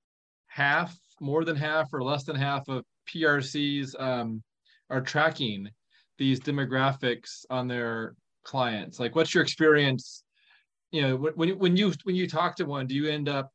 half, 0.47 0.97
more 1.19 1.43
than 1.43 1.55
half, 1.55 1.93
or 1.93 2.03
less 2.03 2.23
than 2.23 2.35
half 2.35 2.67
of 2.67 2.85
PRCs 3.09 3.99
um, 3.99 4.43
are 4.89 5.01
tracking 5.01 5.69
these 6.17 6.39
demographics 6.39 7.45
on 7.49 7.67
their 7.67 8.15
clients? 8.43 8.99
Like, 8.99 9.15
what's 9.15 9.33
your 9.33 9.43
experience? 9.43 10.23
You 10.91 11.01
know, 11.01 11.15
when 11.17 11.57
when 11.57 11.77
you 11.77 11.93
when 12.03 12.15
you 12.15 12.27
talk 12.27 12.55
to 12.57 12.65
one, 12.65 12.87
do 12.87 12.95
you 12.95 13.09
end 13.09 13.27
up, 13.27 13.51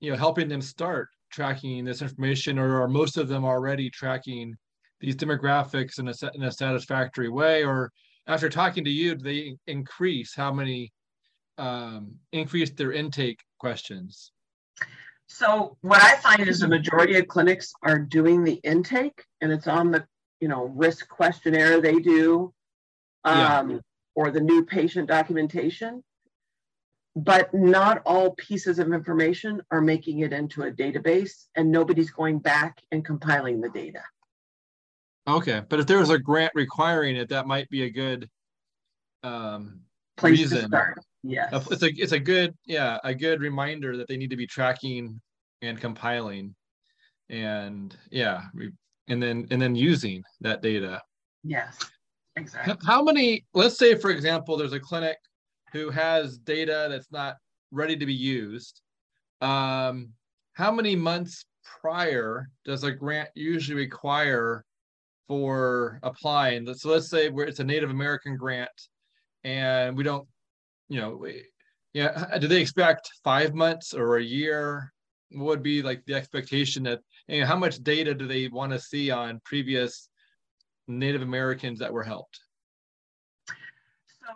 you 0.00 0.10
know, 0.10 0.16
helping 0.16 0.48
them 0.48 0.62
start 0.62 1.08
tracking 1.30 1.84
this 1.84 2.02
information, 2.02 2.58
or 2.58 2.82
are 2.82 2.88
most 2.88 3.16
of 3.16 3.28
them 3.28 3.44
already 3.44 3.90
tracking 3.90 4.54
these 5.00 5.16
demographics 5.16 5.98
in 5.98 6.08
a 6.08 6.14
in 6.34 6.44
a 6.44 6.52
satisfactory 6.52 7.28
way? 7.28 7.64
Or 7.64 7.92
after 8.26 8.48
talking 8.48 8.84
to 8.84 8.90
you, 8.90 9.14
do 9.14 9.24
they 9.24 9.56
increase 9.66 10.34
how 10.34 10.52
many 10.52 10.92
um, 11.58 12.14
increase 12.32 12.70
their 12.70 12.92
intake 12.92 13.40
questions? 13.58 14.32
So 15.28 15.76
what 15.82 16.02
I 16.02 16.16
find 16.16 16.48
is 16.48 16.60
the 16.60 16.68
majority 16.68 17.18
of 17.18 17.28
clinics 17.28 17.72
are 17.82 17.98
doing 17.98 18.44
the 18.44 18.54
intake 18.64 19.22
and 19.42 19.52
it's 19.52 19.66
on 19.66 19.90
the, 19.90 20.06
you 20.40 20.48
know, 20.48 20.64
risk 20.64 21.08
questionnaire 21.08 21.80
they 21.80 21.98
do 21.98 22.52
um, 23.24 23.70
yeah. 23.70 23.78
or 24.14 24.30
the 24.30 24.40
new 24.40 24.64
patient 24.64 25.08
documentation. 25.08 26.02
But 27.18 27.52
not 27.52 28.00
all 28.06 28.36
pieces 28.36 28.78
of 28.78 28.92
information 28.92 29.60
are 29.72 29.80
making 29.80 30.20
it 30.20 30.32
into 30.32 30.62
a 30.62 30.70
database 30.70 31.46
and 31.56 31.70
nobody's 31.70 32.10
going 32.10 32.38
back 32.38 32.80
and 32.92 33.04
compiling 33.04 33.60
the 33.60 33.70
data. 33.70 34.02
Okay, 35.26 35.62
but 35.68 35.80
if 35.80 35.86
there 35.86 35.98
was 35.98 36.10
a 36.10 36.18
grant 36.18 36.52
requiring 36.54 37.16
it, 37.16 37.28
that 37.28 37.46
might 37.46 37.68
be 37.70 37.82
a 37.82 37.90
good 37.90 38.30
um, 39.24 39.80
place 40.16 40.38
reason. 40.38 40.60
to 40.60 40.66
start. 40.68 40.98
Yes. 41.22 41.66
It's 41.70 41.82
a 41.82 41.90
it's 41.96 42.12
a 42.12 42.20
good 42.20 42.54
yeah, 42.64 42.98
a 43.04 43.14
good 43.14 43.40
reminder 43.40 43.96
that 43.96 44.08
they 44.08 44.16
need 44.16 44.30
to 44.30 44.36
be 44.36 44.46
tracking 44.46 45.20
and 45.60 45.80
compiling 45.80 46.54
and 47.28 47.96
yeah, 48.10 48.42
and 49.08 49.22
then 49.22 49.46
and 49.50 49.60
then 49.60 49.74
using 49.74 50.22
that 50.40 50.62
data. 50.62 51.02
Yes. 51.42 51.78
Exactly. 52.36 52.76
How 52.86 53.02
many 53.02 53.44
let's 53.52 53.76
say 53.76 53.96
for 53.96 54.10
example 54.10 54.56
there's 54.56 54.72
a 54.72 54.80
clinic 54.80 55.18
who 55.72 55.90
has 55.90 56.38
data 56.38 56.88
that's 56.90 57.10
not 57.10 57.36
ready 57.70 57.96
to 57.96 58.06
be 58.06 58.14
used. 58.14 58.80
Um, 59.40 60.10
how 60.54 60.72
many 60.72 60.96
months 60.96 61.44
prior 61.80 62.48
does 62.64 62.82
a 62.84 62.92
grant 62.92 63.28
usually 63.34 63.76
require 63.76 64.64
for 65.28 66.00
applying? 66.02 66.72
So 66.74 66.90
let's 66.90 67.08
say 67.08 67.30
it's 67.32 67.60
a 67.60 67.64
Native 67.64 67.90
American 67.90 68.36
grant 68.36 68.70
and 69.44 69.96
we 69.96 70.02
don't 70.02 70.26
you 70.88 71.00
know, 71.00 71.26
yeah, 71.92 72.38
do 72.38 72.48
they 72.48 72.60
expect 72.60 73.10
five 73.22 73.54
months 73.54 73.94
or 73.94 74.16
a 74.16 74.22
year? 74.22 74.92
What 75.30 75.46
would 75.46 75.62
be 75.62 75.82
like 75.82 76.04
the 76.06 76.14
expectation 76.14 76.82
that, 76.84 77.00
know, 77.40 77.46
how 77.46 77.56
much 77.56 77.82
data 77.82 78.14
do 78.14 78.26
they 78.26 78.48
want 78.48 78.72
to 78.72 78.78
see 78.78 79.10
on 79.10 79.40
previous 79.44 80.08
Native 80.86 81.22
Americans 81.22 81.78
that 81.80 81.92
were 81.92 82.02
helped? 82.02 82.40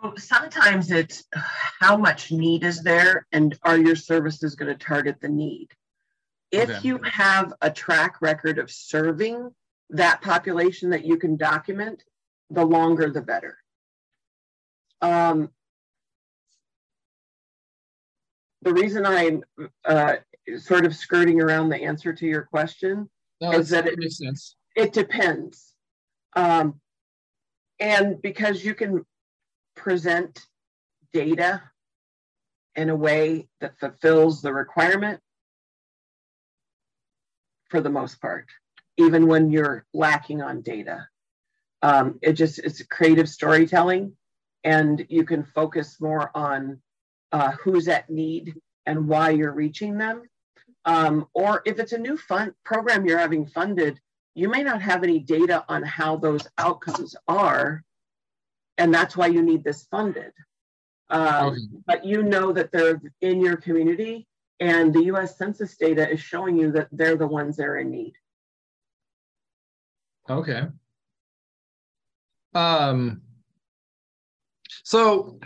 So 0.01 0.13
sometimes 0.17 0.91
it's 0.91 1.23
how 1.79 1.97
much 1.97 2.31
need 2.31 2.63
is 2.63 2.81
there 2.81 3.27
and 3.31 3.57
are 3.63 3.77
your 3.77 3.95
services 3.95 4.55
going 4.55 4.75
to 4.75 4.85
target 4.85 5.17
the 5.21 5.29
need? 5.29 5.69
If 6.51 6.69
okay. 6.69 6.79
you 6.83 6.99
have 7.03 7.53
a 7.61 7.69
track 7.69 8.21
record 8.21 8.59
of 8.59 8.71
serving 8.71 9.51
that 9.89 10.21
population 10.21 10.89
that 10.91 11.05
you 11.05 11.17
can 11.17 11.35
document, 11.35 12.03
the 12.49 12.65
longer 12.65 13.09
the 13.09 13.21
better. 13.21 13.57
Um, 15.01 15.49
the 18.61 18.73
reason 18.73 19.05
I'm 19.05 19.43
uh, 19.85 20.15
sort 20.57 20.85
of 20.85 20.95
skirting 20.95 21.41
around 21.41 21.69
the 21.69 21.83
answer 21.83 22.13
to 22.13 22.25
your 22.25 22.43
question 22.43 23.09
no, 23.41 23.51
is 23.51 23.69
that 23.69 23.87
it 23.87 23.99
makes 23.99 24.17
sense. 24.17 24.55
It 24.75 24.93
depends, 24.93 25.73
um, 26.35 26.79
and 27.79 28.21
because 28.21 28.63
you 28.63 28.73
can 28.73 29.05
present 29.75 30.39
data 31.13 31.61
in 32.75 32.89
a 32.89 32.95
way 32.95 33.47
that 33.61 33.79
fulfills 33.79 34.41
the 34.41 34.53
requirement 34.53 35.19
for 37.69 37.81
the 37.81 37.89
most 37.89 38.21
part, 38.21 38.45
even 38.97 39.27
when 39.27 39.51
you're 39.51 39.85
lacking 39.93 40.41
on 40.41 40.61
data. 40.61 41.07
Um, 41.81 42.19
it 42.21 42.33
just 42.33 42.59
it's 42.59 42.81
creative 42.83 43.27
storytelling, 43.27 44.15
and 44.63 45.05
you 45.09 45.25
can 45.25 45.43
focus 45.43 45.99
more 45.99 46.31
on 46.35 46.81
uh, 47.31 47.51
who's 47.63 47.87
at 47.87 48.09
need 48.09 48.55
and 48.85 49.07
why 49.07 49.31
you're 49.31 49.51
reaching 49.51 49.97
them. 49.97 50.23
Um, 50.85 51.27
or 51.33 51.61
if 51.65 51.79
it's 51.79 51.93
a 51.93 51.97
new 51.97 52.17
fund 52.17 52.53
program 52.63 53.05
you're 53.05 53.19
having 53.19 53.45
funded, 53.45 53.99
you 54.35 54.49
may 54.49 54.63
not 54.63 54.81
have 54.81 55.03
any 55.03 55.19
data 55.19 55.63
on 55.69 55.83
how 55.83 56.17
those 56.17 56.47
outcomes 56.57 57.15
are, 57.27 57.83
and 58.77 58.93
that's 58.93 59.15
why 59.15 59.27
you 59.27 59.41
need 59.41 59.63
this 59.63 59.85
funded. 59.89 60.31
Um, 61.09 61.45
okay. 61.45 61.59
But 61.85 62.05
you 62.05 62.23
know 62.23 62.51
that 62.53 62.71
they're 62.71 63.01
in 63.21 63.41
your 63.41 63.57
community, 63.57 64.27
and 64.59 64.93
the 64.93 65.03
US 65.05 65.37
Census 65.37 65.77
data 65.77 66.09
is 66.09 66.19
showing 66.19 66.57
you 66.57 66.71
that 66.71 66.87
they're 66.91 67.17
the 67.17 67.27
ones 67.27 67.57
that 67.57 67.65
are 67.65 67.77
in 67.77 67.91
need. 67.91 68.13
Okay. 70.29 70.63
Um, 72.55 73.21
so, 74.83 75.39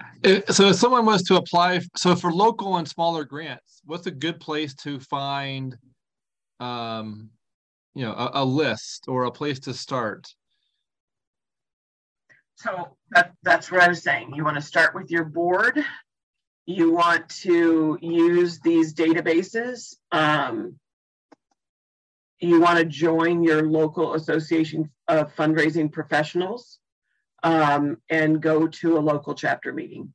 so 0.49 0.69
if 0.69 0.75
someone 0.75 1.05
was 1.05 1.23
to 1.23 1.35
apply, 1.35 1.81
so 1.95 2.15
for 2.15 2.31
local 2.31 2.77
and 2.77 2.87
smaller 2.87 3.23
grants, 3.23 3.81
what's 3.85 4.07
a 4.07 4.11
good 4.11 4.39
place 4.39 4.73
to 4.75 4.99
find, 4.99 5.77
um, 6.59 7.29
you 7.93 8.03
know, 8.03 8.13
a, 8.13 8.43
a 8.43 8.45
list 8.45 9.05
or 9.07 9.25
a 9.25 9.31
place 9.31 9.59
to 9.61 9.73
start? 9.73 10.27
So 12.57 12.97
that, 13.11 13.33
that's 13.43 13.71
what 13.71 13.81
I 13.81 13.87
was 13.87 14.01
saying. 14.01 14.33
You 14.33 14.43
want 14.43 14.55
to 14.55 14.61
start 14.63 14.95
with 14.95 15.11
your 15.11 15.23
board. 15.23 15.79
You 16.65 16.91
want 16.91 17.29
to 17.41 17.99
use 18.01 18.59
these 18.59 18.95
databases. 18.95 19.95
Um, 20.11 20.79
you 22.39 22.59
want 22.59 22.79
to 22.79 22.85
join 22.85 23.43
your 23.43 23.61
local 23.61 24.15
association 24.15 24.89
of 25.07 25.35
fundraising 25.35 25.91
professionals 25.91 26.79
um, 27.43 27.97
and 28.09 28.41
go 28.41 28.67
to 28.67 28.97
a 28.97 28.99
local 28.99 29.35
chapter 29.35 29.71
meeting. 29.71 30.13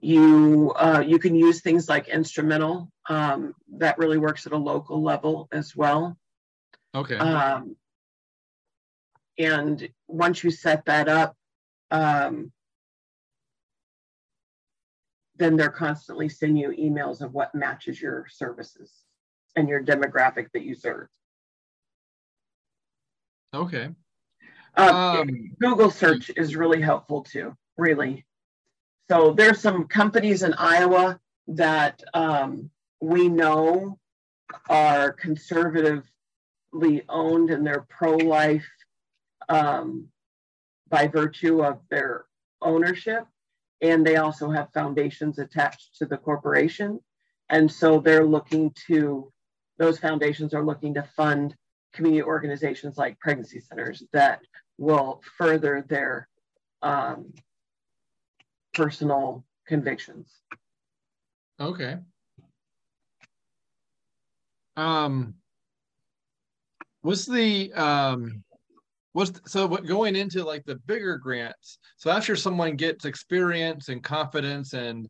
You 0.00 0.72
uh, 0.76 1.02
you 1.06 1.18
can 1.18 1.34
use 1.34 1.62
things 1.62 1.88
like 1.88 2.08
Instrumentl 2.08 2.88
um, 3.08 3.54
that 3.78 3.96
really 3.96 4.18
works 4.18 4.46
at 4.46 4.52
a 4.52 4.58
local 4.58 5.02
level 5.02 5.48
as 5.52 5.74
well. 5.74 6.18
Okay. 6.94 7.16
Um, 7.16 7.76
and 9.38 9.88
once 10.08 10.44
you 10.44 10.50
set 10.50 10.84
that 10.86 11.08
up, 11.08 11.36
um, 11.90 12.52
then 15.36 15.56
they're 15.56 15.68
constantly 15.68 16.28
sending 16.28 16.56
you 16.56 16.70
emails 16.70 17.20
of 17.20 17.34
what 17.34 17.54
matches 17.54 18.00
your 18.00 18.26
services 18.30 18.92
and 19.54 19.68
your 19.68 19.82
demographic 19.82 20.50
that 20.52 20.62
you 20.62 20.74
serve. 20.74 21.08
Okay. 23.54 23.90
Um, 24.76 24.94
um, 24.94 25.50
Google 25.60 25.90
search 25.90 26.30
is 26.36 26.56
really 26.56 26.80
helpful 26.80 27.22
too, 27.22 27.56
really. 27.76 28.24
So 29.10 29.32
there's 29.32 29.60
some 29.60 29.86
companies 29.86 30.42
in 30.42 30.52
Iowa 30.54 31.20
that 31.48 32.02
um, 32.12 32.70
we 33.00 33.28
know 33.28 33.98
are 34.68 35.12
conservatively 35.12 36.02
owned 37.08 37.50
and 37.50 37.66
they're 37.66 37.86
pro-life 37.88 38.68
um, 39.48 40.08
by 40.96 41.06
virtue 41.06 41.62
of 41.62 41.78
their 41.90 42.24
ownership. 42.62 43.26
And 43.82 44.06
they 44.06 44.16
also 44.16 44.48
have 44.48 44.72
foundations 44.72 45.38
attached 45.38 45.96
to 45.98 46.06
the 46.06 46.16
corporation. 46.16 47.00
And 47.50 47.70
so 47.70 48.00
they're 48.00 48.24
looking 48.24 48.72
to, 48.86 49.30
those 49.76 49.98
foundations 49.98 50.54
are 50.54 50.64
looking 50.64 50.94
to 50.94 51.02
fund 51.14 51.54
community 51.92 52.22
organizations 52.22 52.96
like 52.96 53.20
pregnancy 53.20 53.60
centers 53.60 54.04
that 54.14 54.40
will 54.78 55.20
further 55.36 55.84
their 55.86 56.28
um, 56.80 57.34
personal 58.72 59.44
convictions. 59.68 60.32
Okay. 61.60 61.98
Um, 64.78 65.34
what's 67.02 67.26
the 67.26 67.70
um, 67.74 68.44
what's 69.16 69.30
the, 69.30 69.40
so 69.48 69.66
what 69.66 69.86
going 69.86 70.14
into 70.14 70.44
like 70.44 70.64
the 70.64 70.76
bigger 70.86 71.16
grants? 71.16 71.78
So 71.96 72.10
after 72.10 72.36
someone 72.36 72.76
gets 72.76 73.04
experience 73.04 73.88
and 73.88 74.02
confidence 74.02 74.74
and 74.74 75.08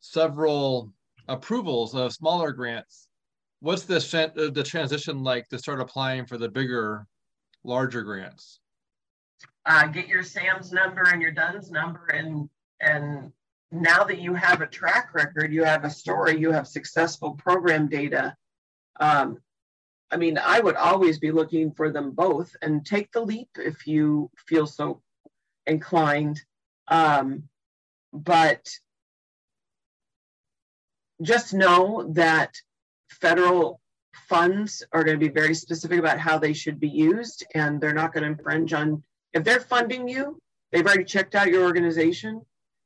several 0.00 0.92
approvals 1.28 1.94
of 1.94 2.12
smaller 2.12 2.52
grants, 2.52 3.08
what's 3.60 3.84
the 3.84 4.50
the 4.54 4.62
transition 4.62 5.22
like 5.22 5.48
to 5.48 5.58
start 5.58 5.80
applying 5.80 6.26
for 6.26 6.38
the 6.38 6.48
bigger, 6.48 7.06
larger 7.64 8.02
grants? 8.02 8.60
uh, 9.66 9.86
get 9.88 10.08
your 10.08 10.22
SAM's 10.22 10.72
number 10.72 11.02
and 11.12 11.20
your 11.20 11.32
DUNS 11.32 11.70
number, 11.70 12.06
and 12.06 12.48
and 12.80 13.32
now 13.72 14.04
that 14.04 14.20
you 14.20 14.34
have 14.34 14.60
a 14.60 14.66
track 14.66 15.12
record, 15.12 15.52
you 15.52 15.64
have 15.64 15.84
a 15.84 15.90
story, 15.90 16.38
you 16.38 16.52
have 16.52 16.66
successful 16.66 17.32
program 17.32 17.88
data. 17.88 18.34
Um, 19.00 19.38
I 20.10 20.16
mean, 20.16 20.38
I 20.38 20.60
would 20.60 20.76
always 20.76 21.18
be 21.18 21.32
looking 21.32 21.72
for 21.72 21.90
them 21.90 22.12
both, 22.12 22.54
and 22.62 22.84
take 22.84 23.12
the 23.12 23.20
leap 23.20 23.48
if 23.56 23.86
you 23.86 24.30
feel 24.46 24.66
so 24.66 25.02
inclined. 25.66 26.40
Um, 26.88 27.44
but 28.12 28.68
just 31.22 31.54
know 31.54 32.10
that 32.14 32.54
federal 33.10 33.80
funds 34.28 34.84
are 34.92 35.04
going 35.04 35.18
to 35.18 35.24
be 35.24 35.32
very 35.32 35.54
specific 35.54 35.98
about 35.98 36.18
how 36.18 36.38
they 36.38 36.52
should 36.52 36.78
be 36.78 36.88
used, 36.88 37.44
and 37.54 37.80
they're 37.80 37.92
not 37.92 38.12
going 38.12 38.24
to 38.24 38.30
infringe 38.30 38.72
on 38.72 39.02
if 39.32 39.44
they're 39.44 39.60
funding 39.60 40.08
you, 40.08 40.40
they've 40.72 40.86
already 40.86 41.04
checked 41.04 41.34
out 41.34 41.48
your 41.48 41.64
organization 41.64 42.40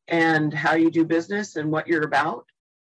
and 0.08 0.52
how 0.52 0.74
you 0.74 0.90
do 0.90 1.04
business 1.04 1.54
and 1.54 1.70
what 1.70 1.86
you're 1.86 2.04
about. 2.04 2.44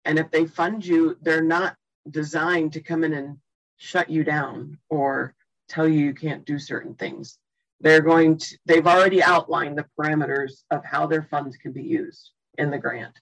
And 0.06 0.20
if 0.20 0.30
they 0.30 0.46
fund 0.46 0.86
you, 0.86 1.18
they're 1.22 1.44
not 1.44 1.76
designed 2.10 2.74
to 2.74 2.82
come 2.82 3.04
in 3.04 3.14
and 3.14 3.38
shut 3.78 4.10
you 4.10 4.24
down 4.24 4.78
or 4.90 5.34
tell 5.70 5.88
you 5.88 6.00
you 6.00 6.14
can't 6.14 6.46
do 6.46 6.60
certain 6.60 6.96
things. 6.96 7.38
They're 7.80 8.02
going 8.02 8.38
to, 8.38 8.58
they've 8.66 8.88
already 8.88 9.22
outlined 9.22 9.78
the 9.78 9.86
parameters 10.00 10.64
of 10.72 10.84
how 10.84 11.06
their 11.06 11.24
funds 11.24 11.58
can 11.58 11.72
be 11.72 11.84
used 11.84 12.32
in 12.58 12.72
the 12.72 12.78
grant. 12.78 13.14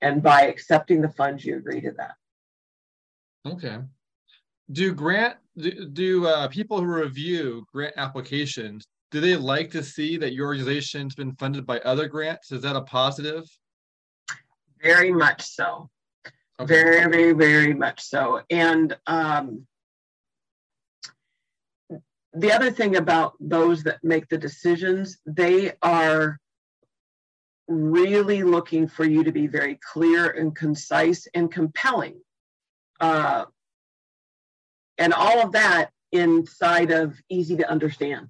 And 0.00 0.22
by 0.22 0.42
accepting 0.42 1.00
the 1.00 1.08
funds, 1.08 1.44
you 1.44 1.56
agree 1.56 1.80
to 1.80 1.92
that. 1.92 2.14
Okay. 3.46 3.78
Do 4.70 4.92
grant, 4.92 5.36
do, 5.56 5.88
do 5.88 6.26
uh, 6.26 6.48
people 6.48 6.80
who 6.80 6.86
review 6.86 7.64
grant 7.72 7.94
applications, 7.96 8.84
do 9.10 9.20
they 9.20 9.36
like 9.36 9.70
to 9.70 9.82
see 9.82 10.16
that 10.18 10.32
your 10.32 10.46
organization's 10.46 11.14
been 11.14 11.34
funded 11.36 11.66
by 11.66 11.78
other 11.80 12.08
grants? 12.08 12.52
Is 12.52 12.62
that 12.62 12.76
a 12.76 12.82
positive? 12.82 13.44
Very 14.82 15.12
much 15.12 15.42
so. 15.42 15.88
Okay. 16.60 16.74
Very, 16.74 17.10
very, 17.10 17.32
very 17.32 17.74
much 17.74 18.02
so. 18.02 18.40
And 18.50 18.96
um, 19.06 19.66
the 22.34 22.52
other 22.52 22.70
thing 22.70 22.96
about 22.96 23.34
those 23.40 23.82
that 23.84 24.02
make 24.02 24.28
the 24.28 24.38
decisions, 24.38 25.18
they 25.26 25.72
are 25.82 26.38
really 27.68 28.42
looking 28.42 28.88
for 28.88 29.04
you 29.04 29.24
to 29.24 29.32
be 29.32 29.46
very 29.46 29.78
clear 29.92 30.30
and 30.30 30.54
concise 30.54 31.26
and 31.34 31.50
compelling. 31.50 32.20
Uh, 33.00 33.44
and 34.98 35.12
all 35.12 35.40
of 35.40 35.52
that 35.52 35.90
inside 36.12 36.90
of 36.90 37.16
easy 37.28 37.56
to 37.56 37.70
understand. 37.70 38.28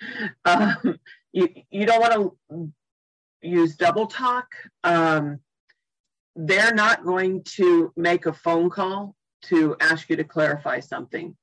Um, 0.44 0.98
you, 1.32 1.48
you 1.70 1.86
don't 1.86 2.00
want 2.00 2.12
to 2.50 2.72
use 3.40 3.76
double 3.76 4.06
talk. 4.06 4.46
Um, 4.84 5.40
they're 6.34 6.74
not 6.74 7.02
going 7.02 7.44
to 7.56 7.92
make 7.96 8.26
a 8.26 8.32
phone 8.32 8.68
call 8.68 9.16
to 9.44 9.74
ask 9.80 10.10
you 10.10 10.16
to 10.16 10.24
clarify 10.24 10.80
something. 10.80 11.34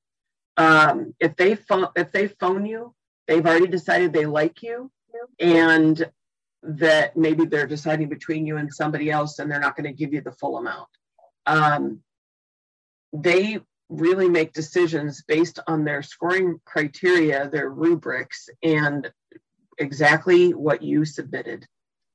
Um, 0.56 1.14
if 1.18 1.36
they 1.36 1.56
phone 1.56 1.88
if 1.96 2.12
they 2.12 2.28
phone 2.28 2.64
you, 2.66 2.94
they've 3.26 3.44
already 3.44 3.66
decided 3.66 4.12
they 4.12 4.26
like 4.26 4.62
you, 4.62 4.90
and 5.40 6.04
that 6.62 7.16
maybe 7.16 7.44
they're 7.44 7.66
deciding 7.66 8.08
between 8.08 8.46
you 8.46 8.56
and 8.56 8.72
somebody 8.72 9.10
else, 9.10 9.38
and 9.38 9.50
they're 9.50 9.60
not 9.60 9.76
going 9.76 9.90
to 9.90 9.92
give 9.92 10.12
you 10.12 10.20
the 10.20 10.32
full 10.32 10.58
amount. 10.58 10.88
Um, 11.46 12.00
they 13.12 13.60
really 13.88 14.28
make 14.28 14.52
decisions 14.52 15.22
based 15.26 15.58
on 15.66 15.84
their 15.84 16.02
scoring 16.02 16.60
criteria, 16.64 17.48
their 17.48 17.68
rubrics, 17.68 18.48
and 18.62 19.10
exactly 19.78 20.54
what 20.54 20.82
you 20.82 21.04
submitted. 21.04 21.66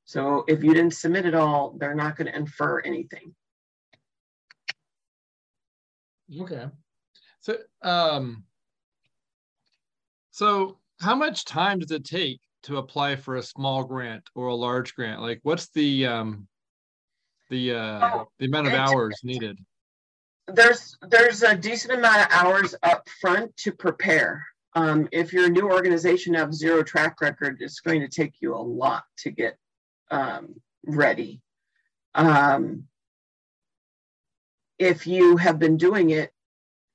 So 0.04 0.44
if 0.48 0.64
you 0.64 0.74
didn't 0.74 0.94
submit 0.94 1.26
it 1.26 1.34
all, 1.34 1.76
they're 1.78 1.94
not 1.94 2.16
going 2.16 2.26
to 2.26 2.36
infer 2.36 2.80
anything. 2.80 3.34
Okay. 6.40 6.66
So, 7.40 7.56
um, 7.82 8.44
so 10.30 10.78
how 11.00 11.14
much 11.14 11.44
time 11.44 11.78
does 11.78 11.90
it 11.90 12.04
take 12.04 12.40
to 12.64 12.76
apply 12.76 13.16
for 13.16 13.36
a 13.36 13.42
small 13.42 13.84
grant 13.84 14.22
or 14.34 14.48
a 14.48 14.54
large 14.54 14.94
grant? 14.94 15.22
Like, 15.22 15.40
what's 15.42 15.68
the 15.70 16.06
um, 16.06 16.46
the 17.48 17.74
uh, 17.74 18.10
oh, 18.12 18.28
the 18.38 18.46
amount 18.46 18.68
of 18.68 18.74
hours 18.74 19.18
needed? 19.24 19.58
There's 20.46 20.96
there's 21.08 21.42
a 21.42 21.56
decent 21.56 21.94
amount 21.94 22.22
of 22.22 22.26
hours 22.30 22.74
up 22.82 23.08
front 23.20 23.56
to 23.58 23.72
prepare. 23.72 24.44
Um, 24.74 25.08
if 25.10 25.32
you're 25.32 25.46
a 25.46 25.50
new 25.50 25.70
organization, 25.70 26.34
have 26.34 26.54
zero 26.54 26.82
track 26.82 27.20
record, 27.20 27.56
it's 27.60 27.80
going 27.80 28.00
to 28.00 28.08
take 28.08 28.34
you 28.40 28.54
a 28.54 28.60
lot 28.60 29.04
to 29.18 29.30
get 29.30 29.56
um, 30.10 30.54
ready. 30.84 31.40
Um, 32.14 32.84
if 34.78 35.06
you 35.06 35.36
have 35.36 35.58
been 35.58 35.76
doing 35.76 36.10
it 36.10 36.32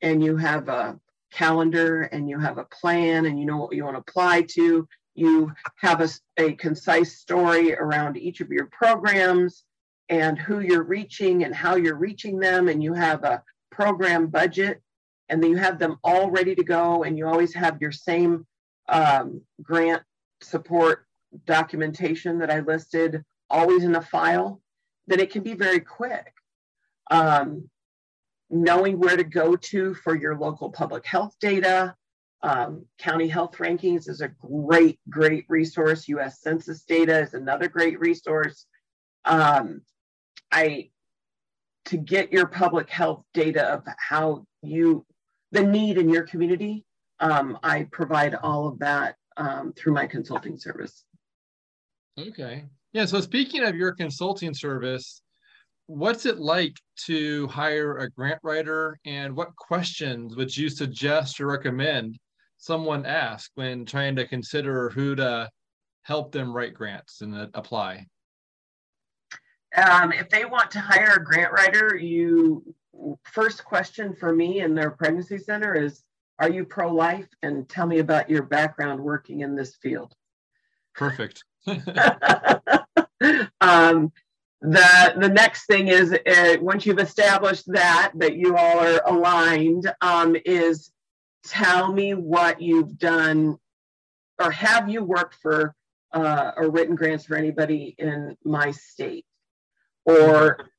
and 0.06 0.24
you 0.24 0.38
have 0.38 0.70
a 0.70 1.00
calendar 1.34 2.04
and 2.04 2.30
you 2.30 2.40
have 2.40 2.60
a 2.60 2.66
plan 2.66 3.26
and 3.26 3.40
you 3.40 3.46
know 3.46 3.58
what 3.58 3.76
you 3.76 3.84
want 3.84 3.96
to 3.96 4.00
apply 4.00 4.44
to, 4.44 4.88
you 5.16 5.52
have 5.78 6.00
a, 6.00 6.10
a 6.38 6.54
concise 6.54 7.18
story 7.18 7.74
around 7.74 8.16
each 8.16 8.40
of 8.40 8.50
your 8.50 8.68
programs 8.68 9.64
and 10.10 10.38
who 10.38 10.60
you're 10.60 10.84
reaching 10.84 11.44
and 11.44 11.56
how 11.56 11.76
you're 11.76 11.96
reaching 11.98 12.38
them, 12.38 12.68
and 12.68 12.84
you 12.84 12.94
have 12.94 13.24
a 13.24 13.42
program 13.72 14.28
budget, 14.28 14.80
and 15.30 15.42
then 15.42 15.50
you 15.50 15.58
have 15.58 15.80
them 15.80 15.98
all 16.04 16.30
ready 16.30 16.54
to 16.54 16.64
go, 16.64 17.04
and 17.04 17.18
you 17.18 17.26
always 17.26 17.56
have 17.56 17.82
your 17.82 17.92
same 17.92 18.46
um, 18.88 19.42
grant 19.64 20.04
support 20.44 21.08
documentation 21.46 22.38
that 22.38 22.52
I 22.52 22.60
listed 22.60 23.26
always 23.50 23.84
in 23.84 23.96
a 23.96 24.02
file, 24.02 24.62
then 25.08 25.20
it 25.20 25.32
can 25.32 25.42
be 25.42 25.56
very 25.56 25.80
quick. 25.80 26.32
Um, 27.10 27.68
knowing 28.50 29.00
where 29.00 29.18
to 29.18 29.24
go 29.24 29.56
to 29.56 29.94
for 29.96 30.16
your 30.16 30.38
local 30.38 30.70
public 30.70 31.06
health 31.06 31.36
data. 31.40 31.96
Um, 32.42 32.86
county 33.00 33.28
health 33.28 33.58
rankings 33.58 34.08
is 34.08 34.22
a 34.22 34.28
great, 34.28 35.00
great 35.10 35.46
resource. 35.50 36.08
US 36.10 36.42
Census 36.42 36.84
data 36.84 37.20
is 37.20 37.34
another 37.34 37.68
great 37.68 38.00
resource. 38.00 38.68
Um, 39.26 39.82
I 40.52 40.92
to 41.86 41.98
get 41.98 42.32
your 42.32 42.48
public 42.48 42.90
health 42.90 43.24
data 43.34 43.64
of 43.74 43.84
how 43.98 44.46
you 44.62 45.06
the 45.52 45.64
need 45.64 45.98
in 45.98 46.10
your 46.10 46.24
community. 46.24 46.84
Um, 47.20 47.58
I 47.64 47.88
provide 47.92 48.36
all 48.36 48.68
of 48.68 48.80
that 48.80 49.16
um, 49.38 49.74
through 49.74 49.94
my 49.94 50.06
consulting 50.06 50.58
service. 50.58 51.06
Okay. 52.20 52.66
Yeah. 52.94 53.06
So 53.06 53.22
speaking 53.22 53.64
of 53.64 53.76
your 53.76 53.94
consulting 53.94 54.54
service, 54.54 55.22
what's 55.88 56.26
it 56.26 56.40
like 56.40 56.80
to 57.06 57.48
hire 57.48 57.98
a 57.98 58.10
grant 58.10 58.40
writer 58.44 59.00
and 59.06 59.36
what 59.36 59.56
questions 59.56 60.36
would 60.36 60.56
you 60.56 60.70
suggest 60.70 61.40
or 61.40 61.48
recommend 61.48 62.18
someone 62.58 63.06
ask 63.06 63.52
when 63.56 63.86
trying 63.86 64.16
to 64.16 64.28
consider 64.28 64.90
who 64.90 65.16
to 65.16 65.50
help 66.04 66.32
them 66.32 66.54
write 66.54 66.74
grants 66.74 67.22
and 67.22 67.36
apply? 67.54 68.06
Um, 69.76 70.12
if 70.14 70.30
they 70.30 70.46
want 70.46 70.72
to 70.72 70.80
hire 70.80 71.16
a 71.18 71.24
grant 71.24 71.52
writer 71.52 71.96
you 71.96 72.64
first 73.24 73.66
question 73.66 74.16
for 74.16 74.34
me 74.34 74.62
in 74.62 74.74
their 74.74 74.92
pregnancy 74.92 75.38
center 75.38 75.76
is 75.76 76.04
are 76.40 76.50
you 76.50 76.66
pro-life? 76.66 77.28
And 77.44 77.68
tell 77.70 77.88
me 77.88 78.00
about 78.00 78.30
your 78.30 78.44
background 78.44 79.00
working 79.00 79.40
in 79.40 79.56
this 79.56 79.76
field. 79.76 80.14
Perfect. 80.94 81.44
Um, 83.62 84.12
the 84.70 85.14
the 85.18 85.30
next 85.30 85.66
thing 85.66 85.88
is 85.88 86.14
uh, 86.14 86.58
once 86.62 86.86
you've 86.86 87.00
established 87.00 87.66
that 87.68 88.12
that 88.16 88.36
you 88.36 88.56
all 88.56 88.80
are 88.80 89.02
aligned 89.06 89.92
um, 90.02 90.36
is 90.46 90.92
tell 91.46 91.92
me 91.92 92.14
what 92.14 92.62
you've 92.62 92.98
done 92.98 93.58
or 94.42 94.52
have 94.52 94.90
you 94.90 95.04
worked 95.04 95.36
for 95.36 95.76
uh, 96.14 96.52
or 96.58 96.70
written 96.70 96.96
grants 96.96 97.26
for 97.26 97.36
anybody 97.36 97.96
in 97.98 98.36
my 98.44 98.72
state? 98.72 99.26
Or 100.06 100.70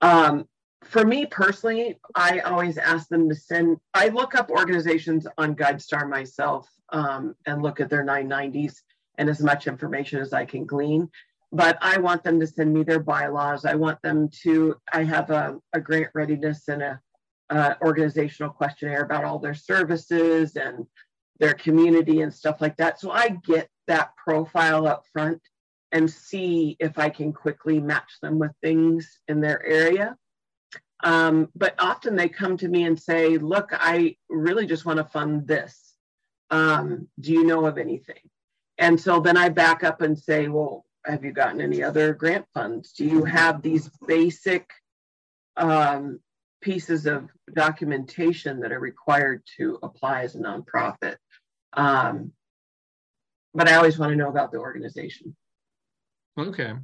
um, 0.00 0.46
for 0.84 1.04
me 1.04 1.26
personally 1.26 1.98
i 2.14 2.40
always 2.40 2.78
ask 2.78 3.08
them 3.08 3.28
to 3.28 3.34
send 3.34 3.76
i 3.94 4.08
look 4.08 4.34
up 4.34 4.50
organizations 4.50 5.26
on 5.36 5.54
guidestar 5.54 6.08
myself 6.08 6.68
um, 6.90 7.34
and 7.46 7.62
look 7.62 7.80
at 7.80 7.90
their 7.90 8.04
990s 8.04 8.76
and 9.18 9.28
as 9.28 9.42
much 9.42 9.66
information 9.66 10.20
as 10.20 10.32
i 10.32 10.44
can 10.44 10.64
glean 10.64 11.08
but 11.52 11.78
I 11.80 11.98
want 11.98 12.22
them 12.22 12.38
to 12.40 12.46
send 12.46 12.72
me 12.72 12.84
their 12.84 13.00
bylaws. 13.00 13.64
I 13.64 13.74
want 13.74 14.00
them 14.02 14.28
to, 14.42 14.76
I 14.92 15.02
have 15.04 15.30
a, 15.30 15.58
a 15.72 15.80
grant 15.80 16.10
readiness 16.14 16.68
and 16.68 16.82
a, 16.82 17.00
organizational 17.82 18.52
questionnaire 18.52 19.02
about 19.02 19.24
all 19.24 19.40
their 19.40 19.54
services 19.54 20.54
and 20.54 20.86
their 21.40 21.54
community 21.54 22.20
and 22.20 22.32
stuff 22.32 22.60
like 22.60 22.76
that. 22.76 23.00
So 23.00 23.10
I 23.10 23.30
get 23.44 23.68
that 23.88 24.12
profile 24.16 24.86
up 24.86 25.02
front 25.12 25.40
and 25.90 26.08
see 26.08 26.76
if 26.78 26.96
I 26.96 27.08
can 27.08 27.32
quickly 27.32 27.80
match 27.80 28.18
them 28.22 28.38
with 28.38 28.52
things 28.62 29.18
in 29.26 29.40
their 29.40 29.66
area. 29.66 30.16
Um, 31.02 31.48
but 31.56 31.74
often 31.80 32.14
they 32.14 32.28
come 32.28 32.56
to 32.58 32.68
me 32.68 32.84
and 32.84 33.00
say, 33.00 33.36
look, 33.38 33.70
I 33.72 34.16
really 34.28 34.66
just 34.66 34.84
want 34.84 34.98
to 34.98 35.04
fund 35.04 35.48
this. 35.48 35.94
Um, 36.50 37.08
do 37.18 37.32
you 37.32 37.44
know 37.44 37.66
of 37.66 37.78
anything? 37.78 38.22
And 38.78 39.00
so 39.00 39.18
then 39.18 39.36
I 39.36 39.48
back 39.48 39.82
up 39.82 40.02
and 40.02 40.16
say, 40.16 40.46
well, 40.46 40.84
have 41.04 41.24
you 41.24 41.32
gotten 41.32 41.60
any 41.60 41.82
other 41.82 42.14
grant 42.14 42.46
funds? 42.52 42.92
Do 42.92 43.04
you 43.04 43.24
have 43.24 43.62
these 43.62 43.90
basic 44.06 44.70
um, 45.56 46.20
pieces 46.60 47.06
of 47.06 47.28
documentation 47.54 48.60
that 48.60 48.72
are 48.72 48.80
required 48.80 49.42
to 49.56 49.78
apply 49.82 50.22
as 50.22 50.34
a 50.34 50.38
nonprofit? 50.38 51.16
Um, 51.72 52.32
but 53.54 53.68
I 53.68 53.74
always 53.74 53.98
want 53.98 54.10
to 54.10 54.16
know 54.16 54.28
about 54.28 54.52
the 54.52 54.58
organization. 54.58 55.34
Okay. 56.38 56.74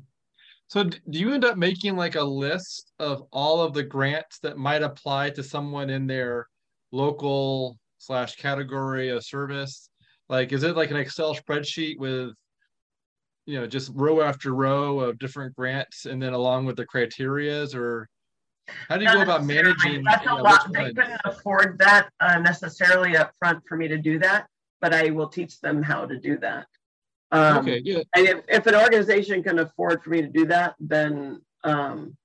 So 0.69 0.85
do 0.85 1.01
you 1.19 1.33
end 1.33 1.45
up 1.45 1.57
making 1.57 1.97
like 1.97 2.17
a 2.17 2.23
list 2.23 2.93
of 2.99 3.23
all 3.33 3.61
of 3.61 3.73
the 3.73 3.85
grants 3.85 4.41
that 4.41 4.59
might 4.59 4.83
apply 4.83 5.31
to 5.31 5.43
someone 5.43 5.91
in 5.91 6.07
their 6.07 6.49
local 6.91 7.79
slash 7.99 8.37
category 8.37 9.11
of 9.11 9.25
service? 9.25 9.89
Like, 10.29 10.53
is 10.53 10.65
it 10.65 10.75
like 10.75 10.91
an 10.91 10.97
Excel 10.97 11.37
spreadsheet 11.37 11.99
with 11.99 12.35
you 13.47 13.59
know 13.61 13.67
just 13.67 13.91
row 13.95 14.21
after 14.21 14.55
row 14.55 15.01
of 15.01 15.19
different 15.19 15.55
grants 15.55 16.07
and 16.07 16.23
then 16.23 16.33
along 16.33 16.67
with 16.67 16.77
the 16.77 16.87
criterias 16.87 17.75
or 17.75 18.09
how 18.89 18.97
do 18.97 19.03
you 19.03 19.07
Not 19.07 19.15
go 19.15 19.23
about 19.23 19.45
managing 19.45 20.03
that's 20.05 20.27
a 20.27 20.35
lot. 20.35 20.73
they 20.73 20.93
couldn't 20.93 21.21
afford 21.25 21.79
that 21.79 22.09
uh, 22.21 22.39
necessarily 22.41 23.17
up 23.17 23.33
front 23.39 23.63
for 23.69 23.77
me 23.77 23.89
to 23.89 23.99
do 23.99 24.19
that 24.19 24.47
but 24.81 24.93
i 24.93 25.11
will 25.11 25.29
teach 25.29 25.61
them 25.61 25.83
how 25.83 26.05
to 26.05 26.19
do 26.19 26.37
that. 26.39 26.67
Um, 27.33 27.59
okay 27.59 27.81
yeah. 27.85 28.03
and 28.15 28.29
if, 28.29 28.39
if 28.49 28.67
an 28.67 28.75
organization 28.75 29.43
can 29.43 29.61
afford 29.61 30.03
for 30.03 30.11
me 30.11 30.23
to 30.23 30.29
do 30.29 30.47
that 30.47 30.75
then 30.81 31.41
um, 31.65 32.17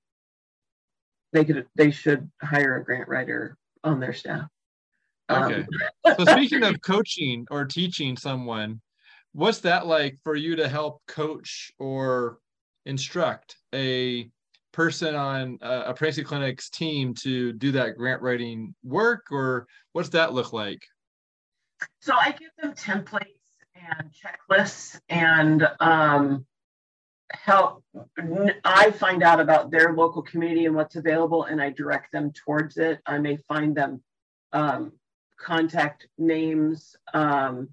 they 1.32 1.44
could 1.44 1.66
they 1.74 1.90
should 1.90 2.30
hire 2.42 2.76
a 2.76 2.84
grant 2.84 3.08
writer 3.08 3.56
on 3.84 4.00
their 4.00 4.12
staff. 4.12 4.46
Okay. 5.30 5.66
Um, 6.04 6.16
so 6.18 6.24
speaking 6.26 6.62
of 6.62 6.80
coaching 6.82 7.46
or 7.50 7.64
teaching 7.64 8.16
someone 8.16 8.80
what's 9.32 9.60
that 9.60 9.86
like 9.86 10.18
for 10.22 10.34
you 10.34 10.56
to 10.56 10.68
help 10.68 11.02
coach 11.06 11.72
or 11.78 12.38
instruct 12.84 13.56
a 13.74 14.30
person 14.72 15.14
on 15.14 15.58
uh, 15.62 15.84
a 15.86 15.94
pregnancy 15.94 16.24
clinic's 16.24 16.70
team 16.70 17.14
to 17.14 17.52
do 17.52 17.72
that 17.72 17.96
grant 17.96 18.22
writing 18.22 18.74
work 18.82 19.26
or 19.30 19.66
what's 19.92 20.10
that 20.10 20.32
look 20.32 20.52
like? 20.52 20.82
So 22.00 22.14
i 22.14 22.30
give 22.30 22.50
them 22.60 22.72
templates 22.74 23.26
and 23.74 24.10
checklists 24.12 25.00
and 25.08 25.68
um, 25.80 26.46
help 27.32 27.82
i 28.64 28.90
find 28.92 29.22
out 29.22 29.40
about 29.40 29.70
their 29.70 29.94
local 29.94 30.22
community 30.22 30.66
and 30.66 30.74
what's 30.74 30.96
available 30.96 31.44
and 31.44 31.62
i 31.62 31.70
direct 31.70 32.12
them 32.12 32.32
towards 32.32 32.76
it. 32.76 33.00
I 33.06 33.18
may 33.18 33.38
find 33.48 33.74
them 33.74 34.02
um, 34.52 34.92
contact 35.38 36.06
names 36.18 36.94
um, 37.14 37.70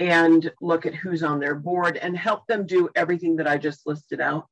and 0.00 0.50
look 0.62 0.86
at 0.86 0.94
who's 0.94 1.22
on 1.22 1.38
their 1.38 1.54
board 1.54 1.98
and 1.98 2.16
help 2.16 2.46
them 2.46 2.66
do 2.66 2.88
everything 2.96 3.36
that 3.36 3.46
I 3.46 3.58
just 3.58 3.86
listed 3.86 4.20
out. 4.20 4.46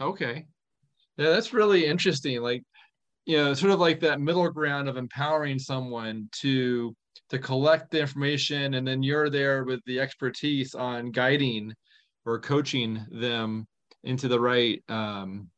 Okay. 0.00 0.46
Yeah, 1.16 1.30
that's 1.30 1.52
really 1.52 1.86
interesting. 1.86 2.42
Like, 2.42 2.64
you 3.26 3.36
know, 3.36 3.54
sort 3.54 3.72
of 3.72 3.78
like 3.78 4.00
that 4.00 4.20
middle 4.20 4.48
ground 4.50 4.88
of 4.88 4.96
empowering 4.96 5.58
someone 5.58 6.28
to 6.40 6.94
to 7.30 7.38
collect 7.38 7.90
the 7.90 8.00
information 8.00 8.74
and 8.74 8.86
then 8.86 9.02
you're 9.02 9.28
there 9.28 9.64
with 9.64 9.80
the 9.84 10.00
expertise 10.00 10.74
on 10.74 11.10
guiding 11.10 11.74
or 12.24 12.40
coaching 12.40 13.04
them 13.10 13.66
into 14.02 14.28
the 14.28 14.40
right 14.40 14.82
um 14.88 15.48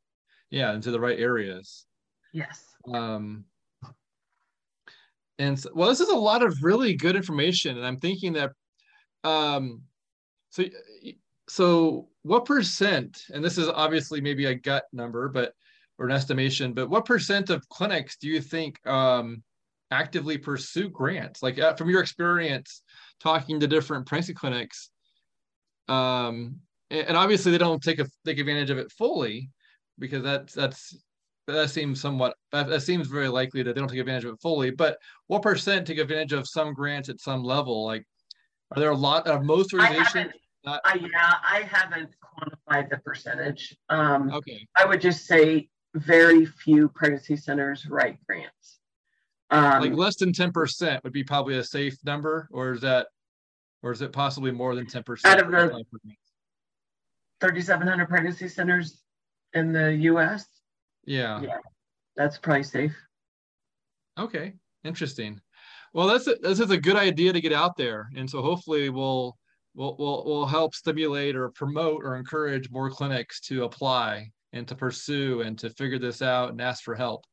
yeah, 0.50 0.72
into 0.74 0.90
the 0.90 1.00
right 1.00 1.18
areas. 1.18 1.86
Yes. 2.32 2.64
Um 2.92 3.44
and 5.40 5.58
so, 5.58 5.70
well, 5.74 5.88
this 5.88 6.00
is 6.00 6.10
a 6.10 6.14
lot 6.14 6.42
of 6.42 6.62
really 6.62 6.94
good 6.94 7.16
information, 7.16 7.78
and 7.78 7.86
I'm 7.86 7.96
thinking 7.96 8.34
that, 8.34 8.52
um, 9.24 9.80
so 10.50 10.64
so 11.48 12.08
what 12.22 12.44
percent? 12.44 13.22
And 13.32 13.42
this 13.42 13.56
is 13.56 13.66
obviously 13.66 14.20
maybe 14.20 14.44
a 14.44 14.54
gut 14.54 14.84
number, 14.92 15.28
but 15.28 15.54
or 15.98 16.06
an 16.06 16.12
estimation, 16.12 16.74
but 16.74 16.90
what 16.90 17.06
percent 17.06 17.48
of 17.48 17.66
clinics 17.70 18.18
do 18.18 18.28
you 18.28 18.42
think 18.42 18.86
um, 18.86 19.42
actively 19.90 20.36
pursue 20.36 20.90
grants? 20.90 21.42
Like 21.42 21.58
uh, 21.58 21.74
from 21.74 21.88
your 21.88 22.02
experience 22.02 22.82
talking 23.18 23.60
to 23.60 23.66
different 23.66 24.06
pregnancy 24.06 24.34
clinics, 24.34 24.90
um, 25.88 26.56
and 26.90 27.16
obviously 27.16 27.50
they 27.50 27.58
don't 27.58 27.82
take 27.82 27.98
a 27.98 28.06
take 28.26 28.38
advantage 28.38 28.68
of 28.68 28.76
it 28.76 28.92
fully 28.92 29.48
because 29.98 30.22
that's 30.22 30.52
that's 30.52 30.94
that 31.52 31.70
seems 31.70 32.00
somewhat 32.00 32.34
that, 32.52 32.82
seems 32.82 33.08
very 33.08 33.28
likely 33.28 33.62
that 33.62 33.74
they 33.74 33.80
don't 33.80 33.88
take 33.88 33.98
advantage 33.98 34.24
of 34.24 34.34
it 34.34 34.40
fully. 34.40 34.70
But 34.70 34.98
what 35.26 35.42
percent 35.42 35.86
take 35.86 35.98
advantage 35.98 36.32
of 36.32 36.48
some 36.48 36.74
grants 36.74 37.08
at 37.08 37.20
some 37.20 37.42
level? 37.42 37.84
Like 37.84 38.04
are 38.74 38.80
there 38.80 38.90
a 38.90 38.96
lot 38.96 39.26
of 39.26 39.42
most 39.42 39.72
organizations 39.74 40.32
not... 40.64 40.80
I, 40.84 40.94
yeah 40.96 41.34
i 41.42 41.62
haven't 41.70 42.10
quantified 42.22 42.90
the 42.90 42.98
percentage. 42.98 43.76
Um, 43.88 44.30
okay. 44.30 44.66
I 44.76 44.84
would 44.84 45.00
just 45.00 45.26
say 45.26 45.68
very 45.94 46.46
few 46.46 46.88
pregnancy 46.88 47.36
centers 47.36 47.86
write 47.86 48.18
grants. 48.26 48.78
Um, 49.50 49.80
like 49.80 49.94
less 49.94 50.16
than 50.16 50.32
10% 50.32 51.02
would 51.02 51.12
be 51.12 51.24
probably 51.24 51.58
a 51.58 51.64
safe 51.64 51.96
number 52.04 52.48
or 52.52 52.72
is 52.72 52.80
that 52.82 53.08
or 53.82 53.90
is 53.90 54.02
it 54.02 54.12
possibly 54.12 54.52
more 54.52 54.74
than 54.74 54.86
10% 54.86 55.24
out 55.24 55.40
of 55.40 55.50
the 55.50 55.84
3700 57.40 58.08
pregnancy 58.08 58.46
centers 58.46 59.02
in 59.54 59.72
the 59.72 59.92
us 59.92 60.46
yeah. 61.10 61.40
Yeah. 61.40 61.58
That's 62.16 62.38
probably 62.38 62.62
safe. 62.62 62.96
Okay. 64.18 64.54
Interesting. 64.84 65.40
Well, 65.92 66.06
that's 66.06 66.28
a, 66.28 66.36
this 66.36 66.60
is 66.60 66.70
a 66.70 66.78
good 66.78 66.96
idea 66.96 67.32
to 67.32 67.40
get 67.40 67.52
out 67.52 67.76
there, 67.76 68.08
and 68.16 68.30
so 68.30 68.42
hopefully 68.42 68.90
we'll 68.90 69.36
we'll 69.74 69.96
we'll, 69.98 70.24
we'll 70.24 70.46
help 70.46 70.74
stimulate 70.74 71.34
or 71.34 71.50
promote 71.50 72.04
or 72.04 72.16
encourage 72.16 72.70
more 72.70 72.90
clinics 72.90 73.40
to 73.40 73.64
apply 73.64 74.30
and 74.52 74.68
to 74.68 74.76
pursue 74.76 75.40
and 75.42 75.58
to 75.58 75.70
figure 75.70 75.98
this 75.98 76.22
out 76.22 76.50
and 76.50 76.60
ask 76.60 76.84
for 76.84 76.94
help, 76.94 77.24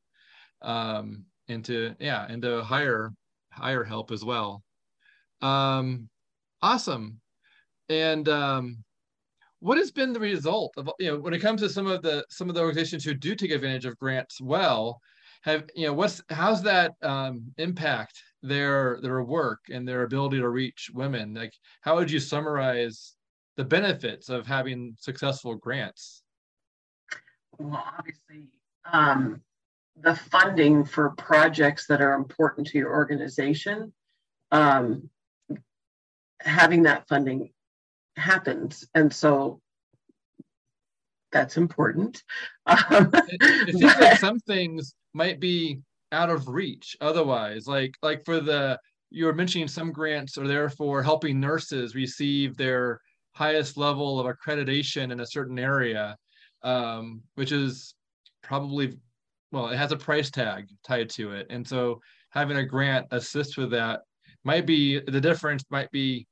um, 0.63 1.23
and 1.47 1.63
to 1.65 1.93
yeah 1.99 2.25
and 2.28 2.41
to 2.41 2.63
hire 2.63 3.13
hire 3.51 3.84
help 3.84 4.11
as 4.11 4.25
well. 4.25 4.63
Um, 5.41 6.09
awesome. 6.63 7.21
And 7.89 8.28
um, 8.28 8.84
what 9.59 9.77
has 9.77 9.91
been 9.91 10.13
the 10.13 10.19
result 10.19 10.73
of 10.77 10.89
you 10.99 11.11
know 11.11 11.19
when 11.19 11.33
it 11.33 11.39
comes 11.39 11.61
to 11.61 11.69
some 11.69 11.87
of 11.87 12.01
the 12.01 12.25
some 12.29 12.49
of 12.49 12.55
the 12.55 12.61
organizations 12.61 13.03
who 13.03 13.13
do 13.13 13.35
take 13.35 13.51
advantage 13.51 13.85
of 13.85 13.97
grants 13.97 14.39
well 14.39 15.01
have 15.41 15.69
you 15.75 15.87
know 15.87 15.93
what's 15.93 16.21
how's 16.29 16.61
that 16.63 16.93
um, 17.01 17.43
impact 17.57 18.21
their 18.41 18.99
their 19.01 19.23
work 19.23 19.59
and 19.71 19.87
their 19.87 20.03
ability 20.03 20.39
to 20.39 20.49
reach 20.49 20.89
women? 20.93 21.33
Like 21.33 21.53
how 21.81 21.95
would 21.95 22.11
you 22.11 22.19
summarize 22.19 23.13
the 23.55 23.63
benefits 23.63 24.29
of 24.29 24.45
having 24.45 24.95
successful 24.99 25.55
grants? 25.55 26.23
Well 27.57 27.83
obviously 27.97 28.49
um, 28.91 29.41
the 29.99 30.15
funding 30.15 30.85
for 30.85 31.11
projects 31.11 31.87
that 31.87 32.01
are 32.01 32.13
important 32.13 32.67
to 32.67 32.77
your 32.77 32.91
organization 32.91 33.93
um, 34.51 35.09
having 36.41 36.83
that 36.83 37.07
funding 37.07 37.51
happens. 38.18 38.88
And 38.95 39.13
so 39.13 39.61
that's 41.32 41.57
important. 41.57 42.24
it, 42.68 43.78
seems 43.78 43.97
like 43.99 44.18
some 44.20 44.39
things 44.39 44.95
might 45.13 45.39
be 45.39 45.80
out 46.11 46.30
of 46.30 46.47
reach 46.47 46.95
otherwise. 47.01 47.68
Like 47.68 47.95
like 48.01 48.24
for 48.26 48.39
the 48.39 48.80
you 49.09 49.26
were 49.26 49.34
mentioning 49.34 49.68
some 49.68 49.91
grants 49.91 50.38
are 50.38 50.47
there 50.47 50.70
for 50.70 51.01
helping 51.03 51.39
nurses 51.39 51.95
receive 51.95 52.57
their 52.57 52.99
highest 53.34 53.78
level 53.78 54.20
of 54.20 54.26
accreditation 54.26 55.11
in 55.11 55.20
a 55.20 55.28
certain 55.28 55.59
area, 55.59 56.18
um, 56.63 57.22
which 57.36 57.51
is 57.51 57.93
probably 58.41 58.97
well, 59.51 59.70
it 59.70 59.78
has 59.78 59.91
a 59.91 59.97
price 59.97 60.30
tag 60.30 60.68
tied 60.86 61.09
to 61.11 61.32
it. 61.32 61.47
And 61.49 61.65
so 61.65 62.01
having 62.30 62.57
a 62.57 62.65
grant 62.65 63.07
assist 63.11 63.57
with 63.57 63.72
that 63.72 64.01
might 64.43 64.65
be 64.65 64.99
the 64.99 65.22
difference 65.22 65.63
might 65.70 65.91
be 65.91 66.28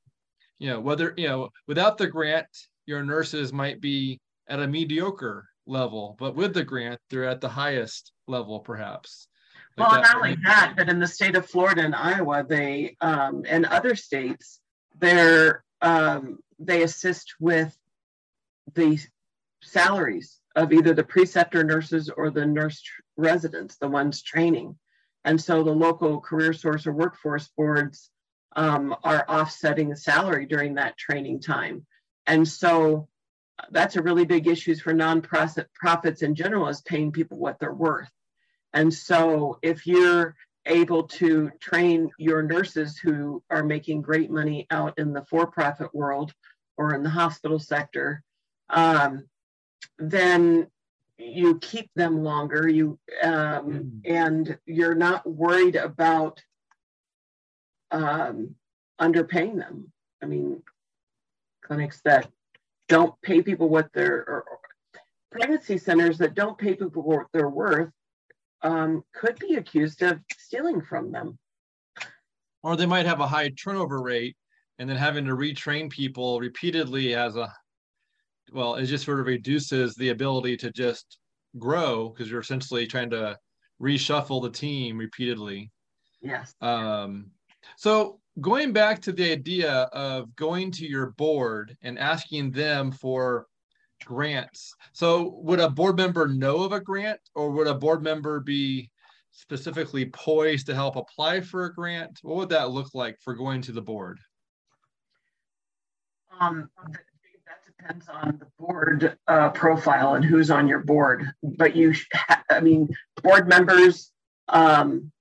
you 0.59 0.69
know 0.69 0.79
whether 0.79 1.13
you 1.17 1.27
know 1.27 1.49
without 1.67 1.97
the 1.97 2.07
grant 2.07 2.47
your 2.85 3.03
nurses 3.03 3.51
might 3.51 3.81
be 3.81 4.19
at 4.47 4.59
a 4.59 4.67
mediocre 4.67 5.47
level 5.65 6.15
but 6.19 6.35
with 6.35 6.53
the 6.53 6.63
grant 6.63 6.99
they're 7.09 7.27
at 7.27 7.41
the 7.41 7.49
highest 7.49 8.11
level 8.27 8.59
perhaps. 8.59 9.27
Like 9.77 9.91
well 9.91 10.01
not 10.01 10.15
only 10.15 10.37
that 10.43 10.73
but 10.77 10.89
in 10.89 10.99
the 10.99 11.07
state 11.07 11.35
of 11.35 11.45
florida 11.45 11.81
and 11.81 11.95
iowa 11.95 12.45
they 12.47 12.95
um, 13.01 13.43
and 13.47 13.65
other 13.65 13.95
states 13.95 14.59
they're 14.99 15.63
um, 15.81 16.39
they 16.59 16.83
assist 16.83 17.35
with 17.39 17.77
the 18.73 18.99
salaries 19.61 20.39
of 20.55 20.71
either 20.71 20.93
the 20.93 21.03
preceptor 21.03 21.63
nurses 21.63 22.09
or 22.09 22.29
the 22.29 22.45
nurse 22.45 22.81
residents 23.17 23.77
the 23.77 23.87
ones 23.87 24.21
training. 24.21 24.77
And 25.25 25.41
so 25.41 25.63
the 25.63 25.71
local 25.71 26.21
career 26.21 26.53
source 26.53 26.87
or 26.87 26.93
workforce 26.93 27.49
boards 27.57 28.09
um, 28.55 28.95
are 29.03 29.25
offsetting 29.27 29.89
the 29.89 29.95
salary 29.95 30.45
during 30.45 30.75
that 30.75 30.97
training 30.97 31.41
time. 31.41 31.85
And 32.25 32.47
so 32.47 33.07
that's 33.71 33.95
a 33.95 34.01
really 34.01 34.25
big 34.25 34.47
issue 34.47 34.75
for 34.75 34.93
nonprofits 34.93 36.21
in 36.23 36.35
general 36.35 36.67
is 36.67 36.81
paying 36.81 37.11
people 37.11 37.37
what 37.37 37.59
they're 37.59 37.73
worth. 37.73 38.09
And 38.73 38.93
so 38.93 39.59
if 39.61 39.87
you're 39.87 40.35
able 40.65 41.03
to 41.03 41.51
train 41.61 42.09
your 42.17 42.41
nurses 42.41 42.97
who 42.97 43.43
are 43.49 43.63
making 43.63 44.01
great 44.01 44.31
money 44.31 44.67
out 44.71 44.97
in 44.97 45.13
the 45.13 45.23
for-profit 45.29 45.93
world 45.93 46.33
or 46.77 46.93
in 46.93 47.03
the 47.03 47.09
hospital 47.09 47.59
sector, 47.59 48.23
um, 48.69 49.25
then 49.99 50.67
you 51.17 51.59
keep 51.59 51.89
them 51.95 52.23
longer. 52.23 52.67
You 52.67 52.99
um, 53.23 53.31
mm. 53.31 53.91
and 54.05 54.57
you're 54.65 54.95
not 54.95 55.25
worried 55.29 55.75
about 55.75 56.41
um, 57.91 58.55
underpaying 58.99 59.57
them. 59.57 59.91
I 60.21 60.25
mean, 60.25 60.61
clinics 61.63 62.01
that 62.05 62.29
don't 62.87 63.19
pay 63.21 63.41
people 63.41 63.69
what 63.69 63.89
they're, 63.93 64.27
or, 64.27 64.45
pregnancy 65.31 65.77
centers 65.77 66.17
that 66.17 66.33
don't 66.33 66.57
pay 66.57 66.75
people 66.75 67.03
what 67.03 67.27
they're 67.33 67.49
worth 67.49 67.91
um, 68.61 69.03
could 69.13 69.37
be 69.39 69.55
accused 69.55 70.01
of 70.01 70.19
stealing 70.37 70.81
from 70.81 71.11
them. 71.11 71.37
Or 72.63 72.75
they 72.75 72.85
might 72.85 73.05
have 73.05 73.19
a 73.19 73.27
high 73.27 73.49
turnover 73.49 74.01
rate 74.01 74.35
and 74.79 74.89
then 74.89 74.97
having 74.97 75.25
to 75.25 75.35
retrain 75.35 75.89
people 75.89 76.39
repeatedly 76.39 77.15
as 77.15 77.35
a, 77.35 77.53
well, 78.53 78.75
it 78.75 78.85
just 78.85 79.05
sort 79.05 79.19
of 79.19 79.25
reduces 79.25 79.95
the 79.95 80.09
ability 80.09 80.57
to 80.57 80.71
just 80.71 81.19
grow 81.59 82.09
because 82.09 82.31
you're 82.31 82.39
essentially 82.39 82.87
trying 82.87 83.09
to 83.09 83.37
reshuffle 83.81 84.41
the 84.41 84.49
team 84.49 84.97
repeatedly. 84.97 85.71
Yes. 86.21 86.53
Um, 86.61 87.31
so 87.77 88.19
going 88.41 88.73
back 88.73 89.01
to 89.01 89.11
the 89.11 89.31
idea 89.31 89.71
of 89.93 90.35
going 90.35 90.71
to 90.71 90.85
your 90.85 91.11
board 91.11 91.75
and 91.81 91.97
asking 91.97 92.51
them 92.51 92.91
for 92.91 93.47
grants. 94.03 94.73
So 94.93 95.39
would 95.43 95.59
a 95.59 95.69
board 95.69 95.97
member 95.97 96.27
know 96.27 96.63
of 96.63 96.71
a 96.71 96.79
grant 96.79 97.19
or 97.33 97.51
would 97.51 97.67
a 97.67 97.73
board 97.73 98.03
member 98.03 98.39
be 98.39 98.91
specifically 99.31 100.05
poised 100.07 100.65
to 100.67 100.75
help 100.75 100.95
apply 100.95 101.41
for 101.41 101.65
a 101.65 101.73
grant? 101.73 102.19
What 102.21 102.37
would 102.37 102.49
that 102.49 102.71
look 102.71 102.93
like 102.93 103.17
for 103.21 103.33
going 103.33 103.61
to 103.63 103.71
the 103.71 103.81
board? 103.81 104.19
Um, 106.39 106.69
that 107.47 107.65
depends 107.65 108.07
on 108.09 108.37
the 108.39 108.47
board 108.59 109.17
uh, 109.27 109.49
profile 109.49 110.15
and 110.15 110.25
who's 110.25 110.51
on 110.51 110.67
your 110.67 110.79
board. 110.79 111.31
But 111.41 111.75
you, 111.75 111.93
I 112.49 112.59
mean, 112.59 112.89
board 113.23 113.47
members 113.47 114.11
um, 114.49 115.11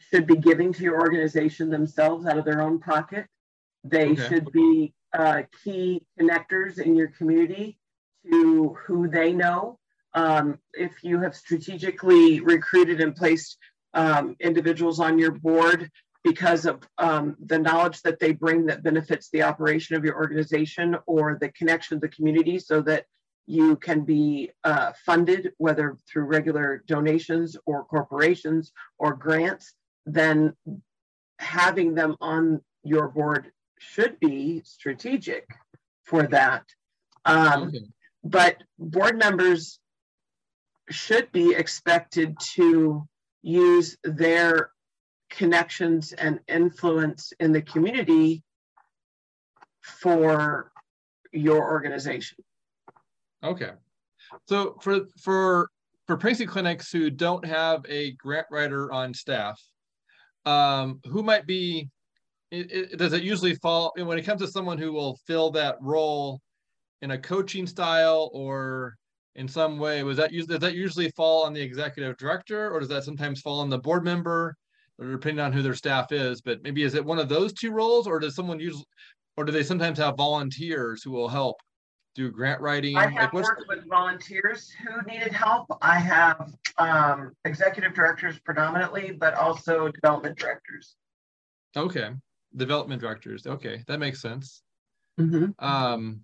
should 0.00 0.26
be 0.26 0.36
giving 0.36 0.72
to 0.72 0.82
your 0.82 1.00
organization 1.00 1.70
themselves 1.70 2.26
out 2.26 2.38
of 2.38 2.44
their 2.44 2.62
own 2.62 2.78
pocket. 2.78 3.26
They 3.84 4.10
okay. 4.10 4.28
should 4.28 4.52
be 4.52 4.94
uh, 5.16 5.42
key 5.64 6.02
connectors 6.20 6.78
in 6.78 6.94
your 6.94 7.08
community 7.08 7.78
to 8.30 8.76
who 8.86 9.08
they 9.08 9.32
know. 9.32 9.78
Um, 10.14 10.58
if 10.72 11.02
you 11.02 11.20
have 11.20 11.34
strategically 11.34 12.40
recruited 12.40 13.00
and 13.00 13.14
placed 13.14 13.58
um, 13.94 14.36
individuals 14.40 15.00
on 15.00 15.18
your 15.18 15.32
board 15.32 15.90
because 16.24 16.66
of 16.66 16.82
um, 16.98 17.36
the 17.46 17.58
knowledge 17.58 18.02
that 18.02 18.18
they 18.18 18.32
bring 18.32 18.66
that 18.66 18.82
benefits 18.82 19.30
the 19.30 19.42
operation 19.42 19.94
of 19.94 20.04
your 20.04 20.16
organization 20.16 20.96
or 21.06 21.38
the 21.40 21.50
connection 21.52 21.94
of 21.94 22.00
the 22.00 22.08
community 22.08 22.58
so 22.58 22.82
that 22.82 23.06
you 23.46 23.76
can 23.76 24.04
be 24.04 24.50
uh, 24.64 24.92
funded, 25.04 25.52
whether 25.58 25.96
through 26.10 26.24
regular 26.24 26.82
donations 26.86 27.56
or 27.64 27.84
corporations 27.84 28.72
or 28.98 29.14
grants, 29.14 29.74
then 30.06 30.54
having 31.38 31.94
them 31.94 32.16
on 32.20 32.62
your 32.82 33.08
board 33.08 33.50
should 33.78 34.18
be 34.20 34.62
strategic 34.64 35.46
for 36.04 36.22
that. 36.28 36.64
Um, 37.24 37.64
okay. 37.64 37.80
But 38.24 38.62
board 38.78 39.18
members 39.18 39.78
should 40.88 41.30
be 41.32 41.54
expected 41.54 42.38
to 42.54 43.06
use 43.42 43.96
their 44.04 44.70
connections 45.30 46.12
and 46.12 46.40
influence 46.48 47.32
in 47.40 47.52
the 47.52 47.62
community 47.62 48.42
for 49.82 50.72
your 51.32 51.62
organization. 51.62 52.38
Okay. 53.44 53.70
So 54.48 54.76
for 54.80 55.00
for 55.20 55.70
for 56.06 56.16
pregnancy 56.16 56.46
clinics 56.46 56.90
who 56.90 57.10
don't 57.10 57.44
have 57.44 57.84
a 57.88 58.12
grant 58.12 58.46
writer 58.50 58.90
on 58.92 59.14
staff, 59.14 59.60
um, 60.46 61.00
who 61.04 61.22
might 61.22 61.46
be 61.46 61.88
it, 62.50 62.72
it, 62.72 62.98
does 62.98 63.12
it 63.12 63.22
usually 63.22 63.56
fall 63.56 63.92
when 63.96 64.18
it 64.18 64.22
comes 64.22 64.40
to 64.40 64.48
someone 64.48 64.78
who 64.78 64.92
will 64.92 65.18
fill 65.26 65.50
that 65.50 65.76
role 65.80 66.40
in 67.02 67.10
a 67.10 67.18
coaching 67.18 67.66
style 67.66 68.30
or 68.32 68.94
in 69.34 69.48
some 69.48 69.78
way? 69.78 70.02
Was 70.02 70.16
that 70.16 70.30
does 70.32 70.46
that 70.46 70.74
usually 70.74 71.10
fall 71.10 71.44
on 71.44 71.52
the 71.52 71.60
executive 71.60 72.16
director, 72.16 72.70
or 72.70 72.80
does 72.80 72.88
that 72.88 73.04
sometimes 73.04 73.40
fall 73.40 73.60
on 73.60 73.68
the 73.68 73.78
board 73.78 74.04
member, 74.04 74.54
or 74.98 75.10
depending 75.10 75.44
on 75.44 75.52
who 75.52 75.62
their 75.62 75.74
staff 75.74 76.12
is? 76.12 76.40
But 76.40 76.62
maybe 76.62 76.84
is 76.84 76.94
it 76.94 77.04
one 77.04 77.18
of 77.18 77.28
those 77.28 77.52
two 77.52 77.72
roles, 77.72 78.06
or 78.06 78.20
does 78.20 78.36
someone 78.36 78.60
use, 78.60 78.82
or 79.36 79.44
do 79.44 79.52
they 79.52 79.64
sometimes 79.64 79.98
have 79.98 80.16
volunteers 80.16 81.02
who 81.02 81.10
will 81.10 81.28
help 81.28 81.56
do 82.16 82.30
grant 82.30 82.60
writing? 82.60 82.96
I 82.96 83.08
have 83.08 83.32
like 83.32 83.32
worked 83.34 83.64
with 83.68 83.86
volunteers 83.88 84.72
who 84.82 85.02
needed 85.02 85.32
help. 85.32 85.66
I 85.82 85.98
have 85.98 86.54
um, 86.78 87.32
executive 87.44 87.94
directors 87.94 88.38
predominantly, 88.40 89.12
but 89.12 89.34
also 89.34 89.88
development 89.88 90.38
directors. 90.38 90.96
Okay, 91.76 92.10
development 92.56 93.02
directors. 93.02 93.46
Okay, 93.46 93.84
that 93.86 93.98
makes 93.98 94.22
sense. 94.22 94.62
Mm-hmm. 95.20 95.64
Um, 95.64 96.20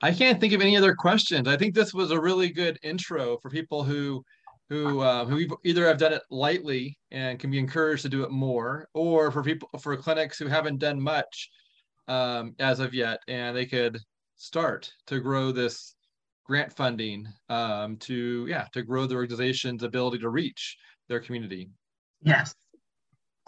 I 0.00 0.12
can't 0.12 0.40
think 0.40 0.54
of 0.54 0.62
any 0.62 0.76
other 0.76 0.94
questions. 0.94 1.46
I 1.46 1.56
think 1.56 1.74
this 1.74 1.92
was 1.92 2.10
a 2.10 2.20
really 2.20 2.48
good 2.48 2.78
intro 2.82 3.36
for 3.42 3.50
people 3.50 3.84
who 3.84 4.24
who 4.70 5.00
uh, 5.00 5.26
who 5.26 5.46
either 5.64 5.86
have 5.86 5.98
done 5.98 6.14
it 6.14 6.22
lightly 6.30 6.98
and 7.10 7.38
can 7.38 7.50
be 7.50 7.58
encouraged 7.58 8.02
to 8.02 8.08
do 8.08 8.22
it 8.22 8.30
more, 8.30 8.88
or 8.94 9.30
for 9.30 9.42
people 9.42 9.68
for 9.80 9.94
clinics 9.96 10.38
who 10.38 10.46
haven't 10.46 10.78
done 10.78 11.00
much 11.00 11.50
um, 12.08 12.54
as 12.58 12.80
of 12.80 12.94
yet, 12.94 13.20
and 13.28 13.56
they 13.56 13.66
could 13.66 13.98
start 14.36 14.92
to 15.06 15.20
grow 15.20 15.52
this 15.52 15.94
grant 16.44 16.72
funding 16.72 17.28
um, 17.50 17.96
to 17.98 18.46
yeah 18.48 18.66
to 18.72 18.82
grow 18.82 19.06
the 19.06 19.14
organization's 19.14 19.82
ability 19.82 20.18
to 20.18 20.30
reach 20.30 20.76
their 21.08 21.20
community. 21.20 21.70
Yes, 22.22 22.54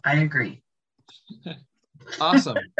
I 0.05 0.19
agree. 0.19 0.63
awesome. 2.21 2.57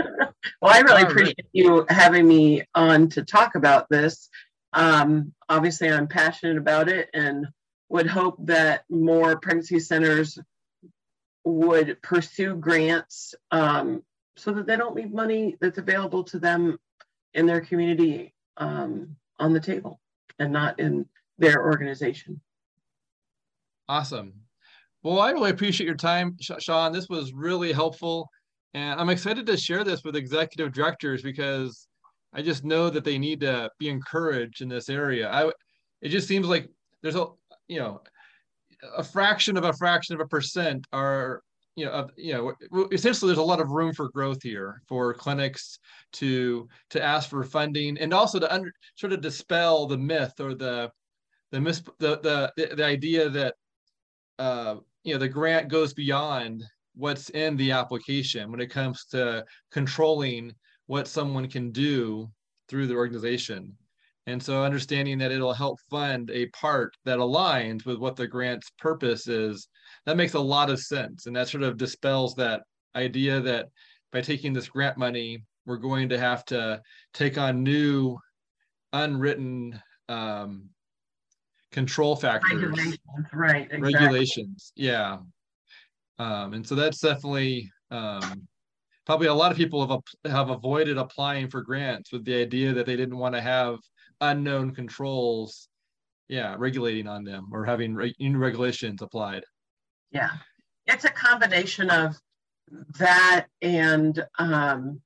well, 0.61 0.75
I 0.75 0.81
really 0.81 1.03
appreciate 1.03 1.47
you 1.53 1.85
having 1.89 2.29
me 2.29 2.63
on 2.75 3.09
to 3.11 3.25
talk 3.25 3.55
about 3.55 3.89
this. 3.91 4.29
Um, 4.73 5.33
obviously, 5.49 5.91
I'm 5.91 6.07
passionate 6.07 6.57
about 6.57 6.89
it 6.89 7.09
and 7.13 7.47
would 7.89 8.07
hope 8.07 8.37
that 8.47 8.85
more 8.89 9.39
pregnancy 9.41 9.81
centers 9.81 10.39
would 11.45 12.01
pursue 12.03 12.55
grants 12.55 13.35
um, 13.51 14.03
so 14.37 14.53
that 14.53 14.67
they 14.67 14.77
don't 14.77 14.95
leave 14.95 15.13
money 15.13 15.57
that's 15.61 15.79
available 15.79 16.25
to 16.25 16.39
them 16.39 16.79
in 17.35 17.47
their 17.47 17.61
community 17.61 18.35
um, 18.57 19.17
on 19.39 19.53
the 19.53 19.61
table 19.61 20.01
and 20.39 20.53
not 20.53 20.79
in 20.79 21.07
their 21.39 21.65
organization. 21.65 22.41
Awesome. 23.89 24.33
Well, 25.03 25.19
I 25.21 25.31
really 25.31 25.51
appreciate 25.51 25.87
your 25.87 25.97
time, 25.97 26.37
Shawn. 26.41 26.93
This 26.93 27.09
was 27.09 27.33
really 27.33 27.73
helpful. 27.73 28.29
And 28.75 29.01
I'm 29.01 29.09
excited 29.09 29.47
to 29.47 29.57
share 29.57 29.83
this 29.83 30.05
with 30.05 30.15
executive 30.15 30.73
directors 30.73 31.23
because 31.23 31.89
I 32.33 32.43
just 32.43 32.65
know 32.65 32.91
that 32.91 33.05
they 33.05 33.19
need 33.19 33.41
to 33.41 33.71
be 33.79 33.89
encouraged 33.89 34.63
in 34.63 34.69
this 34.69 34.89
area. 34.89 35.29
I, 35.31 35.51
it 36.03 36.11
just 36.11 36.29
seems 36.29 36.47
like 36.47 36.69
there's 37.03 37.17
a, 37.17 37.27
you 37.67 37.81
know, 37.81 38.03
a 38.97 39.03
fraction 39.03 39.57
of 39.57 39.65
a 39.65 39.73
fraction 39.73 40.15
of 40.15 40.21
a 40.21 40.27
percent 40.27 40.87
are, 40.93 41.43
you 41.77 41.87
know, 41.87 41.93
of, 41.93 42.11
you 42.17 42.33
know, 42.33 42.87
essentially 42.93 43.29
there's 43.29 43.39
a 43.39 43.43
lot 43.43 43.61
of 43.61 43.71
room 43.71 43.93
for 43.93 44.09
growth 44.11 44.43
here 44.43 44.83
for 44.89 45.15
clinics 45.15 45.79
to 46.13 46.69
to 46.91 47.03
ask 47.03 47.29
for 47.29 47.43
funding 47.45 47.97
and 47.99 48.13
also 48.13 48.39
to 48.39 48.53
under, 48.53 48.73
sort 48.97 49.13
of 49.13 49.21
dispel 49.21 49.87
the 49.87 49.97
myth 49.97 50.35
or 50.41 50.55
the 50.55 50.91
the 51.53 51.61
mis 51.61 51.83
the 51.99 52.19
the 52.57 52.75
the 52.75 52.85
idea 52.85 53.29
that 53.29 53.55
uh, 54.39 54.77
you 55.05 55.15
know 55.15 55.19
the 55.19 55.29
grant 55.29 55.69
goes 55.69 55.95
beyond 55.95 56.65
what's 56.95 57.31
in 57.31 57.57
the 57.57 57.71
application 57.71 58.51
when 58.51 58.61
it 58.61 58.71
comes 58.71 59.05
to 59.07 59.45
controlling 59.71 60.55
what 60.87 61.07
someone 61.07 61.49
can 61.49 61.71
do 61.71 62.29
through 62.69 62.87
the 62.87 62.95
organization. 62.95 63.77
And 64.27 64.43
so 64.43 64.63
understanding 64.63 65.19
that 65.19 65.33
it'll 65.33 65.53
help 65.53 65.79
fund 65.91 66.31
a 66.31 66.47
part 66.49 66.95
that 67.05 67.19
aligns 67.19 67.85
with 67.87 67.99
what 67.99 68.17
the 68.17 68.27
grant's 68.27 68.71
purpose 68.79 69.27
is, 69.27 69.69
that 70.07 70.17
makes 70.17 70.35
a 70.35 70.41
lot 70.41 70.71
of 70.71 70.79
sense. 70.79 71.27
And 71.27 71.35
that 71.37 71.49
sort 71.49 71.63
of 71.63 71.77
dispels 71.77 72.35
that 72.35 72.63
idea 72.95 73.41
that 73.41 73.67
by 74.13 74.21
taking 74.21 74.53
this 74.53 74.69
grant 74.69 74.99
money, 74.99 75.43
we're 75.67 75.77
going 75.77 76.09
to 76.11 76.19
have 76.19 76.45
to 76.47 76.81
take 77.15 77.39
on 77.39 77.63
new 77.63 78.19
unwritten 78.93 79.81
um, 80.09 80.69
control 81.73 82.17
factors. 82.17 82.63
Regulations, 82.63 82.99
right. 83.33 83.69
Exactly. 83.71 83.93
Regulations, 83.95 84.73
yeah. 84.77 85.19
Um, 86.19 86.53
and 86.53 86.67
so 86.67 86.75
that's 86.75 87.01
definitely 87.01 87.71
um, 87.91 88.47
probably 89.07 89.29
a 89.29 89.35
lot 89.35 89.51
of 89.51 89.57
people 89.57 89.87
have 89.87 90.33
have 90.33 90.51
avoided 90.51 90.99
applying 90.99 91.49
for 91.49 91.63
grants 91.63 92.13
with 92.13 92.25
the 92.25 92.35
idea 92.35 92.73
that 92.75 92.87
they 92.87 92.97
didn't 92.97 93.17
want 93.17 93.35
to 93.35 93.41
have 93.41 93.79
unknown 94.21 94.75
controls, 94.75 95.69
yeah, 96.29 96.55
regulating 96.59 97.07
on 97.07 97.25
them 97.25 97.49
or 97.53 97.65
having 97.65 97.95
re- 97.95 98.15
new 98.19 98.39
regulations 98.39 99.03
applied. 99.03 99.45
Yeah, 100.11 100.31
it's 100.87 101.05
a 101.05 101.11
combination 101.11 101.91
of 101.91 102.17
that 102.99 103.47
and 103.63 104.25
um, 104.39 105.01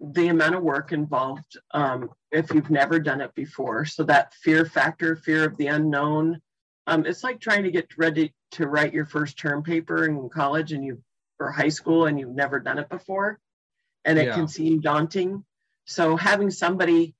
the 0.00 0.28
amount 0.28 0.54
of 0.54 0.62
work 0.62 0.92
involved 0.92 1.58
um, 1.72 2.10
if 2.30 2.52
you've 2.52 2.70
never 2.70 2.98
done 2.98 3.20
it 3.20 3.34
before. 3.34 3.84
So 3.84 4.04
that 4.04 4.34
fear 4.34 4.64
factor, 4.64 5.16
fear 5.16 5.44
of 5.44 5.56
the 5.56 5.68
unknown. 5.68 6.40
Um, 6.86 7.04
it's 7.06 7.24
like 7.24 7.40
trying 7.40 7.64
to 7.64 7.70
get 7.70 7.88
ready 7.96 8.32
to 8.52 8.68
write 8.68 8.94
your 8.94 9.06
first 9.06 9.38
term 9.38 9.62
paper 9.62 10.04
in 10.04 10.28
college 10.28 10.72
and 10.72 10.84
you 10.84 11.02
or 11.38 11.50
high 11.50 11.68
school 11.68 12.06
and 12.06 12.18
you've 12.18 12.34
never 12.34 12.60
done 12.60 12.78
it 12.78 12.88
before 12.88 13.38
and 14.04 14.18
it 14.18 14.26
yeah. 14.26 14.34
can 14.34 14.48
seem 14.48 14.80
daunting 14.80 15.44
so 15.84 16.16
having 16.16 16.50
somebody 16.50 17.14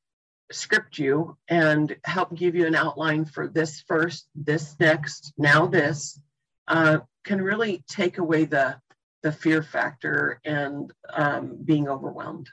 script 0.53 0.99
you 0.99 1.37
and 1.49 1.97
help 2.05 2.35
give 2.35 2.55
you 2.55 2.67
an 2.67 2.75
outline 2.75 3.25
for 3.25 3.49
this 3.49 3.83
first 3.89 4.29
this 4.35 4.77
next 4.79 5.33
now 5.37 5.67
this 5.67 6.21
uh, 6.69 6.99
can 7.25 7.43
really 7.43 7.83
take 7.89 8.19
away 8.19 8.45
the 8.45 8.77
the 9.23 9.33
fear 9.33 9.63
factor 9.63 10.41
and 10.45 10.93
um, 11.15 11.59
being 11.65 11.89
overwhelmed 11.89 12.49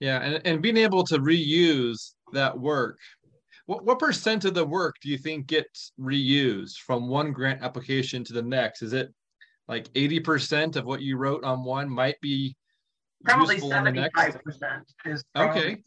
yeah 0.00 0.20
and, 0.20 0.40
and 0.44 0.62
being 0.62 0.76
able 0.76 1.04
to 1.04 1.18
reuse 1.18 2.14
that 2.32 2.58
work 2.58 2.98
what, 3.68 3.84
what 3.84 3.98
percent 3.98 4.46
of 4.46 4.54
the 4.54 4.64
work 4.64 4.96
do 5.02 5.10
you 5.10 5.18
think 5.18 5.46
gets 5.46 5.92
reused 6.00 6.78
from 6.78 7.06
one 7.06 7.32
grant 7.32 7.62
application 7.62 8.24
to 8.24 8.32
the 8.32 8.40
next? 8.40 8.80
Is 8.80 8.94
it 8.94 9.12
like 9.68 9.92
80% 9.92 10.76
of 10.76 10.86
what 10.86 11.02
you 11.02 11.18
wrote 11.18 11.44
on 11.44 11.62
one 11.62 11.86
might 11.90 12.18
be 12.22 12.56
probably 13.24 13.58
75% 13.58 14.82
is 15.04 15.24
okay 15.36 15.78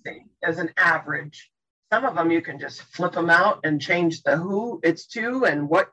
as 0.43 0.59
an 0.59 0.71
average. 0.77 1.49
Some 1.91 2.05
of 2.05 2.15
them 2.15 2.31
you 2.31 2.41
can 2.41 2.59
just 2.59 2.81
flip 2.83 3.13
them 3.13 3.29
out 3.29 3.59
and 3.63 3.81
change 3.81 4.23
the 4.23 4.37
who 4.37 4.79
it's 4.83 5.07
to 5.07 5.45
and 5.45 5.67
what 5.67 5.89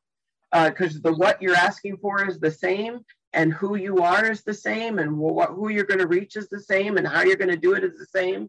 because 0.52 0.96
uh, 0.96 1.00
the 1.02 1.12
what 1.12 1.42
you're 1.42 1.54
asking 1.54 1.98
for 1.98 2.26
is 2.26 2.38
the 2.38 2.50
same 2.50 3.00
and 3.32 3.52
who 3.52 3.76
you 3.76 3.98
are 3.98 4.30
is 4.30 4.42
the 4.42 4.54
same 4.54 4.98
and 4.98 5.16
what 5.16 5.50
who 5.50 5.68
you're 5.68 5.84
going 5.84 5.98
to 5.98 6.06
reach 6.06 6.36
is 6.36 6.48
the 6.48 6.60
same 6.60 6.96
and 6.96 7.06
how 7.06 7.22
you're 7.22 7.36
going 7.36 7.50
to 7.50 7.56
do 7.56 7.74
it 7.74 7.84
is 7.84 7.98
the 7.98 8.06
same 8.06 8.48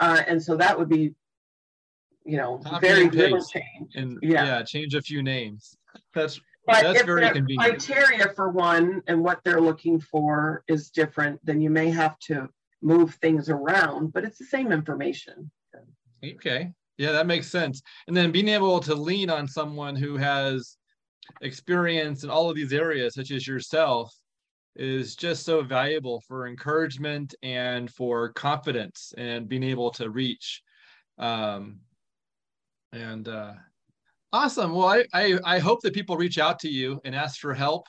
uh, 0.00 0.22
and 0.26 0.42
so 0.42 0.56
that 0.56 0.78
would 0.78 0.88
be 0.88 1.14
you 2.26 2.36
know, 2.36 2.58
Copy 2.58 2.86
very 2.86 3.08
little 3.08 3.44
change. 3.44 3.94
And 3.94 4.18
yeah. 4.20 4.44
yeah, 4.44 4.62
change 4.62 4.94
a 4.94 5.00
few 5.00 5.22
names. 5.22 5.76
That's 6.14 6.40
but 6.66 6.82
that's 6.82 7.00
if 7.00 7.06
very 7.06 7.30
convenient. 7.30 7.60
Criteria 7.60 8.32
for 8.34 8.50
one 8.50 9.02
and 9.06 9.22
what 9.22 9.40
they're 9.44 9.60
looking 9.60 10.00
for 10.00 10.64
is 10.68 10.90
different, 10.90 11.40
then 11.44 11.60
you 11.60 11.70
may 11.70 11.90
have 11.90 12.18
to 12.20 12.48
move 12.82 13.14
things 13.16 13.48
around, 13.48 14.12
but 14.12 14.24
it's 14.24 14.38
the 14.38 14.44
same 14.44 14.72
information. 14.72 15.50
Okay. 16.24 16.72
Yeah, 16.98 17.12
that 17.12 17.26
makes 17.26 17.48
sense. 17.48 17.82
And 18.06 18.16
then 18.16 18.32
being 18.32 18.48
able 18.48 18.80
to 18.80 18.94
lean 18.94 19.28
on 19.30 19.46
someone 19.46 19.96
who 19.96 20.16
has 20.16 20.76
experience 21.42 22.24
in 22.24 22.30
all 22.30 22.48
of 22.48 22.56
these 22.56 22.72
areas, 22.72 23.14
such 23.14 23.30
as 23.30 23.46
yourself, 23.46 24.14
is 24.76 25.16
just 25.16 25.44
so 25.44 25.62
valuable 25.62 26.22
for 26.26 26.46
encouragement 26.46 27.34
and 27.42 27.90
for 27.90 28.30
confidence 28.32 29.12
and 29.16 29.48
being 29.48 29.62
able 29.62 29.90
to 29.90 30.10
reach 30.10 30.62
um, 31.18 31.80
and 32.92 33.28
uh, 33.28 33.54
awesome. 34.32 34.72
Well, 34.74 34.88
I, 34.88 35.04
I, 35.12 35.38
I 35.44 35.58
hope 35.58 35.80
that 35.82 35.94
people 35.94 36.16
reach 36.16 36.38
out 36.38 36.58
to 36.60 36.68
you 36.68 37.00
and 37.04 37.14
ask 37.14 37.40
for 37.40 37.54
help, 37.54 37.86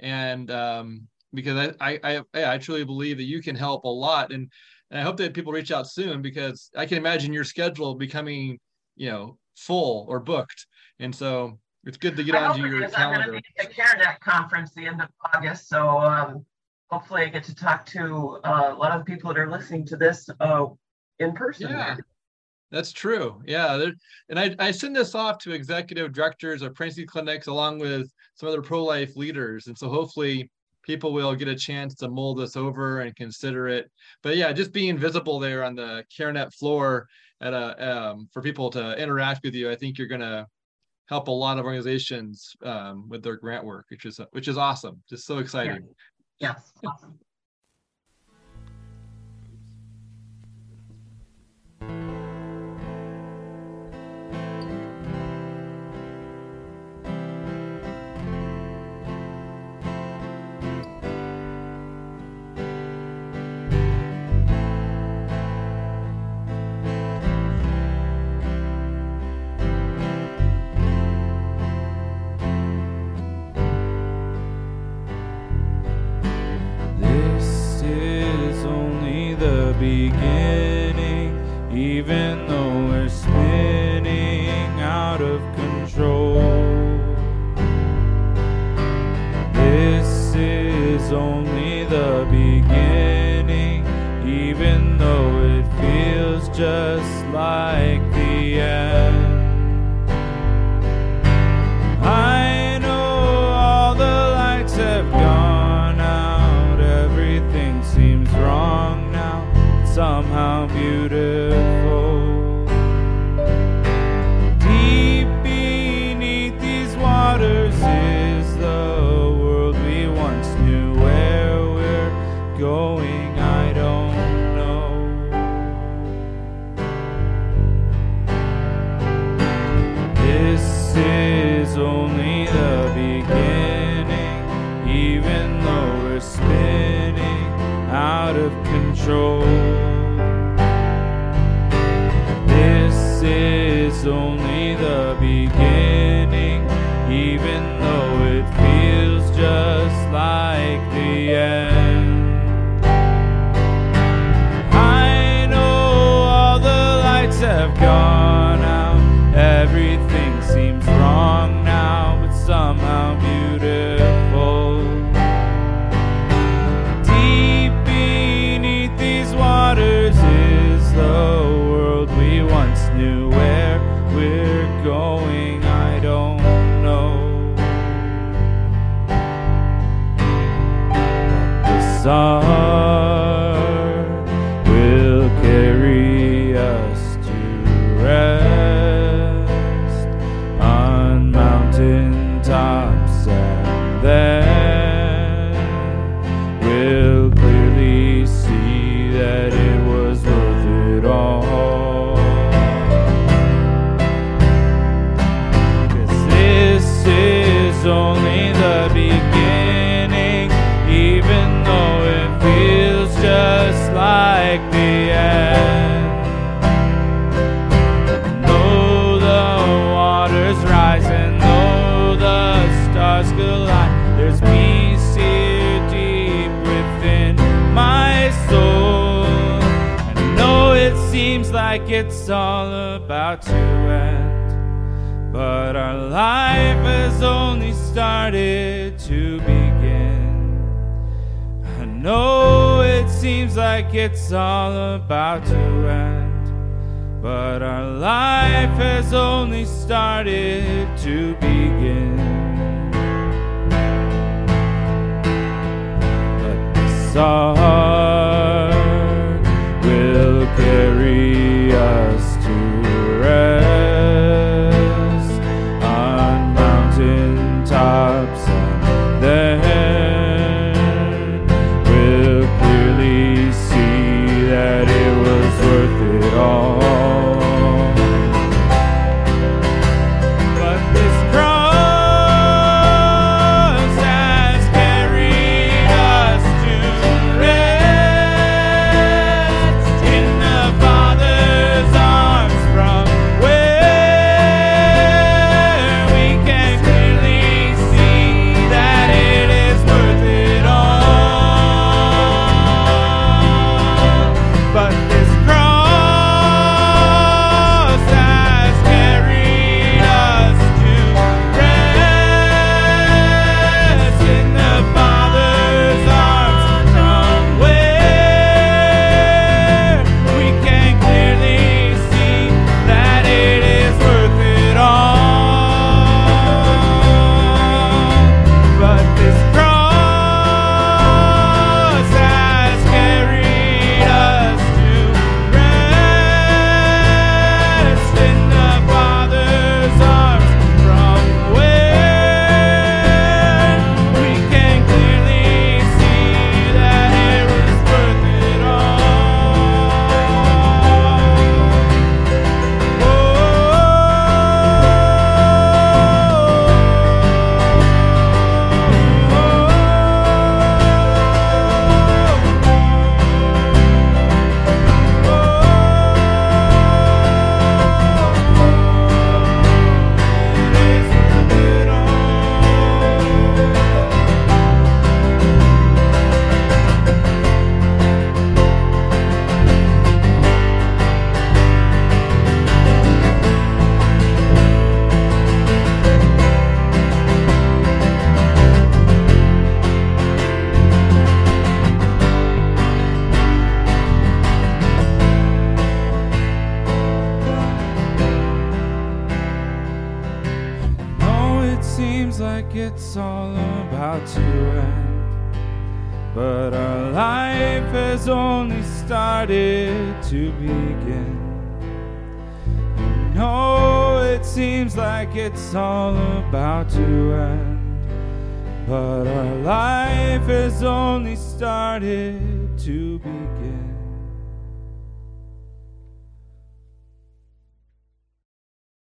and 0.00 0.50
um, 0.50 1.08
because 1.34 1.74
I, 1.80 1.98
I 2.02 2.22
I 2.34 2.54
I 2.54 2.58
truly 2.58 2.84
believe 2.84 3.16
that 3.18 3.24
you 3.24 3.42
can 3.42 3.56
help 3.56 3.84
a 3.84 3.88
lot, 3.88 4.32
and, 4.32 4.50
and 4.90 5.00
I 5.00 5.02
hope 5.02 5.16
that 5.18 5.34
people 5.34 5.52
reach 5.52 5.72
out 5.72 5.88
soon 5.88 6.22
because 6.22 6.70
I 6.76 6.86
can 6.86 6.98
imagine 6.98 7.32
your 7.32 7.44
schedule 7.44 7.94
becoming 7.94 8.58
you 8.96 9.10
know 9.10 9.38
full 9.56 10.06
or 10.08 10.20
booked, 10.20 10.66
and 10.98 11.14
so 11.14 11.58
it's 11.84 11.96
good 11.96 12.16
to 12.16 12.24
get 12.24 12.34
onto 12.34 12.66
your 12.66 12.88
calendar. 12.88 13.20
I'm 13.20 13.30
going 13.30 13.42
to 13.42 13.42
be 13.42 13.62
at 13.62 13.68
the 13.68 13.74
CareNet 13.74 14.20
conference 14.20 14.72
the 14.74 14.86
end 14.86 15.00
of 15.00 15.08
August, 15.34 15.68
so 15.68 16.00
um, 16.00 16.44
hopefully 16.90 17.22
I 17.22 17.28
get 17.28 17.44
to 17.44 17.54
talk 17.54 17.86
to 17.86 18.40
uh, 18.44 18.72
a 18.72 18.76
lot 18.76 18.92
of 18.92 19.04
the 19.04 19.04
people 19.04 19.32
that 19.32 19.38
are 19.38 19.50
listening 19.50 19.84
to 19.86 19.96
this 19.96 20.28
uh, 20.40 20.66
in 21.18 21.32
person. 21.32 21.70
Yeah. 21.70 21.94
There. 21.94 22.04
That's 22.70 22.92
true. 22.92 23.40
Yeah. 23.46 23.90
And 24.28 24.38
I, 24.38 24.54
I 24.58 24.70
send 24.70 24.94
this 24.94 25.14
off 25.14 25.38
to 25.38 25.52
executive 25.52 26.12
directors 26.12 26.62
of 26.62 26.74
pregnancy 26.74 27.06
clinics 27.06 27.46
along 27.46 27.78
with 27.78 28.10
some 28.34 28.48
other 28.48 28.62
pro 28.62 28.84
life 28.84 29.16
leaders. 29.16 29.68
And 29.68 29.78
so 29.78 29.88
hopefully 29.88 30.50
people 30.82 31.12
will 31.12 31.34
get 31.34 31.48
a 31.48 31.54
chance 31.54 31.94
to 31.96 32.08
mull 32.08 32.34
this 32.34 32.56
over 32.56 33.00
and 33.00 33.16
consider 33.16 33.68
it. 33.68 33.90
But 34.22 34.36
yeah, 34.36 34.52
just 34.52 34.72
being 34.72 34.98
visible 34.98 35.38
there 35.38 35.64
on 35.64 35.74
the 35.74 36.04
CareNet 36.16 36.52
floor 36.54 37.06
at 37.40 37.52
a 37.52 38.10
um, 38.10 38.28
for 38.32 38.42
people 38.42 38.70
to 38.70 39.00
interact 39.00 39.40
with 39.44 39.54
you, 39.54 39.70
I 39.70 39.76
think 39.76 39.96
you're 39.96 40.08
gonna 40.08 40.46
help 41.06 41.28
a 41.28 41.30
lot 41.30 41.58
of 41.58 41.64
organizations 41.64 42.54
um, 42.62 43.08
with 43.08 43.22
their 43.22 43.36
grant 43.36 43.64
work, 43.64 43.86
which 43.90 44.04
is 44.04 44.20
which 44.32 44.48
is 44.48 44.58
awesome. 44.58 45.02
Just 45.08 45.26
so 45.26 45.38
exciting. 45.38 45.86
Yeah. 46.40 46.54
Yes, 46.54 46.72
awesome. 46.84 47.18